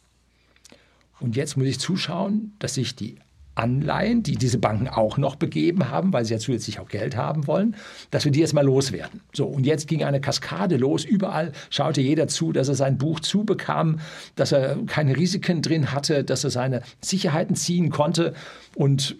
Und 1.20 1.36
jetzt 1.36 1.56
muss 1.56 1.66
ich 1.66 1.78
zuschauen, 1.78 2.52
dass 2.58 2.74
sich 2.74 2.96
die 2.96 3.16
Anleihen, 3.54 4.22
die 4.22 4.36
diese 4.36 4.58
Banken 4.58 4.88
auch 4.88 5.18
noch 5.18 5.36
begeben 5.36 5.90
haben, 5.90 6.12
weil 6.12 6.24
sie 6.24 6.32
ja 6.32 6.38
zusätzlich 6.38 6.80
auch 6.80 6.88
Geld 6.88 7.16
haben 7.16 7.46
wollen, 7.46 7.76
dass 8.10 8.24
wir 8.24 8.32
die 8.32 8.40
jetzt 8.40 8.54
mal 8.54 8.64
loswerden. 8.64 9.20
So, 9.32 9.46
und 9.46 9.66
jetzt 9.66 9.88
ging 9.88 10.04
eine 10.04 10.20
Kaskade 10.20 10.76
los. 10.76 11.04
Überall 11.04 11.52
schaute 11.70 12.00
jeder 12.00 12.28
zu, 12.28 12.52
dass 12.52 12.68
er 12.68 12.74
sein 12.74 12.98
Buch 12.98 13.20
zubekam, 13.20 14.00
dass 14.36 14.52
er 14.52 14.78
keine 14.86 15.16
Risiken 15.16 15.60
drin 15.60 15.92
hatte, 15.92 16.24
dass 16.24 16.44
er 16.44 16.50
seine 16.50 16.82
Sicherheiten 17.00 17.56
ziehen 17.56 17.90
konnte 17.90 18.34
und 18.74 19.16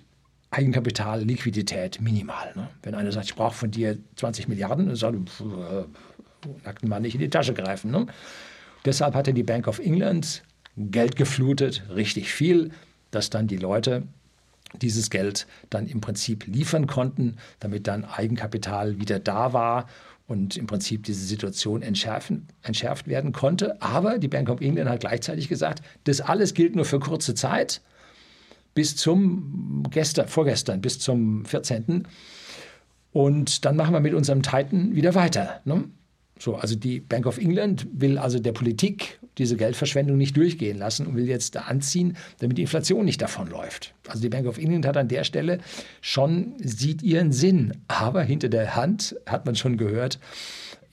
Eigenkapital, 0.50 1.22
Liquidität 1.22 2.00
minimal. 2.00 2.52
Ne? 2.54 2.68
Wenn 2.82 2.94
einer 2.94 3.10
sagt, 3.10 3.26
ich 3.26 3.34
brauche 3.34 3.54
von 3.54 3.70
dir 3.70 3.96
20 4.16 4.48
Milliarden, 4.48 4.86
dann 4.86 4.96
sagt 4.96 5.16
er, 5.40 5.86
nackten 6.64 6.88
Mann 6.88 7.02
nicht 7.02 7.14
in 7.14 7.20
die 7.20 7.30
Tasche 7.30 7.54
greifen. 7.54 7.90
Ne? 7.90 8.06
Deshalb 8.84 9.14
hatte 9.14 9.32
die 9.32 9.42
Bank 9.42 9.66
of 9.66 9.78
England 9.78 10.42
Geld 10.76 11.16
geflutet, 11.16 11.82
richtig 11.94 12.32
viel, 12.32 12.70
dass 13.10 13.30
dann 13.30 13.46
die 13.46 13.56
Leute 13.56 14.04
dieses 14.80 15.10
Geld 15.10 15.46
dann 15.70 15.86
im 15.86 16.00
Prinzip 16.00 16.46
liefern 16.46 16.86
konnten, 16.86 17.36
damit 17.60 17.86
dann 17.86 18.04
Eigenkapital 18.04 18.98
wieder 18.98 19.18
da 19.18 19.52
war 19.52 19.86
und 20.26 20.56
im 20.56 20.66
Prinzip 20.66 21.04
diese 21.04 21.24
Situation 21.24 21.82
entschärfen, 21.82 22.46
entschärft 22.62 23.06
werden 23.06 23.32
konnte. 23.32 23.80
Aber 23.82 24.18
die 24.18 24.28
Bank 24.28 24.48
of 24.48 24.60
England 24.60 24.88
hat 24.88 25.00
gleichzeitig 25.00 25.48
gesagt, 25.48 25.82
das 26.04 26.20
alles 26.20 26.54
gilt 26.54 26.74
nur 26.74 26.84
für 26.84 27.00
kurze 27.00 27.34
Zeit, 27.34 27.82
bis 28.74 28.96
zum 28.96 29.84
gestern, 29.90 30.28
vorgestern, 30.28 30.80
bis 30.80 30.98
zum 30.98 31.44
14. 31.44 32.06
Und 33.12 33.64
dann 33.64 33.76
machen 33.76 33.92
wir 33.92 34.00
mit 34.00 34.14
unserem 34.14 34.42
Titan 34.42 34.94
wieder 34.94 35.14
weiter. 35.14 35.60
Ne? 35.64 35.84
So, 36.38 36.56
also 36.56 36.74
die 36.74 37.00
Bank 37.00 37.26
of 37.26 37.38
England 37.38 37.86
will 37.92 38.16
also 38.16 38.38
der 38.38 38.52
Politik 38.52 39.20
diese 39.38 39.56
Geldverschwendung 39.56 40.16
nicht 40.16 40.36
durchgehen 40.36 40.78
lassen 40.78 41.06
und 41.06 41.16
will 41.16 41.28
jetzt 41.28 41.54
da 41.54 41.62
anziehen, 41.62 42.16
damit 42.38 42.58
die 42.58 42.62
Inflation 42.62 43.04
nicht 43.04 43.22
davonläuft. 43.22 43.94
Also 44.08 44.20
die 44.20 44.28
Bank 44.28 44.46
of 44.46 44.58
England 44.58 44.86
hat 44.86 44.96
an 44.96 45.08
der 45.08 45.24
Stelle 45.24 45.58
schon, 46.00 46.54
sieht 46.58 47.02
ihren 47.02 47.32
Sinn, 47.32 47.72
aber 47.88 48.22
hinter 48.22 48.48
der 48.48 48.76
Hand 48.76 49.16
hat 49.26 49.46
man 49.46 49.56
schon 49.56 49.76
gehört, 49.76 50.18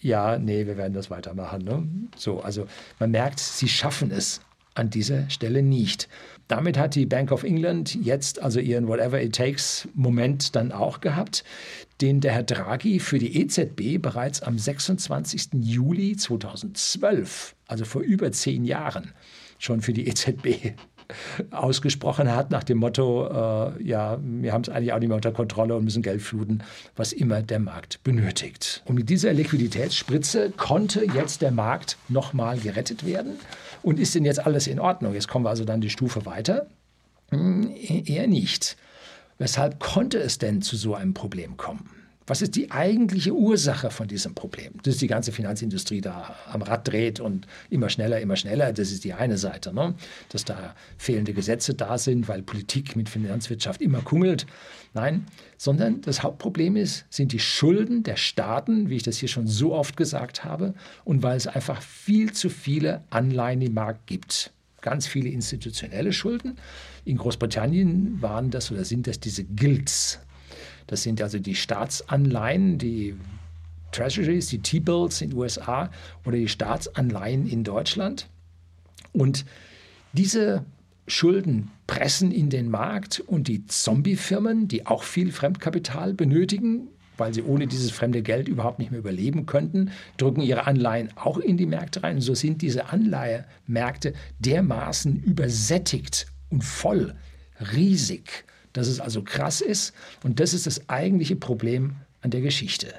ja, 0.02 0.38
nee, 0.38 0.66
wir 0.66 0.78
werden 0.78 0.94
das 0.94 1.10
weitermachen. 1.10 1.64
Ne? 1.64 1.88
So, 2.16 2.40
also 2.40 2.68
man 3.00 3.12
merkt, 3.12 3.40
sie 3.40 3.68
schaffen 3.68 4.12
es 4.12 4.42
an 4.74 4.90
dieser 4.90 5.30
Stelle 5.30 5.62
nicht. 5.62 6.08
Damit 6.50 6.80
hat 6.80 6.96
die 6.96 7.06
Bank 7.06 7.32
of 7.32 7.44
England 7.44 7.94
jetzt 8.04 8.42
also 8.42 8.60
ihren 8.60 8.88
Whatever 8.88 9.22
It 9.22 9.36
Takes 9.36 9.88
Moment 9.94 10.56
dann 10.56 10.72
auch 10.72 11.00
gehabt, 11.00 11.44
den 12.02 12.22
der 12.22 12.32
Herr 12.32 12.44
Draghi 12.44 13.00
für 13.00 13.20
die 13.20 13.40
EZB 13.40 14.02
bereits 14.02 14.42
am 14.42 14.58
26. 14.58 15.50
Juli 15.62 16.18
2012, 16.18 17.56
also 17.68 17.86
vor 17.86 18.02
über 18.02 18.32
zehn 18.32 18.66
Jahren, 18.66 19.14
schon 19.60 19.82
für 19.82 19.94
die 19.94 20.08
EZB 20.08 20.74
ausgesprochen 21.52 22.36
hat, 22.36 22.50
nach 22.50 22.64
dem 22.64 22.80
Motto, 22.80 23.28
äh, 23.28 23.84
ja, 23.84 24.18
wir 24.20 24.52
haben 24.52 24.64
es 24.64 24.70
eigentlich 24.70 24.94
auch 24.94 25.00
nicht 25.00 25.10
mehr 25.10 25.18
unter 25.18 25.32
Kontrolle 25.32 25.76
und 25.76 25.84
müssen 25.84 26.02
Geld 26.02 26.24
fluten, 26.24 26.64
was 26.96 27.14
immer 27.14 27.44
der 27.44 27.60
Markt 27.60 28.04
benötigt. 28.04 28.82
Und 28.86 28.96
mit 28.96 29.10
dieser 29.10 29.34
Liquiditätsspritze 29.34 30.52
konnte 30.58 31.06
jetzt 31.06 31.44
der 31.44 31.52
Markt 31.52 31.98
nochmal 32.08 32.58
gerettet 32.58 33.06
werden. 33.06 33.34
Und 33.82 34.00
ist 34.00 34.16
denn 34.16 34.26
jetzt 34.26 34.46
alles 34.46 34.68
in 34.68 34.80
Ordnung? 34.80 35.14
Jetzt 35.14 35.28
kommen 35.28 35.46
wir 35.46 35.50
also 35.50 35.66
dann 35.66 35.82
die 35.82 35.90
Stufe 35.90 36.26
weiter. 36.26 36.68
Hm, 37.30 37.72
eher 37.76 38.28
nicht. 38.28 38.78
Weshalb 39.38 39.80
konnte 39.80 40.20
es 40.20 40.38
denn 40.38 40.62
zu 40.62 40.76
so 40.76 40.96
einem 40.96 41.14
Problem 41.14 41.58
kommen? 41.58 41.90
Was 42.30 42.44
ist 42.44 42.56
die 42.56 42.70
eigentliche 42.70 43.34
Ursache 43.34 43.90
von 43.90 44.08
diesem 44.08 44.36
Problem? 44.36 44.74
Dass 44.84 44.98
die 44.98 45.08
ganze 45.08 45.32
Finanzindustrie 45.32 46.00
da 46.00 46.36
am 46.52 46.62
Rad 46.62 46.88
dreht 46.88 47.20
und 47.20 47.48
immer 47.72 47.90
schneller, 47.90 48.22
immer 48.22 48.36
schneller. 48.36 48.72
Das 48.72 48.92
ist 48.92 49.04
die 49.04 49.14
eine 49.14 49.40
Seite. 49.40 49.74
Ne? 49.74 49.96
Dass 50.30 50.46
da 50.46 50.76
fehlende 51.00 51.34
Gesetze 51.34 51.74
da 51.74 51.98
sind, 51.98 52.28
weil 52.28 52.44
Politik 52.44 52.96
mit 52.96 53.10
Finanzwirtschaft 53.10 53.82
immer 53.82 54.02
kungelt. 54.02 54.46
Nein, 54.94 55.26
sondern 55.58 56.02
das 56.02 56.22
Hauptproblem 56.22 56.76
ist, 56.76 57.06
sind 57.10 57.32
die 57.32 57.40
Schulden 57.40 58.04
der 58.04 58.16
Staaten, 58.16 58.92
wie 58.92 58.98
ich 58.98 59.04
das 59.04 59.18
hier 59.18 59.30
schon 59.30 59.48
so 59.48 59.74
oft 59.74 59.98
gesagt 59.98 60.44
habe, 60.44 60.76
und 61.06 61.24
weil 61.24 61.36
es 61.36 61.48
einfach 61.48 61.82
viel 61.82 62.32
zu 62.32 62.50
viele 62.50 63.04
Anleihen 63.10 63.64
im 63.64 63.74
Markt 63.74 64.06
gibt. 64.06 64.52
Ganz 64.82 65.08
viele 65.08 65.30
institutionelle 65.30 66.14
Schulden. 66.14 66.58
In 67.06 67.18
Großbritannien 67.18 68.22
waren 68.22 68.52
das 68.52 68.72
oder 68.72 68.86
sind 68.86 69.08
das 69.08 69.20
diese 69.20 69.44
Gilts, 69.44 70.20
das 70.90 71.04
sind 71.04 71.22
also 71.22 71.38
die 71.38 71.54
Staatsanleihen, 71.54 72.80
die 72.80 73.16
Treasuries, 73.92 74.48
die 74.48 74.58
T-Bills 74.58 75.22
in 75.22 75.30
den 75.30 75.38
USA 75.38 75.92
oder 76.26 76.36
die 76.36 76.48
Staatsanleihen 76.48 77.48
in 77.48 77.64
Deutschland. 77.64 78.28
Und 79.14 79.46
diese 80.14 80.66
Schulden 81.06 81.70
pressen 81.86 82.32
in 82.32 82.50
den 82.50 82.72
Markt 82.72 83.20
und 83.20 83.48
die 83.48 83.68
Zombie-Firmen, 83.68 84.68
die 84.68 84.88
auch 84.88 85.04
viel 85.04 85.32
Fremdkapital 85.32 86.16
benötigen, 86.16 86.88
weil 87.18 87.36
sie 87.36 87.44
ohne 87.44 87.68
dieses 87.68 87.92
fremde 87.92 88.24
Geld 88.24 88.48
überhaupt 88.48 88.80
nicht 88.80 88.90
mehr 88.90 89.00
überleben 89.00 89.46
könnten, 89.46 89.92
drücken 90.18 90.42
ihre 90.42 90.66
Anleihen 90.66 91.10
auch 91.16 91.38
in 91.38 91.58
die 91.58 91.68
Märkte 91.68 92.02
rein. 92.02 92.16
Und 92.16 92.22
so 92.22 92.34
sind 92.34 92.64
diese 92.64 92.90
Anleihemärkte 92.90 94.14
dermaßen 94.40 95.22
übersättigt 95.22 96.26
und 96.50 96.64
voll, 96.64 97.14
riesig, 97.74 98.46
dass 98.74 98.88
es 98.88 99.00
also 99.00 99.24
krass 99.24 99.62
ist. 99.62 99.94
Und 100.24 100.40
das 100.40 100.54
ist 100.54 100.68
das 100.68 100.90
eigentliche 100.90 101.36
Problem 101.36 101.96
an 102.22 102.32
der 102.32 102.42
Geschichte. 102.42 102.94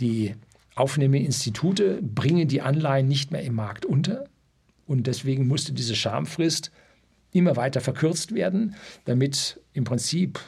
Die 0.00 0.34
Aufnahmeinstitute 0.74 2.00
bringen 2.02 2.48
die 2.48 2.60
Anleihen 2.60 3.08
nicht 3.08 3.32
mehr 3.32 3.42
im 3.42 3.54
Markt 3.54 3.84
unter. 3.84 4.24
Und 4.86 5.06
deswegen 5.06 5.48
musste 5.48 5.72
diese 5.72 5.96
Schamfrist 5.96 6.70
immer 7.32 7.56
weiter 7.56 7.80
verkürzt 7.80 8.34
werden, 8.34 8.74
damit 9.04 9.60
im 9.72 9.84
Prinzip 9.84 10.40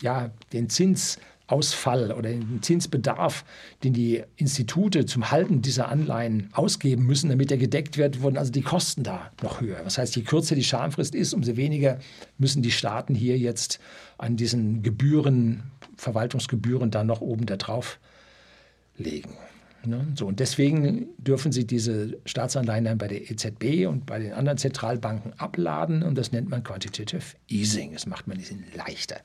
ja, 0.00 0.30
den 0.52 0.68
Zins 0.68 1.18
Ausfall 1.50 2.12
oder 2.12 2.30
den 2.30 2.62
Zinsbedarf, 2.62 3.44
den 3.82 3.92
die 3.92 4.22
Institute 4.36 5.06
zum 5.06 5.30
Halten 5.30 5.62
dieser 5.62 5.88
Anleihen 5.88 6.50
ausgeben 6.52 7.04
müssen, 7.06 7.28
damit 7.28 7.50
er 7.50 7.58
gedeckt 7.58 7.96
wird, 7.98 8.22
wurden 8.22 8.38
also 8.38 8.52
die 8.52 8.62
Kosten 8.62 9.02
da 9.02 9.30
noch 9.42 9.60
höher. 9.60 9.80
Das 9.82 9.98
heißt, 9.98 10.16
je 10.16 10.22
kürzer 10.22 10.54
die 10.54 10.64
Schamfrist 10.64 11.14
ist, 11.14 11.34
umso 11.34 11.56
weniger 11.56 11.98
müssen 12.38 12.62
die 12.62 12.70
Staaten 12.70 13.14
hier 13.14 13.38
jetzt 13.38 13.80
an 14.18 14.36
diesen 14.36 14.82
Gebühren, 14.82 15.64
Verwaltungsgebühren 15.96 16.90
dann 16.90 17.06
noch 17.06 17.20
oben 17.20 17.46
da 17.46 17.56
drauf 17.56 17.98
legen. 18.96 19.30
Ne? 19.84 20.06
So, 20.14 20.26
und 20.26 20.40
deswegen 20.40 21.08
dürfen 21.16 21.52
Sie 21.52 21.66
diese 21.66 22.18
Staatsanleihen 22.26 22.84
dann 22.84 22.98
bei 22.98 23.08
der 23.08 23.30
EZB 23.30 23.86
und 23.88 24.04
bei 24.06 24.18
den 24.18 24.32
anderen 24.32 24.58
Zentralbanken 24.58 25.32
abladen 25.38 26.02
und 26.02 26.16
das 26.16 26.32
nennt 26.32 26.50
man 26.50 26.62
Quantitative 26.62 27.22
Easing. 27.48 27.94
Das 27.94 28.06
macht 28.06 28.26
man 28.26 28.36
diesen 28.36 28.64
leichter. 28.74 29.16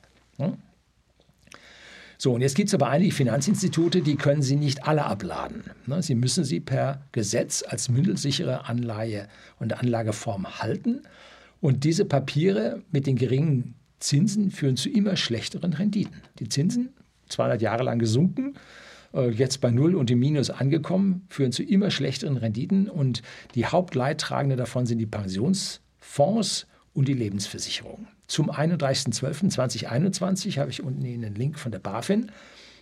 So, 2.18 2.32
und 2.32 2.40
jetzt 2.40 2.54
gibt 2.54 2.68
es 2.68 2.74
aber 2.74 2.88
einige 2.88 3.12
Finanzinstitute, 3.12 4.00
die 4.00 4.16
können 4.16 4.42
Sie 4.42 4.56
nicht 4.56 4.84
alle 4.84 5.04
abladen. 5.04 5.64
Ne? 5.86 6.02
Sie 6.02 6.14
müssen 6.14 6.44
sie 6.44 6.60
per 6.60 7.02
Gesetz 7.12 7.62
als 7.66 7.88
mündelsichere 7.88 8.68
Anleihe 8.68 9.28
und 9.58 9.78
Anlageform 9.78 10.58
halten. 10.58 11.02
Und 11.60 11.84
diese 11.84 12.04
Papiere 12.04 12.82
mit 12.90 13.06
den 13.06 13.16
geringen 13.16 13.74
Zinsen 13.98 14.50
führen 14.50 14.76
zu 14.76 14.88
immer 14.88 15.16
schlechteren 15.16 15.72
Renditen. 15.72 16.22
Die 16.38 16.48
Zinsen, 16.48 16.90
200 17.28 17.60
Jahre 17.60 17.82
lang 17.82 17.98
gesunken, 17.98 18.54
äh, 19.12 19.30
jetzt 19.30 19.60
bei 19.60 19.70
Null 19.70 19.94
und 19.94 20.10
im 20.10 20.18
Minus 20.18 20.50
angekommen, 20.50 21.26
führen 21.28 21.52
zu 21.52 21.62
immer 21.62 21.90
schlechteren 21.90 22.36
Renditen. 22.36 22.88
Und 22.88 23.22
die 23.54 23.66
Hauptleidtragende 23.66 24.56
davon 24.56 24.86
sind 24.86 24.98
die 24.98 25.06
Pensionsfonds 25.06 26.66
und 26.94 27.08
die 27.08 27.14
Lebensversicherung. 27.14 28.06
Zum 28.26 28.50
31.12.2021 28.50 30.58
habe 30.58 30.70
ich 30.70 30.82
unten 30.82 31.04
Ihnen 31.04 31.24
einen 31.24 31.34
Link 31.34 31.58
von 31.58 31.72
der 31.72 31.78
BaFin 31.78 32.30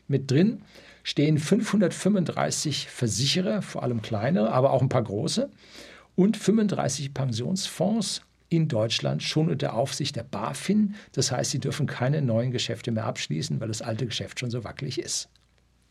mit 0.08 0.30
drin. 0.30 0.62
Stehen 1.02 1.38
535 1.38 2.88
Versicherer, 2.88 3.62
vor 3.62 3.82
allem 3.82 4.00
kleine, 4.00 4.50
aber 4.50 4.70
auch 4.70 4.80
ein 4.80 4.88
paar 4.88 5.02
große, 5.02 5.50
und 6.16 6.36
35 6.36 7.12
Pensionsfonds 7.12 8.22
in 8.48 8.68
Deutschland 8.68 9.22
schon 9.22 9.50
unter 9.50 9.74
Aufsicht 9.74 10.16
der 10.16 10.22
BaFin. 10.22 10.94
Das 11.12 11.30
heißt, 11.30 11.50
sie 11.50 11.58
dürfen 11.58 11.86
keine 11.86 12.22
neuen 12.22 12.52
Geschäfte 12.52 12.90
mehr 12.90 13.04
abschließen, 13.04 13.60
weil 13.60 13.68
das 13.68 13.82
alte 13.82 14.06
Geschäft 14.06 14.40
schon 14.40 14.50
so 14.50 14.64
wackelig 14.64 14.98
ist. 14.98 15.28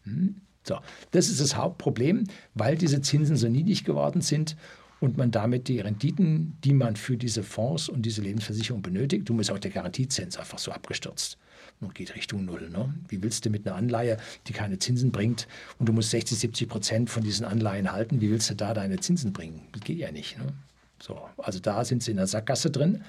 Hm? 0.03 0.37
So, 0.65 0.79
das 1.11 1.27
ist 1.27 1.41
das 1.41 1.57
Hauptproblem, 1.57 2.23
weil 2.53 2.77
diese 2.77 3.01
Zinsen 3.01 3.35
so 3.35 3.49
niedrig 3.49 3.83
geworden 3.83 4.21
sind 4.21 4.55
und 5.03 5.17
man 5.17 5.31
damit 5.31 5.67
die 5.67 5.81
Renditen, 5.81 6.57
die 6.63 6.73
man 6.73 6.95
für 6.95 7.17
diese 7.17 7.43
Fonds 7.43 7.89
und 7.89 8.03
diese 8.03 8.21
Lebensversicherung 8.21 8.81
benötigt, 8.81 9.27
du 9.27 9.37
ist 9.37 9.51
auch 9.51 9.59
der 9.59 9.69
Garantiezins 9.69 10.37
einfach 10.37 10.59
so 10.59 10.71
abgestürzt 10.71 11.37
und 11.81 11.93
geht 11.93 12.15
Richtung 12.15 12.45
Null. 12.45 12.69
Ne? 12.69 12.93
Wie 13.09 13.21
willst 13.21 13.43
du 13.43 13.49
mit 13.49 13.67
einer 13.67 13.75
Anleihe, 13.75 14.15
die 14.47 14.53
keine 14.53 14.79
Zinsen 14.79 15.11
bringt 15.11 15.45
und 15.77 15.89
du 15.89 15.91
musst 15.91 16.11
60, 16.11 16.39
70 16.39 16.69
Prozent 16.69 17.09
von 17.09 17.21
diesen 17.21 17.45
Anleihen 17.45 17.91
halten, 17.91 18.21
wie 18.21 18.31
willst 18.31 18.49
du 18.49 18.55
da 18.55 18.73
deine 18.73 18.97
Zinsen 18.97 19.33
bringen? 19.33 19.67
Das 19.73 19.81
geht 19.81 19.97
ja 19.97 20.09
nicht. 20.09 20.37
Ne? 20.37 20.53
So, 21.01 21.19
also 21.35 21.59
da 21.59 21.83
sind 21.83 22.01
sie 22.01 22.11
in 22.11 22.17
der 22.17 22.27
Sackgasse 22.27 22.71
drin. 22.71 23.03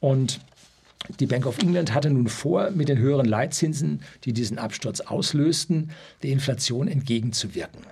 Und 0.00 0.40
die 1.20 1.26
Bank 1.26 1.46
of 1.46 1.58
England 1.58 1.94
hatte 1.94 2.10
nun 2.10 2.26
vor, 2.26 2.72
mit 2.72 2.88
den 2.88 2.98
höheren 2.98 3.26
Leitzinsen, 3.26 4.00
die 4.24 4.32
diesen 4.32 4.58
Absturz 4.58 4.98
auslösten, 5.02 5.92
der 6.24 6.30
Inflation 6.30 6.88
entgegenzuwirken. 6.88 7.82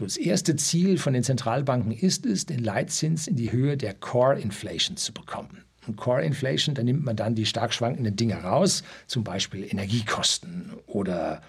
So, 0.00 0.06
das 0.06 0.16
erste 0.16 0.56
Ziel 0.56 0.96
von 0.96 1.12
den 1.12 1.22
Zentralbanken 1.22 1.92
ist 1.92 2.24
es, 2.24 2.46
den 2.46 2.64
Leitzins 2.64 3.26
in 3.26 3.36
die 3.36 3.52
Höhe 3.52 3.76
der 3.76 3.92
Core 3.92 4.40
Inflation 4.40 4.96
zu 4.96 5.12
bekommen. 5.12 5.62
Und 5.86 5.98
Core 5.98 6.24
Inflation, 6.24 6.74
da 6.74 6.82
nimmt 6.82 7.04
man 7.04 7.16
dann 7.16 7.34
die 7.34 7.44
stark 7.44 7.74
schwankenden 7.74 8.16
Dinge 8.16 8.36
raus, 8.36 8.82
zum 9.06 9.24
Beispiel 9.24 9.62
Energiekosten 9.62 10.72
oder 10.86 11.42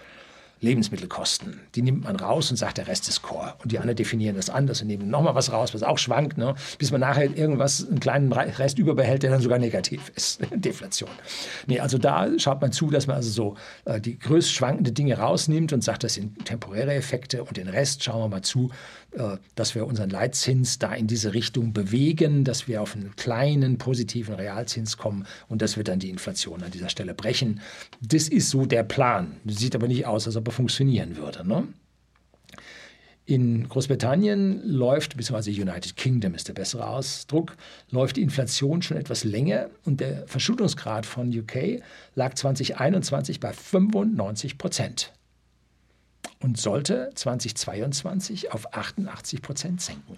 Lebensmittelkosten. 0.62 1.60
Die 1.74 1.82
nimmt 1.82 2.04
man 2.04 2.16
raus 2.16 2.50
und 2.50 2.56
sagt, 2.56 2.78
der 2.78 2.86
Rest 2.86 3.08
ist 3.08 3.22
Core. 3.22 3.54
Und 3.62 3.72
die 3.72 3.78
anderen 3.78 3.96
definieren 3.96 4.36
das 4.36 4.48
anders 4.48 4.80
und 4.80 4.86
nehmen 4.86 5.10
nochmal 5.10 5.34
was 5.34 5.52
raus, 5.52 5.74
was 5.74 5.82
auch 5.82 5.98
schwankt, 5.98 6.38
ne? 6.38 6.54
bis 6.78 6.92
man 6.92 7.00
nachher 7.00 7.36
irgendwas, 7.36 7.86
einen 7.86 7.98
kleinen 7.98 8.32
Rest 8.32 8.78
überbehält, 8.78 9.24
der 9.24 9.30
dann 9.30 9.40
sogar 9.40 9.58
negativ 9.58 10.12
ist. 10.14 10.40
Deflation. 10.54 11.10
Nee, 11.66 11.80
also 11.80 11.98
da 11.98 12.28
schaut 12.38 12.60
man 12.60 12.70
zu, 12.72 12.90
dass 12.90 13.08
man 13.08 13.16
also 13.16 13.30
so 13.30 13.56
äh, 13.84 14.00
die 14.00 14.18
größt 14.18 14.52
schwankende 14.52 14.92
Dinge 14.92 15.18
rausnimmt 15.18 15.72
und 15.72 15.82
sagt, 15.82 16.04
das 16.04 16.14
sind 16.14 16.44
temporäre 16.44 16.94
Effekte 16.94 17.42
und 17.42 17.56
den 17.56 17.68
Rest 17.68 18.04
schauen 18.04 18.22
wir 18.22 18.28
mal 18.28 18.42
zu, 18.42 18.70
dass 19.54 19.74
wir 19.74 19.86
unseren 19.86 20.10
Leitzins 20.10 20.78
da 20.78 20.94
in 20.94 21.06
diese 21.06 21.34
Richtung 21.34 21.72
bewegen, 21.72 22.44
dass 22.44 22.66
wir 22.66 22.80
auf 22.80 22.96
einen 22.96 23.14
kleinen 23.16 23.76
positiven 23.76 24.34
Realzins 24.34 24.96
kommen 24.96 25.26
und 25.48 25.60
dass 25.60 25.76
wir 25.76 25.84
dann 25.84 25.98
die 25.98 26.10
Inflation 26.10 26.62
an 26.62 26.70
dieser 26.70 26.88
Stelle 26.88 27.14
brechen. 27.14 27.60
Das 28.00 28.28
ist 28.28 28.50
so 28.50 28.64
der 28.64 28.84
Plan. 28.84 29.36
Sieht 29.46 29.74
aber 29.74 29.88
nicht 29.88 30.06
aus, 30.06 30.26
als 30.26 30.36
ob 30.36 30.48
er 30.48 30.52
funktionieren 30.52 31.16
würde. 31.16 31.46
Ne? 31.46 31.68
In 33.24 33.68
Großbritannien 33.68 34.62
läuft, 34.64 35.16
beziehungsweise 35.16 35.50
United 35.50 35.96
Kingdom 35.96 36.34
ist 36.34 36.48
der 36.48 36.54
bessere 36.54 36.88
Ausdruck, 36.88 37.56
läuft 37.90 38.16
die 38.16 38.22
Inflation 38.22 38.82
schon 38.82 38.96
etwas 38.96 39.24
länger 39.24 39.70
und 39.84 40.00
der 40.00 40.26
Verschuldungsgrad 40.26 41.06
von 41.06 41.28
UK 41.28 41.82
lag 42.14 42.34
2021 42.34 43.40
bei 43.40 43.52
95 43.52 44.58
Prozent 44.58 45.12
und 46.42 46.58
sollte 46.58 47.10
2022 47.14 48.52
auf 48.52 48.74
88 48.74 49.42
Prozent 49.42 49.80
senken. 49.80 50.16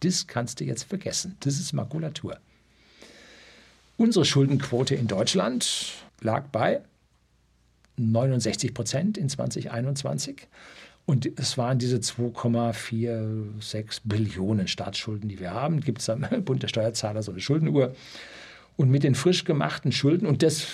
Das 0.00 0.26
kannst 0.26 0.60
du 0.60 0.64
jetzt 0.64 0.84
vergessen. 0.84 1.36
Das 1.40 1.58
ist 1.58 1.72
Makulatur. 1.72 2.38
Unsere 3.96 4.24
Schuldenquote 4.24 4.94
in 4.94 5.06
Deutschland 5.06 5.92
lag 6.20 6.44
bei 6.48 6.80
69 7.96 8.74
Prozent 8.74 9.16
in 9.16 9.28
2021 9.28 10.48
Und 11.06 11.26
es 11.38 11.56
waren 11.56 11.78
diese 11.78 11.98
2,46 11.98 14.00
Billionen 14.04 14.68
Staatsschulden, 14.68 15.28
die 15.28 15.38
wir 15.38 15.52
haben. 15.52 15.80
Gibt 15.80 16.00
es 16.00 16.10
am 16.10 16.20
Bund 16.44 16.62
der 16.62 16.68
Steuerzahler 16.68 17.22
so 17.22 17.32
eine 17.32 17.40
Schuldenuhr. 17.40 17.94
Und 18.76 18.90
mit 18.90 19.04
den 19.04 19.14
frisch 19.14 19.44
gemachten 19.44 19.92
Schulden, 19.92 20.26
und 20.26 20.42
das 20.42 20.66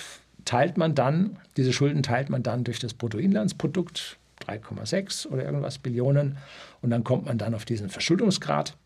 teilt 0.43 0.77
man 0.77 0.95
dann, 0.95 1.37
diese 1.55 1.71
Schulden 1.71 2.03
teilt 2.03 2.29
man 2.29 2.43
dann 2.43 2.65
durch 2.65 2.79
das 2.79 2.93
Bruttoinlandsprodukt, 2.93 4.17
3,6 4.47 5.27
oder 5.27 5.43
irgendwas 5.43 5.79
Billionen. 5.79 6.37
Und 6.81 6.89
dann 6.89 7.03
kommt 7.03 7.25
man 7.25 7.37
dann 7.37 7.53
auf 7.53 7.65
diesen 7.65 7.89
Verschuldungsgrad. 7.89 8.77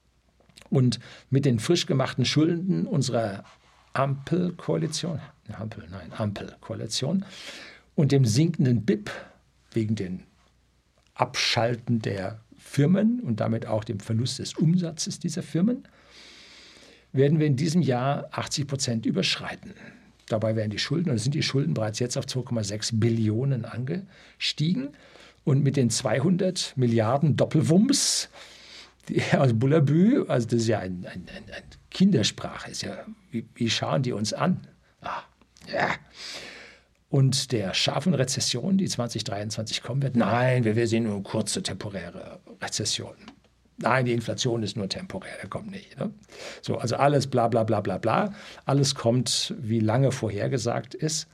Und 0.70 1.00
mit 1.30 1.46
den 1.46 1.60
frisch 1.60 1.86
gemachten 1.86 2.26
Schulden 2.26 2.86
unserer 2.86 3.44
Ampelkoalition, 3.94 5.20
Ampel, 5.52 5.88
nein, 5.90 6.12
Ampelkoalition 6.16 7.26
und 7.96 8.12
dem 8.12 8.26
sinkenden 8.26 8.86
BIP 8.86 9.10
wegen 9.72 9.96
den 9.96 10.24
Abschalten 11.16 12.02
der 12.02 12.40
Firmen 12.58 13.22
und 13.22 13.40
damit 13.40 13.66
auch 13.66 13.84
dem 13.84 14.00
Verlust 14.00 14.40
des 14.40 14.54
Umsatzes 14.54 15.20
dieser 15.20 15.42
Firmen, 15.42 15.88
werden 17.12 17.40
wir 17.40 17.48
in 17.48 17.56
diesem 17.56 17.82
Jahr 17.82 18.28
80 18.32 18.68
Prozent 18.68 19.06
überschreiten. 19.06 19.74
Dabei 20.28 20.56
werden 20.56 20.70
die 20.70 20.80
Schulden, 20.80 21.10
oder 21.10 21.20
sind 21.20 21.34
die 21.34 21.42
Schulden 21.42 21.74
bereits 21.74 22.00
jetzt 22.00 22.18
auf 22.18 22.26
2,6 22.26 23.00
Billionen 23.00 23.66
angestiegen. 23.66 24.90
Und 25.48 25.64
mit 25.64 25.78
den 25.78 25.90
200 25.90 26.74
Milliarden 26.76 27.38
Doppelwumms 27.38 28.28
aus 29.32 29.54
Bullabü, 29.54 30.26
also 30.28 30.46
das 30.46 30.64
ist 30.64 30.68
ja 30.68 30.80
ein, 30.80 31.08
ein, 31.10 31.26
ein, 31.34 31.54
ein 31.54 31.64
Kindersprache, 31.90 32.70
ist 32.70 32.82
ja, 32.82 32.98
wie, 33.32 33.48
wie, 33.56 33.70
schauen 33.70 34.04
die 34.04 34.12
uns 34.12 34.34
an? 34.34 34.68
Ah, 35.00 35.22
ja. 35.72 35.92
Und 37.08 37.54
der 37.54 37.74
scharfen 37.74 38.14
Rezession, 38.14 38.78
die 38.78 38.90
2023 38.90 39.82
kommen 39.84 40.02
wird, 40.02 40.18
nein, 40.18 40.66
wir 40.66 40.86
sehen 40.86 41.06
nur 41.06 41.24
kurze 41.24 41.64
temporäre 41.64 42.42
Rezession. 42.62 43.16
Nein, 43.78 44.04
die 44.04 44.12
Inflation 44.12 44.64
ist 44.64 44.76
nur 44.76 44.90
temporär, 44.90 45.38
der 45.42 45.50
kommt 45.50 45.72
nicht. 45.72 45.98
Ne? 45.98 46.12
So, 46.62 46.78
also 46.78 46.98
alles 46.98 47.26
bla 47.26 47.48
bla 47.48 47.64
bla 47.64 47.80
bla 47.80 47.98
bla. 47.98 48.34
Alles 48.66 48.96
kommt, 48.96 49.56
wie 49.58 49.80
lange 49.80 50.12
vorhergesagt 50.12 50.94
ist. 50.94 51.30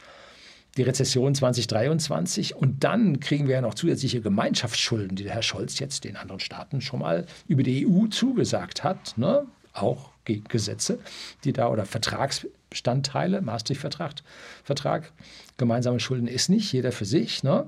Die 0.77 0.81
Rezession 0.81 1.35
2023 1.35 2.55
und 2.55 2.83
dann 2.83 3.19
kriegen 3.19 3.47
wir 3.47 3.55
ja 3.55 3.61
noch 3.61 3.75
zusätzliche 3.75 4.21
Gemeinschaftsschulden, 4.21 5.15
die 5.15 5.23
der 5.23 5.33
Herr 5.33 5.43
Scholz 5.43 5.77
jetzt 5.77 6.03
den 6.03 6.17
anderen 6.17 6.39
Staaten 6.39 6.81
schon 6.81 6.99
mal 6.99 7.27
über 7.47 7.61
die 7.61 7.87
EU 7.87 8.07
zugesagt 8.07 8.83
hat. 8.83 9.15
Ne? 9.17 9.45
Auch 9.73 10.09
Gesetze, 10.25 10.99
die 11.43 11.53
da 11.53 11.67
oder 11.67 11.85
Vertragsbestandteile, 11.85 13.41
Maastricht-Vertrag, 13.41 14.13
Vertrag, 14.63 15.11
gemeinsame 15.57 15.99
Schulden 15.99 16.27
ist 16.27 16.49
nicht, 16.49 16.71
jeder 16.71 16.91
für 16.91 17.05
sich. 17.05 17.43
Ne? 17.43 17.67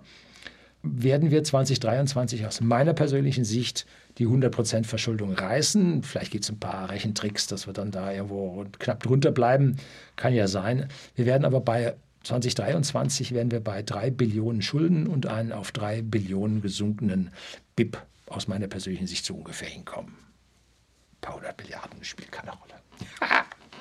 Werden 0.82 1.32
wir 1.32 1.44
2023 1.44 2.46
aus 2.46 2.62
meiner 2.62 2.94
persönlichen 2.94 3.44
Sicht 3.44 3.86
die 4.18 4.28
100% 4.28 4.86
Verschuldung 4.86 5.34
reißen. 5.34 6.04
Vielleicht 6.04 6.32
gibt 6.32 6.46
es 6.46 6.50
ein 6.50 6.60
paar 6.60 6.90
Rechentricks, 6.90 7.48
dass 7.48 7.68
wir 7.68 7.74
dann 7.74 7.92
da 7.92 8.12
irgendwo 8.12 8.66
knapp 8.80 9.04
drunter 9.04 9.32
bleiben. 9.32 9.78
Kann 10.16 10.34
ja 10.34 10.48
sein. 10.48 10.88
Wir 11.16 11.26
werden 11.26 11.44
aber 11.44 11.60
bei 11.60 11.96
2023 12.26 13.34
werden 13.34 13.52
wir 13.52 13.60
bei 13.60 13.84
3 13.84 14.10
Billionen 14.10 14.62
Schulden 14.62 15.08
und 15.08 15.28
einen 15.28 15.52
auf 15.52 15.72
3 15.72 16.02
Billionen 16.02 16.62
gesunkenen 16.62 17.30
BIP 17.76 17.98
aus 18.28 18.48
meiner 18.48 18.68
persönlichen 18.68 19.08
Sicht 19.08 19.26
so 19.26 19.36
ungefähr 19.36 19.70
hinkommen. 19.70 20.12
Ein 20.12 21.22
paar 21.22 21.36
hundert 21.36 21.58
Milliarden 21.60 22.04
spielt 22.04 22.32
keine 22.32 22.52
Rolle. 22.52 22.74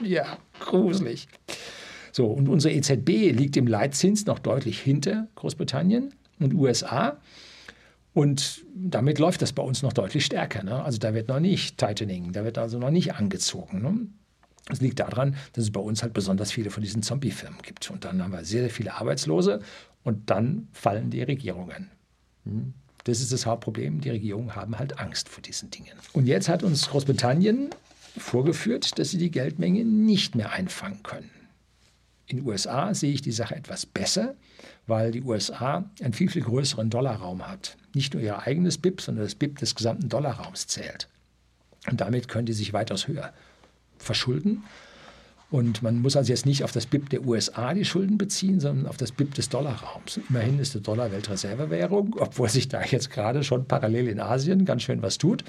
ja, 0.09 0.39
gruselig. 0.61 1.27
So, 2.13 2.27
und 2.27 2.49
unsere 2.49 2.75
EZB 2.75 3.33
liegt 3.33 3.57
im 3.57 3.67
Leitzins 3.67 4.27
noch 4.27 4.39
deutlich 4.39 4.79
hinter 4.79 5.27
Großbritannien 5.37 6.15
und 6.39 6.55
USA. 6.55 7.19
Und 8.13 8.65
damit 8.75 9.19
läuft 9.19 9.43
das 9.43 9.53
bei 9.53 9.63
uns 9.63 9.83
noch 9.83 9.93
deutlich 9.93 10.25
stärker. 10.25 10.63
Ne? 10.63 10.85
Also 10.85 10.99
da 10.99 11.15
wird 11.15 11.29
noch 11.29 11.41
nicht 11.41 11.79
Tightening, 11.79 12.33
da 12.33 12.45
wird 12.45 12.59
also 12.59 12.79
noch 12.79 12.91
nicht 12.91 13.15
angezogen. 13.15 13.83
Ne? 13.83 14.07
Das 14.67 14.81
liegt 14.81 14.99
daran, 15.01 15.37
dass 15.53 15.65
es 15.65 15.73
bei 15.73 15.81
uns 15.81 16.03
halt 16.03 16.15
besonders 16.15 16.51
viele 16.51 16.71
von 16.71 16.83
diesen 16.83 17.03
Zombie-Firmen 17.03 17.61
gibt. 17.63 17.91
Und 17.91 18.05
dann 18.05 18.23
haben 18.23 18.33
wir 18.33 18.45
sehr, 18.45 18.63
sehr 18.63 18.71
viele 18.71 18.95
Arbeitslose 18.95 19.61
und 20.05 20.31
dann 20.31 20.69
fallen 20.73 21.11
die 21.11 21.23
Regierungen. 21.23 21.91
Hm? 22.45 22.73
Das 23.05 23.21
ist 23.21 23.33
das 23.33 23.45
Hauptproblem. 23.45 24.01
Die 24.01 24.11
Regierungen 24.11 24.57
haben 24.57 24.79
halt 24.79 24.99
Angst 24.99 25.29
vor 25.29 25.43
diesen 25.43 25.71
Dingen. 25.71 25.93
Und 26.15 26.27
jetzt 26.27 26.49
hat 26.49 26.63
uns 26.63 26.89
Großbritannien 26.89 27.71
vorgeführt, 28.17 28.99
dass 28.99 29.11
sie 29.11 29.19
die 29.19 29.31
Geldmenge 29.31 29.85
nicht 29.85 30.35
mehr 30.35 30.53
einfangen 30.53 31.03
können. 31.03 31.31
In 32.27 32.39
den 32.39 32.47
USA 32.47 32.95
sehe 32.95 33.13
ich 33.13 33.21
die 33.21 33.33
Sache 33.33 33.55
etwas 33.55 33.85
besser, 33.85 34.35
weil 34.87 35.11
die 35.11 35.23
USA 35.23 35.85
einen 36.01 36.15
viel, 36.15 36.31
viel 36.31 36.43
größeren 36.43 36.89
Dollarraum 36.89 37.47
hat. 37.47 37.77
Nicht 37.95 38.15
nur 38.15 38.23
ihr 38.23 38.39
eigenes 38.39 38.79
BIP, 38.79 39.03
sondern 39.03 39.25
das 39.25 39.35
BIP 39.35 39.59
des 39.59 39.75
gesamten 39.75 40.09
Dollarraums 40.09 40.67
zählt. 40.67 41.09
Und 41.91 42.01
damit 42.01 42.29
können 42.29 42.47
die 42.47 42.55
sich 42.55 42.73
weitaus 42.73 43.07
höher 43.09 43.35
verschulden. 44.05 44.65
Und 45.51 45.83
man 45.83 46.03
muss 46.03 46.17
also 46.17 46.33
jetzt 46.33 46.47
nicht 46.47 46.65
auf 46.65 46.73
das 46.73 46.87
BIP 46.87 47.11
der 47.11 47.25
USA 47.25 47.75
die 47.75 47.85
Schulden 47.85 48.19
beziehen, 48.19 48.59
sondern 48.61 48.87
auf 48.87 48.97
das 48.97 49.13
BIP 49.13 49.35
des 49.35 49.51
Dollarraums. 49.51 50.19
Immerhin 50.29 50.59
ist 50.59 50.75
der 50.75 50.81
Dollar 50.81 51.13
Weltreservewährung, 51.13 52.17
obwohl 52.19 52.49
sich 52.49 52.69
da 52.69 52.83
jetzt 52.83 53.11
gerade 53.11 53.45
schon 53.45 53.67
parallel 53.67 54.09
in 54.09 54.21
Asien 54.21 54.65
ganz 54.65 54.83
schön 54.83 55.03
was 55.03 55.19
tut. 55.19 55.45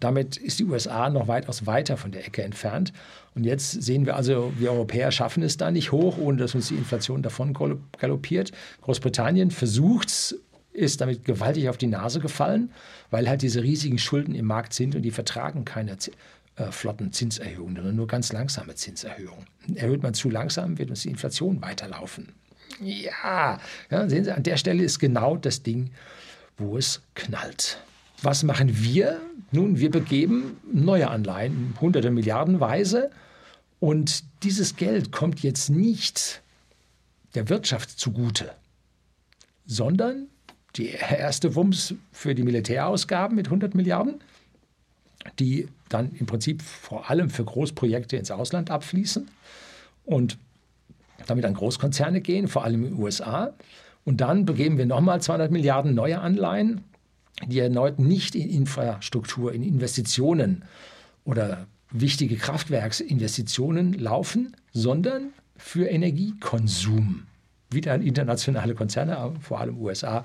Damit 0.00 0.36
ist 0.36 0.58
die 0.58 0.64
USA 0.64 1.10
noch 1.10 1.28
weitaus 1.28 1.66
weiter 1.66 1.96
von 1.96 2.12
der 2.12 2.26
Ecke 2.26 2.42
entfernt. 2.42 2.92
Und 3.34 3.44
jetzt 3.44 3.82
sehen 3.82 4.06
wir 4.06 4.16
also, 4.16 4.52
wir 4.58 4.72
Europäer 4.72 5.10
schaffen 5.10 5.42
es 5.42 5.56
da 5.56 5.70
nicht 5.70 5.92
hoch, 5.92 6.18
ohne 6.18 6.38
dass 6.38 6.54
uns 6.54 6.68
die 6.68 6.74
Inflation 6.74 7.22
davon 7.22 7.54
galoppiert. 7.98 8.52
Großbritannien 8.82 9.50
versucht 9.50 10.08
es, 10.08 10.36
ist 10.72 11.00
damit 11.00 11.24
gewaltig 11.24 11.68
auf 11.68 11.76
die 11.76 11.88
Nase 11.88 12.20
gefallen, 12.20 12.70
weil 13.10 13.28
halt 13.28 13.42
diese 13.42 13.62
riesigen 13.62 13.98
Schulden 13.98 14.34
im 14.34 14.46
Markt 14.46 14.72
sind 14.72 14.94
und 14.94 15.02
die 15.02 15.10
vertragen 15.10 15.64
keine 15.64 15.96
äh, 16.58 16.72
flotten 16.72 17.12
Zinserhöhungen, 17.12 17.76
sondern 17.76 17.96
nur 17.96 18.06
ganz 18.06 18.32
langsame 18.32 18.74
Zinserhöhungen. 18.74 19.46
Erhöht 19.74 20.02
man 20.02 20.14
zu 20.14 20.28
langsam, 20.30 20.78
wird 20.78 20.90
uns 20.90 21.02
die 21.02 21.10
Inflation 21.10 21.62
weiterlaufen. 21.62 22.32
Ja, 22.80 23.58
ja, 23.90 24.08
sehen 24.08 24.24
Sie, 24.24 24.32
an 24.32 24.42
der 24.42 24.56
Stelle 24.56 24.82
ist 24.82 24.98
genau 24.98 25.36
das 25.36 25.62
Ding, 25.62 25.90
wo 26.56 26.76
es 26.76 27.00
knallt. 27.14 27.78
Was 28.22 28.42
machen 28.42 28.82
wir? 28.82 29.20
Nun, 29.52 29.78
wir 29.78 29.90
begeben 29.90 30.58
neue 30.72 31.08
Anleihen, 31.08 31.74
hunderte 31.80 32.10
Milliardenweise. 32.10 33.10
Und 33.80 34.24
dieses 34.42 34.76
Geld 34.76 35.12
kommt 35.12 35.40
jetzt 35.40 35.70
nicht 35.70 36.42
der 37.34 37.48
Wirtschaft 37.48 37.98
zugute, 37.98 38.50
sondern 39.66 40.26
die 40.76 40.88
erste 40.88 41.54
Wumms 41.54 41.94
für 42.12 42.34
die 42.34 42.42
Militärausgaben 42.42 43.36
mit 43.36 43.46
100 43.46 43.74
Milliarden, 43.74 44.20
die 45.38 45.68
dann 45.88 46.12
im 46.12 46.26
Prinzip 46.26 46.62
vor 46.62 47.10
allem 47.10 47.30
für 47.30 47.44
Großprojekte 47.44 48.16
ins 48.16 48.30
Ausland 48.30 48.70
abfließen 48.70 49.28
und 50.04 50.38
damit 51.26 51.44
an 51.44 51.54
Großkonzerne 51.54 52.20
gehen, 52.20 52.48
vor 52.48 52.64
allem 52.64 52.84
in 52.84 52.90
den 52.94 53.02
USA. 53.02 53.52
Und 54.04 54.20
dann 54.20 54.44
begeben 54.44 54.78
wir 54.78 54.86
nochmal 54.86 55.20
200 55.20 55.50
Milliarden 55.50 55.94
neue 55.94 56.20
Anleihen, 56.20 56.82
die 57.46 57.58
erneut 57.58 57.98
nicht 57.98 58.34
in 58.34 58.48
Infrastruktur, 58.48 59.52
in 59.52 59.62
Investitionen 59.62 60.64
oder 61.24 61.66
wichtige 61.90 62.36
Kraftwerksinvestitionen 62.36 63.94
laufen, 63.94 64.56
sondern 64.72 65.32
für 65.56 65.86
Energiekonsum. 65.88 67.24
Wieder 67.70 67.94
internationale 67.96 68.74
Konzerne, 68.74 69.34
vor 69.40 69.60
allem 69.60 69.78
USA, 69.78 70.24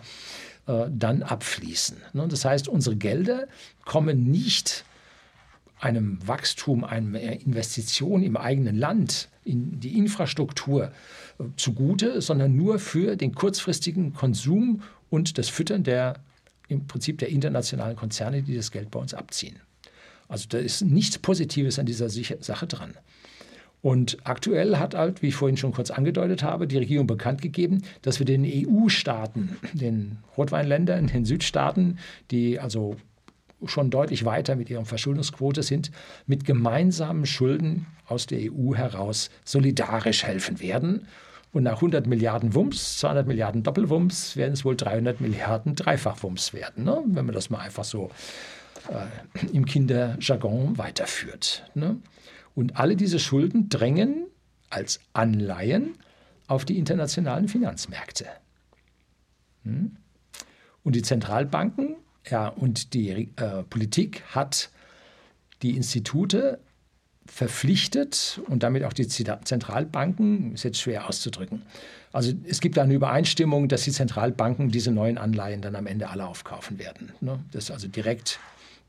äh, 0.65 0.85
dann 0.89 1.23
abfließen. 1.23 1.97
Ne, 2.13 2.27
das 2.27 2.45
heißt, 2.45 2.69
unsere 2.69 2.95
Gelder 2.95 3.47
kommen 3.83 4.31
nicht 4.31 4.85
einem 5.83 6.17
Wachstum, 6.25 6.83
einer 6.83 7.19
Investition 7.19 8.23
im 8.23 8.37
eigenen 8.37 8.77
Land, 8.77 9.29
in 9.43 9.79
die 9.79 9.97
Infrastruktur 9.97 10.91
äh, 11.39 11.43
zugute, 11.57 12.21
sondern 12.21 12.55
nur 12.55 12.79
für 12.79 13.15
den 13.15 13.35
kurzfristigen 13.35 14.13
Konsum 14.13 14.81
und 15.09 15.37
das 15.37 15.49
Füttern 15.49 15.83
der 15.83 16.15
im 16.69 16.87
Prinzip 16.87 17.19
der 17.19 17.29
internationalen 17.29 17.95
Konzerne, 17.95 18.41
die 18.41 18.55
das 18.55 18.71
Geld 18.71 18.89
bei 18.89 18.99
uns 18.99 19.13
abziehen. 19.13 19.57
Also 20.27 20.45
da 20.49 20.57
ist 20.57 20.81
nichts 20.81 21.17
Positives 21.17 21.77
an 21.77 21.85
dieser 21.85 22.09
Sache 22.09 22.67
dran. 22.67 22.93
Und 23.81 24.17
aktuell 24.23 24.77
hat 24.77 24.95
halt, 24.95 25.21
wie 25.21 25.27
ich 25.27 25.35
vorhin 25.35 25.57
schon 25.57 25.73
kurz 25.73 25.91
angedeutet 25.91 26.41
habe, 26.41 26.67
die 26.67 26.77
Regierung 26.77 27.05
bekannt 27.05 27.41
gegeben, 27.41 27.83
dass 28.01 28.17
wir 28.17 28.25
den 28.25 28.45
EU-Staaten, 28.45 29.57
den 29.73 30.19
Rotweinländern, 30.37 31.07
den 31.07 31.25
Südstaaten, 31.25 31.99
die 32.31 32.61
also 32.61 32.95
schon 33.67 33.89
deutlich 33.89 34.25
weiter 34.25 34.55
mit 34.55 34.69
ihrer 34.69 34.85
Verschuldungsquote 34.85 35.63
sind, 35.63 35.91
mit 36.25 36.45
gemeinsamen 36.45 37.25
Schulden 37.25 37.85
aus 38.07 38.27
der 38.27 38.51
EU 38.51 38.75
heraus 38.75 39.29
solidarisch 39.45 40.23
helfen 40.23 40.59
werden. 40.59 41.07
Und 41.51 41.63
nach 41.63 41.75
100 41.75 42.07
Milliarden 42.07 42.55
Wumms, 42.55 42.97
200 42.97 43.27
Milliarden 43.27 43.61
Doppelwumms, 43.61 44.35
werden 44.35 44.53
es 44.53 44.65
wohl 44.65 44.75
300 44.75 45.21
Milliarden 45.21 45.75
Dreifachwumms 45.75 46.53
werden, 46.53 46.83
ne? 46.83 47.03
wenn 47.05 47.25
man 47.25 47.35
das 47.35 47.51
mal 47.51 47.59
einfach 47.59 47.83
so 47.83 48.09
äh, 48.89 49.55
im 49.55 49.65
Kinderjargon 49.65 50.77
weiterführt. 50.79 51.69
Ne? 51.75 51.97
Und 52.55 52.77
alle 52.77 52.95
diese 52.95 53.19
Schulden 53.19 53.69
drängen 53.69 54.25
als 54.69 54.99
Anleihen 55.13 55.95
auf 56.47 56.65
die 56.65 56.77
internationalen 56.77 57.47
Finanzmärkte. 57.47 58.25
Hm? 59.63 59.97
Und 60.83 60.95
die 60.95 61.01
Zentralbanken 61.01 61.95
Ja, 62.29 62.47
und 62.47 62.93
die 62.93 63.29
äh, 63.35 63.63
Politik 63.69 64.23
hat 64.33 64.69
die 65.61 65.75
Institute 65.75 66.59
verpflichtet 67.25 68.41
und 68.47 68.63
damit 68.63 68.83
auch 68.83 68.93
die 68.93 69.07
Zentralbanken, 69.07 70.53
ist 70.53 70.63
jetzt 70.63 70.79
schwer 70.79 71.07
auszudrücken. 71.07 71.63
Also 72.11 72.33
es 72.47 72.59
gibt 72.59 72.77
da 72.77 72.83
eine 72.83 72.93
Übereinstimmung, 72.93 73.69
dass 73.69 73.83
die 73.83 73.91
Zentralbanken 73.91 74.69
diese 74.69 74.91
neuen 74.91 75.17
Anleihen 75.17 75.61
dann 75.61 75.75
am 75.75 75.87
Ende 75.87 76.09
alle 76.09 76.27
aufkaufen 76.27 76.79
werden. 76.79 77.13
Ne? 77.21 77.39
Dass 77.51 77.71
also 77.71 77.87
direkt 77.87 78.39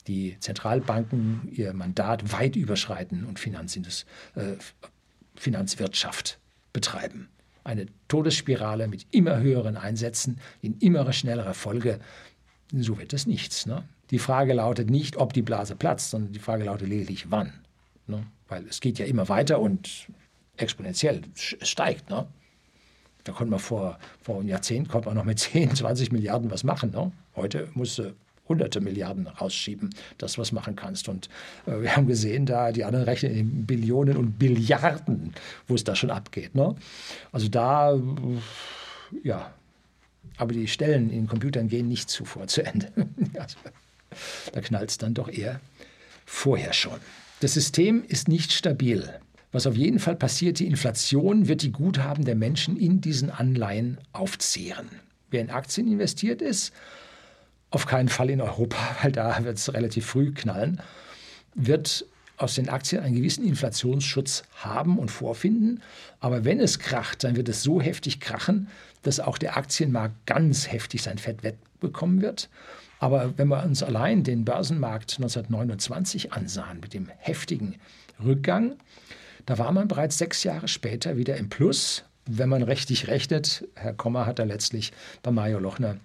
die 0.06 0.36
Zentralbanken 0.40 1.48
ihr 1.52 1.72
Mandat 1.72 2.32
weit 2.32 2.56
überschreiten 2.56 3.24
und 3.24 3.38
Finanzindus, 3.38 4.04
äh, 4.34 4.56
Finanzwirtschaft 5.36 6.38
betreiben. 6.72 7.28
Eine 7.62 7.86
Todesspirale 8.08 8.88
mit 8.88 9.06
immer 9.10 9.38
höheren 9.40 9.78
Einsätzen 9.78 10.38
in 10.60 10.76
immer 10.78 11.10
schnellerer 11.12 11.54
Folge. 11.54 12.00
So 12.72 12.98
wird 12.98 13.12
es 13.12 13.26
nichts. 13.26 13.66
Ne? 13.66 13.84
Die 14.10 14.18
Frage 14.18 14.52
lautet 14.54 14.90
nicht, 14.90 15.16
ob 15.16 15.32
die 15.32 15.42
Blase 15.42 15.76
platzt, 15.76 16.10
sondern 16.10 16.32
die 16.32 16.38
Frage 16.38 16.64
lautet 16.64 16.88
lediglich, 16.88 17.30
wann. 17.30 17.52
Ne? 18.06 18.24
Weil 18.48 18.66
es 18.66 18.80
geht 18.80 18.98
ja 18.98 19.06
immer 19.06 19.28
weiter 19.28 19.60
und 19.60 20.08
exponentiell 20.56 21.22
steigt. 21.34 22.10
Ne? 22.10 22.26
Da 23.24 23.32
konnte 23.32 23.50
man 23.50 23.60
vor, 23.60 23.98
vor 24.20 24.38
einem 24.38 24.48
Jahrzehnt 24.48 24.88
konnte 24.88 25.08
man 25.08 25.16
noch 25.16 25.24
mit 25.24 25.38
10, 25.40 25.74
20 25.74 26.12
Milliarden 26.12 26.50
was 26.50 26.64
machen. 26.64 26.90
Ne? 26.90 27.12
Heute 27.34 27.68
musste 27.74 28.14
hunderte 28.48 28.80
Milliarden 28.80 29.26
rausschieben, 29.26 29.90
dass 30.18 30.34
du 30.34 30.42
was 30.42 30.52
machen 30.52 30.76
kannst. 30.76 31.08
Und 31.08 31.28
äh, 31.66 31.80
wir 31.80 31.96
haben 31.96 32.06
gesehen, 32.06 32.46
da 32.46 32.72
die 32.72 32.84
anderen 32.84 33.06
rechnen 33.06 33.34
in 33.34 33.66
Billionen 33.66 34.16
und 34.16 34.38
Billiarden, 34.38 35.32
wo 35.66 35.74
es 35.74 35.84
da 35.84 35.96
schon 35.96 36.10
abgeht. 36.10 36.54
Ne? 36.54 36.74
Also 37.32 37.48
da, 37.48 37.98
ja, 39.22 39.50
aber 40.36 40.52
die 40.52 40.68
Stellen 40.68 41.10
in 41.10 41.26
Computern 41.26 41.68
gehen 41.68 41.88
nicht 41.88 42.10
zuvor 42.10 42.46
zu 42.46 42.64
Ende. 42.64 42.90
also, 43.38 43.56
da 44.52 44.60
knallt 44.60 44.90
es 44.90 44.98
dann 44.98 45.14
doch 45.14 45.28
eher 45.28 45.60
vorher 46.26 46.72
schon. 46.72 46.98
Das 47.40 47.54
System 47.54 48.04
ist 48.06 48.28
nicht 48.28 48.52
stabil. 48.52 49.20
Was 49.52 49.66
auf 49.66 49.76
jeden 49.76 50.00
Fall 50.00 50.16
passiert, 50.16 50.58
die 50.58 50.66
Inflation 50.66 51.46
wird 51.46 51.62
die 51.62 51.70
Guthaben 51.70 52.24
der 52.24 52.34
Menschen 52.34 52.76
in 52.76 53.00
diesen 53.00 53.30
Anleihen 53.30 53.98
aufzehren. 54.12 54.88
Wer 55.30 55.42
in 55.42 55.50
Aktien 55.50 55.86
investiert 55.86 56.42
ist, 56.42 56.72
auf 57.70 57.86
keinen 57.86 58.08
Fall 58.08 58.30
in 58.30 58.40
Europa, 58.40 58.76
weil 59.02 59.12
da 59.12 59.44
wird 59.44 59.58
es 59.58 59.72
relativ 59.72 60.06
früh 60.06 60.32
knallen, 60.32 60.80
wird 61.54 62.06
aus 62.36 62.56
den 62.56 62.68
Aktien 62.68 63.02
einen 63.02 63.14
gewissen 63.14 63.46
Inflationsschutz 63.46 64.42
haben 64.56 64.98
und 64.98 65.10
vorfinden. 65.10 65.82
Aber 66.18 66.44
wenn 66.44 66.58
es 66.58 66.80
kracht, 66.80 67.22
dann 67.22 67.36
wird 67.36 67.48
es 67.48 67.62
so 67.62 67.80
heftig 67.80 68.18
krachen, 68.18 68.68
dass 69.04 69.20
auch 69.20 69.38
der 69.38 69.56
Aktienmarkt 69.56 70.26
ganz 70.26 70.70
heftig 70.70 71.02
sein 71.02 71.18
Fett 71.18 71.42
wegbekommen 71.42 72.20
wird. 72.20 72.50
Aber 72.98 73.36
wenn 73.36 73.48
wir 73.48 73.62
uns 73.62 73.82
allein 73.82 74.24
den 74.24 74.44
Börsenmarkt 74.44 75.16
1929 75.16 76.32
ansahen 76.32 76.80
mit 76.80 76.94
dem 76.94 77.08
heftigen 77.18 77.76
Rückgang, 78.22 78.76
da 79.46 79.58
war 79.58 79.72
man 79.72 79.88
bereits 79.88 80.18
sechs 80.18 80.42
Jahre 80.42 80.68
später 80.68 81.16
wieder 81.16 81.36
im 81.36 81.48
Plus. 81.48 82.04
Wenn 82.26 82.48
man 82.48 82.62
richtig 82.62 83.08
rechnet, 83.08 83.68
Herr 83.74 83.92
Kommer 83.92 84.26
hat 84.26 84.38
da 84.38 84.44
letztlich 84.44 84.92
bei 85.22 85.30
Mario 85.30 85.58
Lochner 85.58 85.98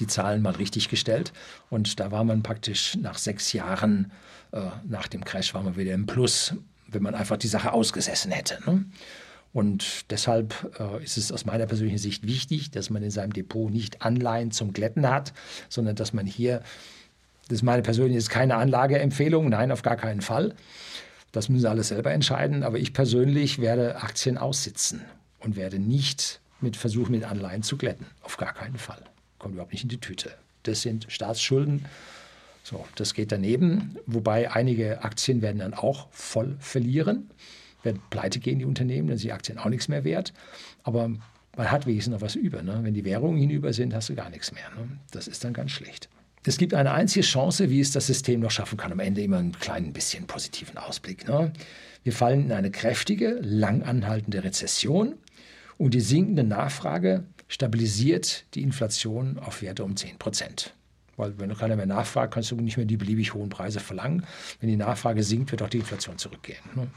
die 0.00 0.06
Zahlen 0.06 0.40
mal 0.40 0.54
richtig 0.54 0.88
gestellt 0.88 1.34
und 1.68 2.00
da 2.00 2.10
war 2.10 2.24
man 2.24 2.42
praktisch 2.42 2.96
nach 2.96 3.18
sechs 3.18 3.52
Jahren 3.52 4.10
äh, 4.52 4.70
nach 4.88 5.08
dem 5.08 5.24
Crash 5.24 5.52
war 5.52 5.62
man 5.62 5.76
wieder 5.76 5.92
im 5.92 6.06
Plus, 6.06 6.54
wenn 6.88 7.02
man 7.02 7.14
einfach 7.14 7.36
die 7.36 7.48
Sache 7.48 7.72
ausgesessen 7.72 8.30
hätte. 8.30 8.58
Ne? 8.64 8.86
Und 9.54 10.10
deshalb 10.10 10.76
äh, 10.80 11.02
ist 11.02 11.16
es 11.16 11.30
aus 11.30 11.46
meiner 11.46 11.66
persönlichen 11.66 11.98
Sicht 11.98 12.26
wichtig, 12.26 12.72
dass 12.72 12.90
man 12.90 13.04
in 13.04 13.12
seinem 13.12 13.32
Depot 13.32 13.70
nicht 13.70 14.02
Anleihen 14.02 14.50
zum 14.50 14.72
Glätten 14.72 15.08
hat, 15.08 15.32
sondern 15.68 15.94
dass 15.94 16.12
man 16.12 16.26
hier, 16.26 16.60
das 17.48 17.58
ist 17.58 17.62
meine 17.62 17.82
persönliche, 17.82 18.18
ist 18.18 18.30
keine 18.30 18.56
Anlageempfehlung, 18.56 19.48
nein, 19.48 19.70
auf 19.70 19.82
gar 19.82 19.96
keinen 19.96 20.22
Fall. 20.22 20.56
Das 21.30 21.48
müssen 21.48 21.62
Sie 21.62 21.70
alles 21.70 21.88
selber 21.88 22.10
entscheiden. 22.10 22.64
Aber 22.64 22.78
ich 22.78 22.92
persönlich 22.92 23.60
werde 23.60 24.02
Aktien 24.02 24.38
aussitzen 24.38 25.02
und 25.38 25.54
werde 25.54 25.78
nicht 25.78 26.40
mit 26.60 26.76
versuchen, 26.76 27.12
mit 27.12 27.22
Anleihen 27.22 27.62
zu 27.62 27.76
glätten. 27.76 28.06
Auf 28.22 28.36
gar 28.36 28.54
keinen 28.54 28.76
Fall. 28.76 29.02
Kommt 29.38 29.54
überhaupt 29.54 29.72
nicht 29.72 29.84
in 29.84 29.88
die 29.88 30.00
Tüte. 30.00 30.32
Das 30.64 30.82
sind 30.82 31.06
Staatsschulden. 31.08 31.84
So, 32.64 32.84
das 32.96 33.14
geht 33.14 33.30
daneben. 33.30 33.98
Wobei 34.06 34.50
einige 34.50 35.04
Aktien 35.04 35.42
werden 35.42 35.58
dann 35.58 35.74
auch 35.74 36.08
voll 36.10 36.56
verlieren 36.58 37.30
werden 37.84 38.00
pleite 38.10 38.38
gehen, 38.40 38.58
die 38.58 38.64
Unternehmen, 38.64 39.08
dann 39.08 39.18
sind 39.18 39.28
die 39.28 39.32
Aktien 39.32 39.58
auch 39.58 39.68
nichts 39.68 39.88
mehr 39.88 40.04
wert. 40.04 40.32
Aber 40.82 41.10
man 41.56 41.70
hat 41.70 41.86
wenigstens 41.86 42.12
noch 42.12 42.20
was 42.20 42.34
über. 42.34 42.62
Ne? 42.62 42.80
Wenn 42.82 42.94
die 42.94 43.04
Währungen 43.04 43.38
hinüber 43.38 43.72
sind, 43.72 43.94
hast 43.94 44.08
du 44.08 44.14
gar 44.14 44.30
nichts 44.30 44.52
mehr. 44.52 44.68
Ne? 44.76 44.98
Das 45.10 45.28
ist 45.28 45.44
dann 45.44 45.52
ganz 45.52 45.70
schlecht. 45.70 46.08
Es 46.46 46.58
gibt 46.58 46.74
eine 46.74 46.92
einzige 46.92 47.24
Chance, 47.24 47.70
wie 47.70 47.80
es 47.80 47.92
das 47.92 48.06
System 48.06 48.40
noch 48.40 48.50
schaffen 48.50 48.76
kann. 48.76 48.92
Am 48.92 49.00
Ende 49.00 49.22
immer 49.22 49.38
einen 49.38 49.52
kleinen 49.52 49.92
bisschen 49.92 50.26
positiven 50.26 50.76
Ausblick. 50.76 51.26
Ne? 51.26 51.52
Wir 52.02 52.12
fallen 52.12 52.44
in 52.44 52.52
eine 52.52 52.70
kräftige, 52.70 53.38
lang 53.40 53.82
anhaltende 53.82 54.44
Rezession 54.44 55.14
und 55.78 55.94
die 55.94 56.00
sinkende 56.00 56.44
Nachfrage 56.44 57.24
stabilisiert 57.48 58.44
die 58.54 58.62
Inflation 58.62 59.38
auf 59.38 59.62
Werte 59.62 59.84
um 59.84 59.96
10 59.96 60.18
Prozent. 60.18 60.74
Weil 61.16 61.38
wenn 61.38 61.48
du 61.48 61.54
keiner 61.54 61.76
mehr 61.76 61.86
nachfragt, 61.86 62.34
kannst 62.34 62.50
du 62.50 62.56
nicht 62.56 62.76
mehr 62.76 62.86
die 62.86 62.96
beliebig 62.96 63.34
hohen 63.34 63.48
Preise 63.48 63.80
verlangen. 63.80 64.26
Wenn 64.60 64.68
die 64.68 64.76
Nachfrage 64.76 65.22
sinkt, 65.22 65.52
wird 65.52 65.62
auch 65.62 65.68
die 65.68 65.78
Inflation 65.78 66.18
zurückgehen. 66.18 66.58
Ne? 66.74 66.88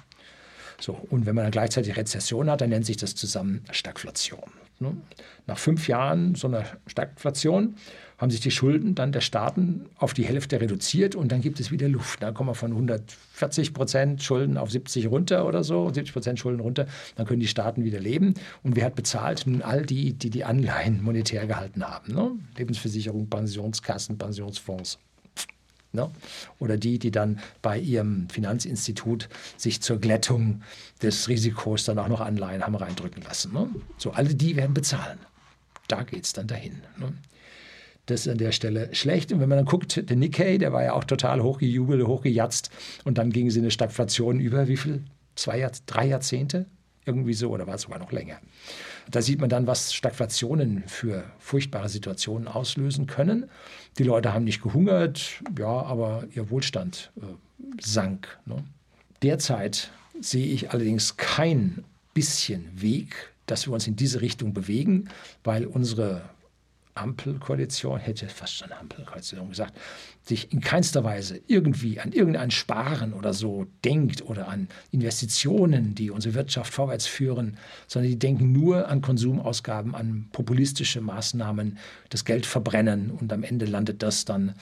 So, 0.79 0.93
und 1.09 1.25
wenn 1.25 1.35
man 1.35 1.43
dann 1.45 1.51
gleichzeitig 1.51 1.97
Rezession 1.97 2.49
hat, 2.49 2.61
dann 2.61 2.69
nennt 2.69 2.85
sich 2.85 2.97
das 2.97 3.15
zusammen 3.15 3.63
Stagflation. 3.71 4.49
Ne? 4.79 4.95
Nach 5.47 5.57
fünf 5.57 5.87
Jahren 5.87 6.35
so 6.35 6.47
einer 6.47 6.65
Stagflation 6.85 7.75
haben 8.17 8.31
sich 8.31 8.41
die 8.41 8.51
Schulden 8.51 8.95
dann 8.95 9.11
der 9.11 9.21
Staaten 9.21 9.85
auf 9.97 10.13
die 10.13 10.25
Hälfte 10.25 10.59
reduziert 10.59 11.15
und 11.15 11.31
dann 11.31 11.41
gibt 11.41 11.59
es 11.59 11.71
wieder 11.71 11.87
Luft. 11.87 12.21
Da 12.23 12.31
kommen 12.31 12.49
wir 12.49 12.55
von 12.55 12.71
140 12.71 13.73
Prozent 13.73 14.23
Schulden 14.23 14.57
auf 14.57 14.71
70 14.71 15.07
runter 15.07 15.45
oder 15.45 15.63
so, 15.63 15.91
70 15.91 16.13
Prozent 16.13 16.39
Schulden 16.39 16.59
runter, 16.59 16.87
dann 17.15 17.27
können 17.27 17.39
die 17.39 17.47
Staaten 17.47 17.83
wieder 17.83 17.99
leben. 17.99 18.33
Und 18.63 18.75
wer 18.75 18.85
hat 18.85 18.95
bezahlt? 18.95 19.45
Nun 19.45 19.61
all 19.61 19.85
die, 19.85 20.13
die 20.13 20.29
die 20.29 20.43
Anleihen 20.43 21.03
monetär 21.03 21.45
gehalten 21.45 21.87
haben. 21.87 22.13
Ne? 22.13 22.31
Lebensversicherung, 22.57 23.29
Pensionskassen, 23.29 24.17
Pensionsfonds. 24.17 24.99
Ne? 25.93 26.09
Oder 26.59 26.77
die, 26.77 26.99
die 26.99 27.11
dann 27.11 27.39
bei 27.61 27.79
ihrem 27.79 28.29
Finanzinstitut 28.29 29.29
sich 29.55 29.81
zur 29.81 29.99
Glättung 29.99 30.61
des 31.01 31.29
Risikos 31.29 31.85
dann 31.85 31.97
auch 31.97 32.09
noch 32.09 32.21
Anleihen 32.21 32.63
haben 32.63 32.75
reindrücken 32.75 33.23
lassen. 33.23 33.53
Ne? 33.53 33.69
So, 33.97 34.11
alle 34.11 34.35
die 34.35 34.55
werden 34.55 34.73
bezahlen. 34.73 35.19
Da 35.87 36.03
geht 36.03 36.25
es 36.25 36.33
dann 36.33 36.47
dahin. 36.47 36.81
Ne? 36.97 37.13
Das 38.07 38.21
ist 38.21 38.31
an 38.31 38.37
der 38.37 38.51
Stelle 38.51 38.93
schlecht. 38.93 39.31
Und 39.31 39.39
wenn 39.39 39.49
man 39.49 39.57
dann 39.57 39.65
guckt, 39.65 40.09
der 40.09 40.15
Nikkei, 40.15 40.57
der 40.57 40.73
war 40.73 40.83
ja 40.83 40.93
auch 40.93 41.03
total 41.03 41.41
hochgejubelt, 41.41 42.05
hochgejatzt. 42.05 42.69
Und 43.03 43.17
dann 43.17 43.31
ging 43.31 43.47
es 43.47 43.55
in 43.55 43.63
eine 43.63 43.71
Stagflation 43.71 44.39
über 44.39 44.67
wie 44.67 44.77
viel? 44.77 45.03
Zwei, 45.35 45.69
drei 45.85 46.07
Jahrzehnte? 46.07 46.65
Irgendwie 47.07 47.33
so, 47.33 47.49
oder 47.49 47.65
war 47.65 47.75
es 47.75 47.83
sogar 47.83 47.99
noch 47.99 48.11
länger. 48.11 48.39
Da 49.09 49.21
sieht 49.21 49.39
man 49.39 49.49
dann, 49.49 49.65
was 49.65 49.93
Stagflationen 49.93 50.83
für 50.87 51.23
furchtbare 51.39 51.87
Situationen 51.87 52.47
auslösen 52.47 53.07
können. 53.07 53.49
Die 53.97 54.03
Leute 54.03 54.33
haben 54.33 54.43
nicht 54.43 54.61
gehungert, 54.61 55.41
ja, 55.57 55.67
aber 55.67 56.25
ihr 56.35 56.49
Wohlstand 56.49 57.11
äh, 57.21 57.21
sank. 57.81 58.37
Ne? 58.45 58.63
Derzeit 59.23 59.89
sehe 60.19 60.47
ich 60.47 60.71
allerdings 60.71 61.15
kein 61.15 61.85
bisschen 62.13 62.69
Weg, 62.75 63.31
dass 63.45 63.67
wir 63.67 63.73
uns 63.73 63.87
in 63.87 63.95
diese 63.95 64.19
Richtung 64.21 64.53
bewegen, 64.53 65.09
weil 65.43 65.65
unsere 65.65 66.23
Ampelkoalition, 66.97 67.99
hätte 67.99 68.27
fast 68.27 68.55
schon 68.55 68.71
Ampelkoalition 68.71 69.49
gesagt, 69.49 69.77
sich 70.23 70.51
in 70.51 70.59
keinster 70.59 71.03
Weise 71.03 71.39
irgendwie 71.47 71.99
an 71.99 72.11
irgendein 72.11 72.51
Sparen 72.51 73.13
oder 73.13 73.33
so 73.33 73.67
denkt 73.85 74.21
oder 74.23 74.47
an 74.47 74.67
Investitionen, 74.91 75.95
die 75.95 76.11
unsere 76.11 76.35
Wirtschaft 76.35 76.73
vorwärts 76.73 77.07
führen, 77.07 77.57
sondern 77.87 78.11
die 78.11 78.19
denken 78.19 78.51
nur 78.51 78.87
an 78.87 79.01
Konsumausgaben, 79.01 79.95
an 79.95 80.27
populistische 80.31 81.01
Maßnahmen, 81.01 81.77
das 82.09 82.25
Geld 82.25 82.45
verbrennen 82.45 83.11
und 83.11 83.31
am 83.31 83.43
Ende 83.43 83.65
landet 83.65 84.03
das 84.03 84.25
dann 84.25 84.53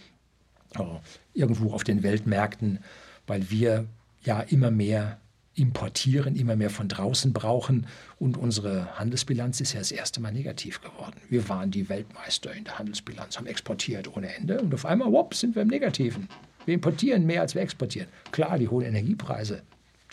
oh, 0.77 0.99
irgendwo 1.33 1.73
auf 1.73 1.83
den 1.83 2.03
Weltmärkten, 2.03 2.79
weil 3.27 3.49
wir 3.49 3.85
ja 4.23 4.41
immer 4.41 4.71
mehr 4.71 5.19
importieren, 5.55 6.35
immer 6.35 6.55
mehr 6.55 6.69
von 6.69 6.87
draußen 6.87 7.31
brauchen 7.33 7.87
und 8.19 8.37
unsere 8.37 8.99
Handelsbilanz 8.99 9.61
ist 9.61 9.73
ja 9.73 9.79
das 9.79 9.91
erste 9.91 10.21
Mal 10.21 10.33
negativ 10.33 10.81
geworden. 10.81 11.15
Wir 11.29 11.47
waren 11.47 11.71
die 11.71 11.87
Weltmeister 11.87 12.53
in 12.53 12.65
der 12.65 12.77
Handelsbilanz, 12.77 13.37
haben 13.37 13.47
exportiert 13.47 14.15
ohne 14.15 14.33
Ende 14.35 14.59
und 14.61 14.73
auf 14.73 14.85
einmal, 14.85 15.11
whoop, 15.11 15.33
sind 15.33 15.55
wir 15.55 15.61
im 15.61 15.69
Negativen. 15.69 16.27
Wir 16.65 16.73
importieren 16.73 17.25
mehr, 17.25 17.41
als 17.41 17.55
wir 17.55 17.61
exportieren. 17.61 18.09
Klar, 18.31 18.57
die 18.57 18.67
hohen 18.67 18.85
Energiepreise, 18.85 19.61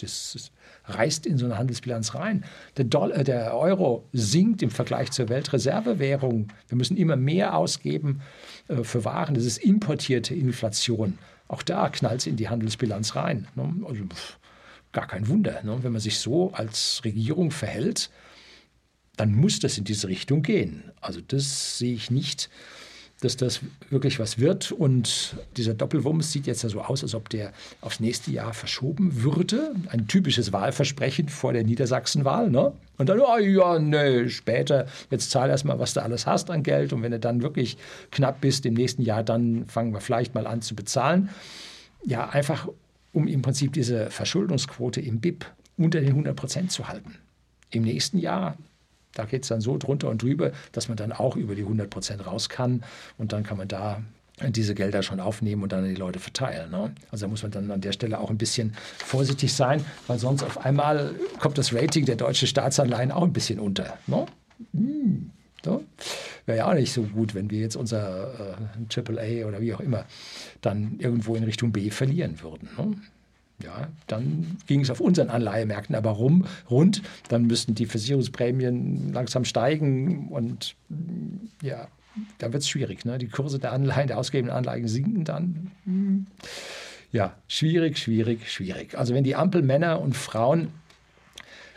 das 0.00 0.52
reißt 0.84 1.26
in 1.26 1.38
so 1.38 1.44
eine 1.44 1.58
Handelsbilanz 1.58 2.14
rein. 2.14 2.44
Der, 2.76 2.84
Dollar, 2.84 3.16
äh, 3.16 3.24
der 3.24 3.56
Euro 3.56 4.04
sinkt 4.12 4.62
im 4.62 4.70
Vergleich 4.70 5.10
zur 5.10 5.28
Weltreservewährung. 5.28 6.48
Wir 6.68 6.76
müssen 6.76 6.96
immer 6.96 7.16
mehr 7.16 7.56
ausgeben 7.56 8.20
äh, 8.68 8.82
für 8.82 9.04
Waren. 9.04 9.34
Das 9.34 9.44
ist 9.44 9.58
importierte 9.58 10.34
Inflation. 10.34 11.18
Auch 11.48 11.62
da 11.62 11.88
knallt 11.88 12.20
es 12.20 12.26
in 12.26 12.36
die 12.36 12.48
Handelsbilanz 12.48 13.14
rein. 13.16 13.46
Ne? 13.54 13.74
Also, 13.86 14.04
pff 14.04 14.38
gar 14.92 15.06
kein 15.06 15.28
Wunder. 15.28 15.62
Ne? 15.62 15.78
Wenn 15.82 15.92
man 15.92 16.00
sich 16.00 16.18
so 16.18 16.52
als 16.52 17.00
Regierung 17.04 17.50
verhält, 17.50 18.10
dann 19.16 19.34
muss 19.34 19.58
das 19.58 19.78
in 19.78 19.84
diese 19.84 20.08
Richtung 20.08 20.42
gehen. 20.42 20.84
Also 21.00 21.20
das 21.20 21.78
sehe 21.78 21.94
ich 21.94 22.10
nicht, 22.10 22.48
dass 23.20 23.36
das 23.36 23.60
wirklich 23.88 24.18
was 24.18 24.38
wird. 24.38 24.72
Und 24.72 25.36
dieser 25.56 25.74
Doppelwumms 25.74 26.32
sieht 26.32 26.46
jetzt 26.46 26.62
ja 26.62 26.68
so 26.68 26.80
aus, 26.80 27.02
als 27.02 27.14
ob 27.14 27.28
der 27.28 27.52
aufs 27.80 28.00
nächste 28.00 28.30
Jahr 28.30 28.52
verschoben 28.52 29.22
würde. 29.22 29.74
Ein 29.88 30.08
typisches 30.08 30.52
Wahlversprechen 30.52 31.28
vor 31.28 31.52
der 31.52 31.64
Niedersachsenwahl. 31.64 32.50
Ne? 32.50 32.72
Und 32.98 33.08
dann, 33.08 33.20
oh 33.20 33.38
ja, 33.38 33.78
nee, 33.78 34.28
später, 34.28 34.86
jetzt 35.10 35.30
zahl 35.30 35.50
erst 35.50 35.64
mal, 35.64 35.78
was 35.78 35.94
du 35.94 36.02
alles 36.02 36.26
hast 36.26 36.50
an 36.50 36.62
Geld. 36.62 36.92
Und 36.92 37.02
wenn 37.02 37.12
du 37.12 37.20
dann 37.20 37.42
wirklich 37.42 37.76
knapp 38.10 38.40
bist 38.40 38.66
im 38.66 38.74
nächsten 38.74 39.02
Jahr, 39.02 39.22
dann 39.22 39.66
fangen 39.66 39.92
wir 39.92 40.00
vielleicht 40.00 40.34
mal 40.34 40.46
an 40.46 40.62
zu 40.62 40.74
bezahlen. 40.74 41.28
Ja, 42.04 42.28
einfach 42.28 42.66
um 43.12 43.26
im 43.26 43.42
Prinzip 43.42 43.72
diese 43.72 44.10
Verschuldungsquote 44.10 45.00
im 45.00 45.20
BIP 45.20 45.46
unter 45.76 46.00
den 46.00 46.10
100 46.10 46.36
Prozent 46.36 46.72
zu 46.72 46.88
halten. 46.88 47.16
Im 47.70 47.82
nächsten 47.82 48.18
Jahr 48.18 48.56
da 49.14 49.24
geht 49.24 49.42
es 49.42 49.48
dann 49.48 49.60
so 49.60 49.76
drunter 49.78 50.08
und 50.08 50.22
drüber, 50.22 50.52
dass 50.72 50.88
man 50.88 50.96
dann 50.96 51.12
auch 51.12 51.36
über 51.36 51.54
die 51.54 51.62
100 51.62 51.90
Prozent 51.90 52.26
raus 52.26 52.48
kann 52.48 52.82
und 53.18 53.32
dann 53.32 53.42
kann 53.42 53.58
man 53.58 53.68
da 53.68 54.02
diese 54.48 54.74
Gelder 54.74 55.02
schon 55.02 55.20
aufnehmen 55.20 55.62
und 55.62 55.72
dann 55.72 55.84
an 55.84 55.90
die 55.90 55.94
Leute 55.94 56.18
verteilen. 56.18 56.70
Ne? 56.70 56.92
Also 57.10 57.26
da 57.26 57.30
muss 57.30 57.42
man 57.42 57.52
dann 57.52 57.70
an 57.70 57.80
der 57.80 57.92
Stelle 57.92 58.18
auch 58.18 58.30
ein 58.30 58.38
bisschen 58.38 58.74
vorsichtig 58.98 59.52
sein, 59.52 59.84
weil 60.06 60.18
sonst 60.18 60.42
auf 60.42 60.64
einmal 60.64 61.14
kommt 61.38 61.58
das 61.58 61.72
Rating 61.72 62.06
der 62.06 62.16
deutschen 62.16 62.48
Staatsanleihen 62.48 63.12
auch 63.12 63.22
ein 63.22 63.32
bisschen 63.32 63.60
unter. 63.60 63.98
Ne? 64.06 64.26
Hm, 64.72 65.30
so. 65.64 65.84
Wäre 66.46 66.58
ja 66.58 66.70
auch 66.70 66.74
nicht 66.74 66.92
so 66.92 67.02
gut, 67.02 67.34
wenn 67.34 67.50
wir 67.50 67.60
jetzt 67.60 67.76
unser 67.76 68.56
äh, 68.56 69.00
AAA 69.00 69.46
oder 69.46 69.60
wie 69.60 69.74
auch 69.74 69.80
immer 69.80 70.04
dann 70.60 70.96
irgendwo 70.98 71.34
in 71.34 71.44
Richtung 71.44 71.72
B 71.72 71.90
verlieren 71.90 72.40
würden. 72.42 72.68
Ne? 72.76 72.96
Ja, 73.62 73.88
dann 74.08 74.56
ging 74.66 74.80
es 74.80 74.90
auf 74.90 75.00
unseren 75.00 75.30
Anleihemärkten 75.30 75.94
aber 75.94 76.10
rum, 76.10 76.46
rund. 76.68 77.02
Dann 77.28 77.46
müssten 77.46 77.74
die 77.74 77.86
Versicherungsprämien 77.86 79.12
langsam 79.12 79.44
steigen 79.44 80.28
und 80.28 80.74
ja, 81.62 81.86
da 82.38 82.52
wird 82.52 82.62
es 82.62 82.68
schwierig. 82.68 83.04
Ne? 83.04 83.18
Die 83.18 83.28
Kurse 83.28 83.58
der 83.58 83.72
Anleihen, 83.72 84.08
der 84.08 84.18
ausgegebenen 84.18 84.56
Anleihen 84.56 84.88
sinken 84.88 85.24
dann. 85.24 85.70
Ja, 87.12 87.36
schwierig, 87.46 87.98
schwierig, 87.98 88.50
schwierig. 88.50 88.98
Also 88.98 89.14
wenn 89.14 89.24
die 89.24 89.36
Ampelmänner 89.36 90.00
und 90.00 90.16
Frauen 90.16 90.68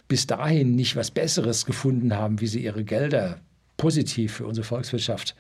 bis 0.08 0.28
dahin 0.28 0.76
nicht 0.76 0.96
was 0.96 1.12
Besseres 1.12 1.66
gefunden 1.66 2.16
haben, 2.16 2.42
wie 2.42 2.48
sie 2.48 2.64
ihre 2.64 2.84
Gelder 2.84 3.40
positiv 3.78 4.34
für 4.34 4.46
unsere 4.46 4.66
Volkswirtschaft 4.66 5.36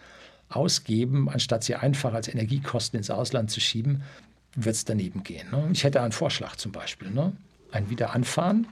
ausgeben, 0.49 1.29
anstatt 1.29 1.63
sie 1.63 1.75
einfach 1.75 2.13
als 2.13 2.27
Energiekosten 2.27 2.97
ins 2.97 3.09
Ausland 3.09 3.51
zu 3.51 3.59
schieben, 3.59 4.03
wird 4.55 4.75
es 4.75 4.85
daneben 4.85 5.23
gehen. 5.23 5.49
Ne? 5.51 5.69
Ich 5.73 5.83
hätte 5.83 6.01
einen 6.01 6.11
Vorschlag 6.11 6.55
zum 6.55 6.71
Beispiel. 6.71 7.09
Ne? 7.09 7.33
Ein 7.71 7.89
Wiederanfahren 7.89 8.67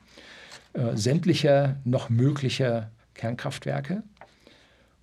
äh, 0.74 0.96
sämtlicher 0.96 1.78
noch 1.84 2.10
möglicher 2.10 2.90
Kernkraftwerke, 3.14 4.04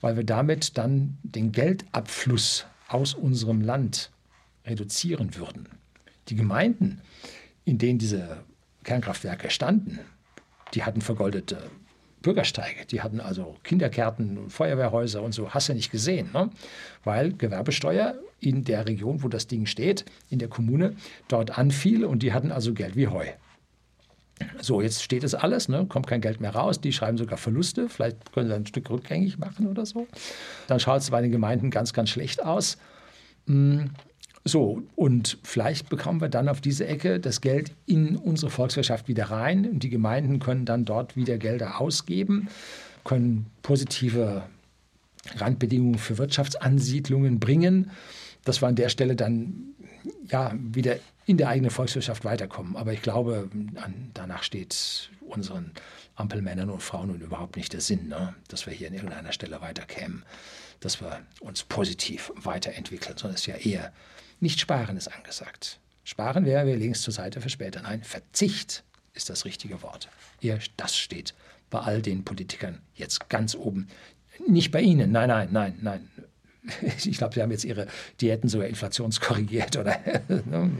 weil 0.00 0.16
wir 0.16 0.24
damit 0.24 0.78
dann 0.78 1.18
den 1.22 1.52
Geldabfluss 1.52 2.66
aus 2.88 3.14
unserem 3.14 3.61
Land 3.61 4.11
reduzieren 4.66 5.36
würden. 5.36 5.68
Die 6.28 6.34
Gemeinden, 6.34 7.00
in 7.64 7.78
denen 7.78 7.98
diese 7.98 8.38
Kernkraftwerke 8.84 9.50
standen, 9.50 10.00
die 10.74 10.84
hatten 10.84 11.02
vergoldete 11.02 11.70
Bürgersteige. 12.22 12.86
Die 12.86 13.00
hatten 13.00 13.20
also 13.20 13.56
Kindergärten 13.62 14.38
und 14.38 14.50
Feuerwehrhäuser 14.50 15.22
und 15.22 15.32
so, 15.32 15.50
hast 15.50 15.68
du 15.68 15.74
nicht 15.74 15.90
gesehen. 15.90 16.30
Ne? 16.32 16.50
Weil 17.04 17.32
Gewerbesteuer 17.32 18.14
in 18.40 18.64
der 18.64 18.86
Region, 18.86 19.22
wo 19.22 19.28
das 19.28 19.46
Ding 19.46 19.66
steht, 19.66 20.04
in 20.28 20.38
der 20.38 20.48
Kommune, 20.48 20.96
dort 21.28 21.58
anfiel 21.58 22.04
und 22.04 22.22
die 22.22 22.32
hatten 22.32 22.52
also 22.52 22.74
Geld 22.74 22.96
wie 22.96 23.08
Heu. 23.08 23.26
So, 24.60 24.80
jetzt 24.80 25.02
steht 25.02 25.22
es 25.24 25.34
alles, 25.34 25.68
ne? 25.68 25.86
kommt 25.86 26.06
kein 26.06 26.20
Geld 26.20 26.40
mehr 26.40 26.54
raus, 26.54 26.80
die 26.80 26.92
schreiben 26.92 27.18
sogar 27.18 27.36
Verluste, 27.36 27.88
vielleicht 27.88 28.32
können 28.32 28.48
sie 28.48 28.54
ein 28.54 28.66
Stück 28.66 28.88
rückgängig 28.88 29.38
machen 29.38 29.66
oder 29.66 29.84
so. 29.84 30.06
Dann 30.66 30.80
schaut 30.80 31.02
es 31.02 31.10
bei 31.10 31.20
den 31.20 31.30
Gemeinden 31.30 31.70
ganz, 31.70 31.92
ganz 31.92 32.08
schlecht 32.08 32.42
aus. 32.42 32.78
So, 34.45 34.82
und 34.97 35.38
vielleicht 35.43 35.91
bekommen 35.91 36.20
wir 36.22 36.30
dann 36.30 36.49
auf 36.49 36.62
diese 36.62 36.86
Ecke 36.86 37.20
das 37.20 37.43
Geld 37.43 37.72
in 37.84 38.16
unsere 38.16 38.51
Volkswirtschaft 38.51 39.07
wieder 39.07 39.24
rein 39.24 39.68
und 39.68 39.82
die 39.82 39.91
Gemeinden 39.91 40.38
können 40.38 40.64
dann 40.64 40.86
dort 40.86 41.14
wieder 41.14 41.36
Gelder 41.36 41.80
ausgeben, 41.80 42.49
können 43.05 43.47
positive 43.62 44.45
Randbedingungen 45.36 45.99
für 45.99 46.16
Wirtschaftsansiedlungen 46.16 47.38
bringen, 47.38 47.91
dass 48.45 48.62
wir 48.62 48.68
an 48.68 48.76
der 48.76 48.88
Stelle 48.88 49.14
dann 49.14 49.74
ja 50.28 50.55
wieder 50.57 50.97
in 51.26 51.36
der 51.36 51.49
eigenen 51.49 51.70
Volkswirtschaft 51.70 52.24
weiterkommen. 52.24 52.76
Aber 52.76 52.95
ich 52.95 53.03
glaube, 53.03 53.51
an, 53.76 54.11
danach 54.14 54.43
steht 54.43 55.11
unseren 55.20 55.72
Ampelmännern 56.14 56.70
und 56.70 56.82
Frauen 56.82 57.09
nun 57.09 57.20
überhaupt 57.20 57.57
nicht 57.57 57.74
der 57.74 57.82
Sinn, 57.82 58.09
ne? 58.09 58.34
dass 58.49 58.66
wir 58.66 58.72
hier 58.72 58.88
an 58.88 58.95
irgendeiner 58.95 59.32
Stelle 59.32 59.61
weiterkämen, 59.61 60.24
dass 60.80 61.03
wir 61.03 61.20
uns 61.41 61.62
positiv 61.64 62.32
weiterentwickeln, 62.36 63.16
sondern 63.18 63.34
es 63.34 63.43
ist 63.43 63.47
ja 63.47 63.57
eher 63.57 63.93
nicht 64.41 64.61
sparen 64.61 64.97
ist 64.97 65.09
angesagt. 65.09 65.78
Sparen 66.05 66.45
wäre, 66.45 66.66
wir 66.66 66.76
legen 66.76 66.93
es 66.93 67.03
zur 67.03 67.12
Seite 67.12 67.41
für 67.41 67.51
später. 67.51 67.82
Nein, 67.82 68.03
Verzicht 68.03 68.82
ist 69.14 69.30
das 69.30 69.45
richtige 69.45 69.82
Wort. 69.82 70.09
Eher 70.41 70.59
das 70.76 70.97
steht 70.97 71.34
bei 71.70 71.80
all 71.80 72.03
den 72.03 72.24
Politikern 72.24 72.80
jetzt 72.95 73.28
ganz 73.28 73.55
oben. 73.55 73.88
Nicht 74.47 74.70
bei 74.72 74.80
Ihnen, 74.80 75.12
nein, 75.12 75.28
nein, 75.28 75.49
nein, 75.53 75.78
nein. 75.80 76.11
Ich 77.05 77.18
glaube, 77.18 77.34
Sie 77.34 77.43
haben 77.43 77.51
jetzt 77.51 77.64
Ihre 77.64 77.86
Diäten 78.20 78.49
sogar 78.49 78.66
inflationskorrigiert 78.66 79.76
oder 79.76 79.99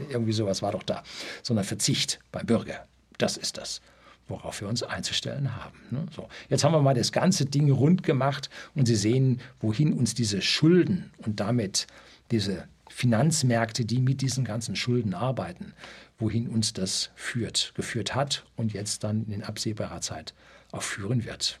irgendwie 0.09 0.33
sowas 0.33 0.61
war 0.61 0.73
doch 0.73 0.83
da. 0.83 1.03
Sondern 1.41 1.65
Verzicht 1.65 2.19
beim 2.31 2.45
Bürger. 2.45 2.85
Das 3.17 3.37
ist 3.37 3.57
das, 3.57 3.81
worauf 4.27 4.61
wir 4.61 4.67
uns 4.67 4.83
einzustellen 4.83 5.55
haben. 5.55 5.79
Ne? 5.89 6.05
So. 6.15 6.27
Jetzt 6.49 6.63
haben 6.63 6.73
wir 6.73 6.81
mal 6.81 6.93
das 6.93 7.11
ganze 7.11 7.45
Ding 7.45 7.71
rund 7.71 8.03
gemacht 8.03 8.49
und 8.75 8.85
Sie 8.85 8.95
sehen, 8.95 9.41
wohin 9.59 9.93
uns 9.93 10.13
diese 10.13 10.41
Schulden 10.41 11.11
und 11.19 11.39
damit 11.39 11.87
diese 12.31 12.67
Finanzmärkte, 12.91 13.85
die 13.85 13.99
mit 13.99 14.21
diesen 14.21 14.45
ganzen 14.45 14.75
Schulden 14.75 15.13
arbeiten, 15.13 15.73
wohin 16.17 16.47
uns 16.47 16.73
das 16.73 17.09
führt, 17.15 17.73
geführt 17.75 18.15
hat 18.15 18.45
und 18.55 18.73
jetzt 18.73 19.03
dann 19.03 19.25
in 19.29 19.43
absehbarer 19.43 20.01
Zeit 20.01 20.33
auch 20.71 20.83
führen 20.83 21.25
wird. 21.25 21.59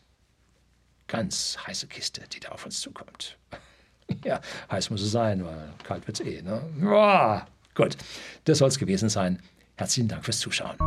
Ganz 1.07 1.57
heiße 1.65 1.87
Kiste, 1.87 2.21
die 2.31 2.39
da 2.39 2.49
auf 2.49 2.65
uns 2.65 2.79
zukommt. 2.79 3.37
ja, 4.25 4.39
heiß 4.69 4.89
muss 4.89 5.01
es 5.01 5.11
sein, 5.11 5.43
weil 5.43 5.73
kalt 5.83 6.07
wird 6.07 6.19
es 6.19 6.25
eh. 6.25 6.41
Ne? 6.41 6.61
Boah, 6.79 7.45
gut, 7.75 7.97
das 8.45 8.59
soll 8.59 8.69
es 8.69 8.79
gewesen 8.79 9.09
sein. 9.09 9.41
Herzlichen 9.75 10.09
Dank 10.09 10.23
fürs 10.23 10.39
Zuschauen. 10.39 10.77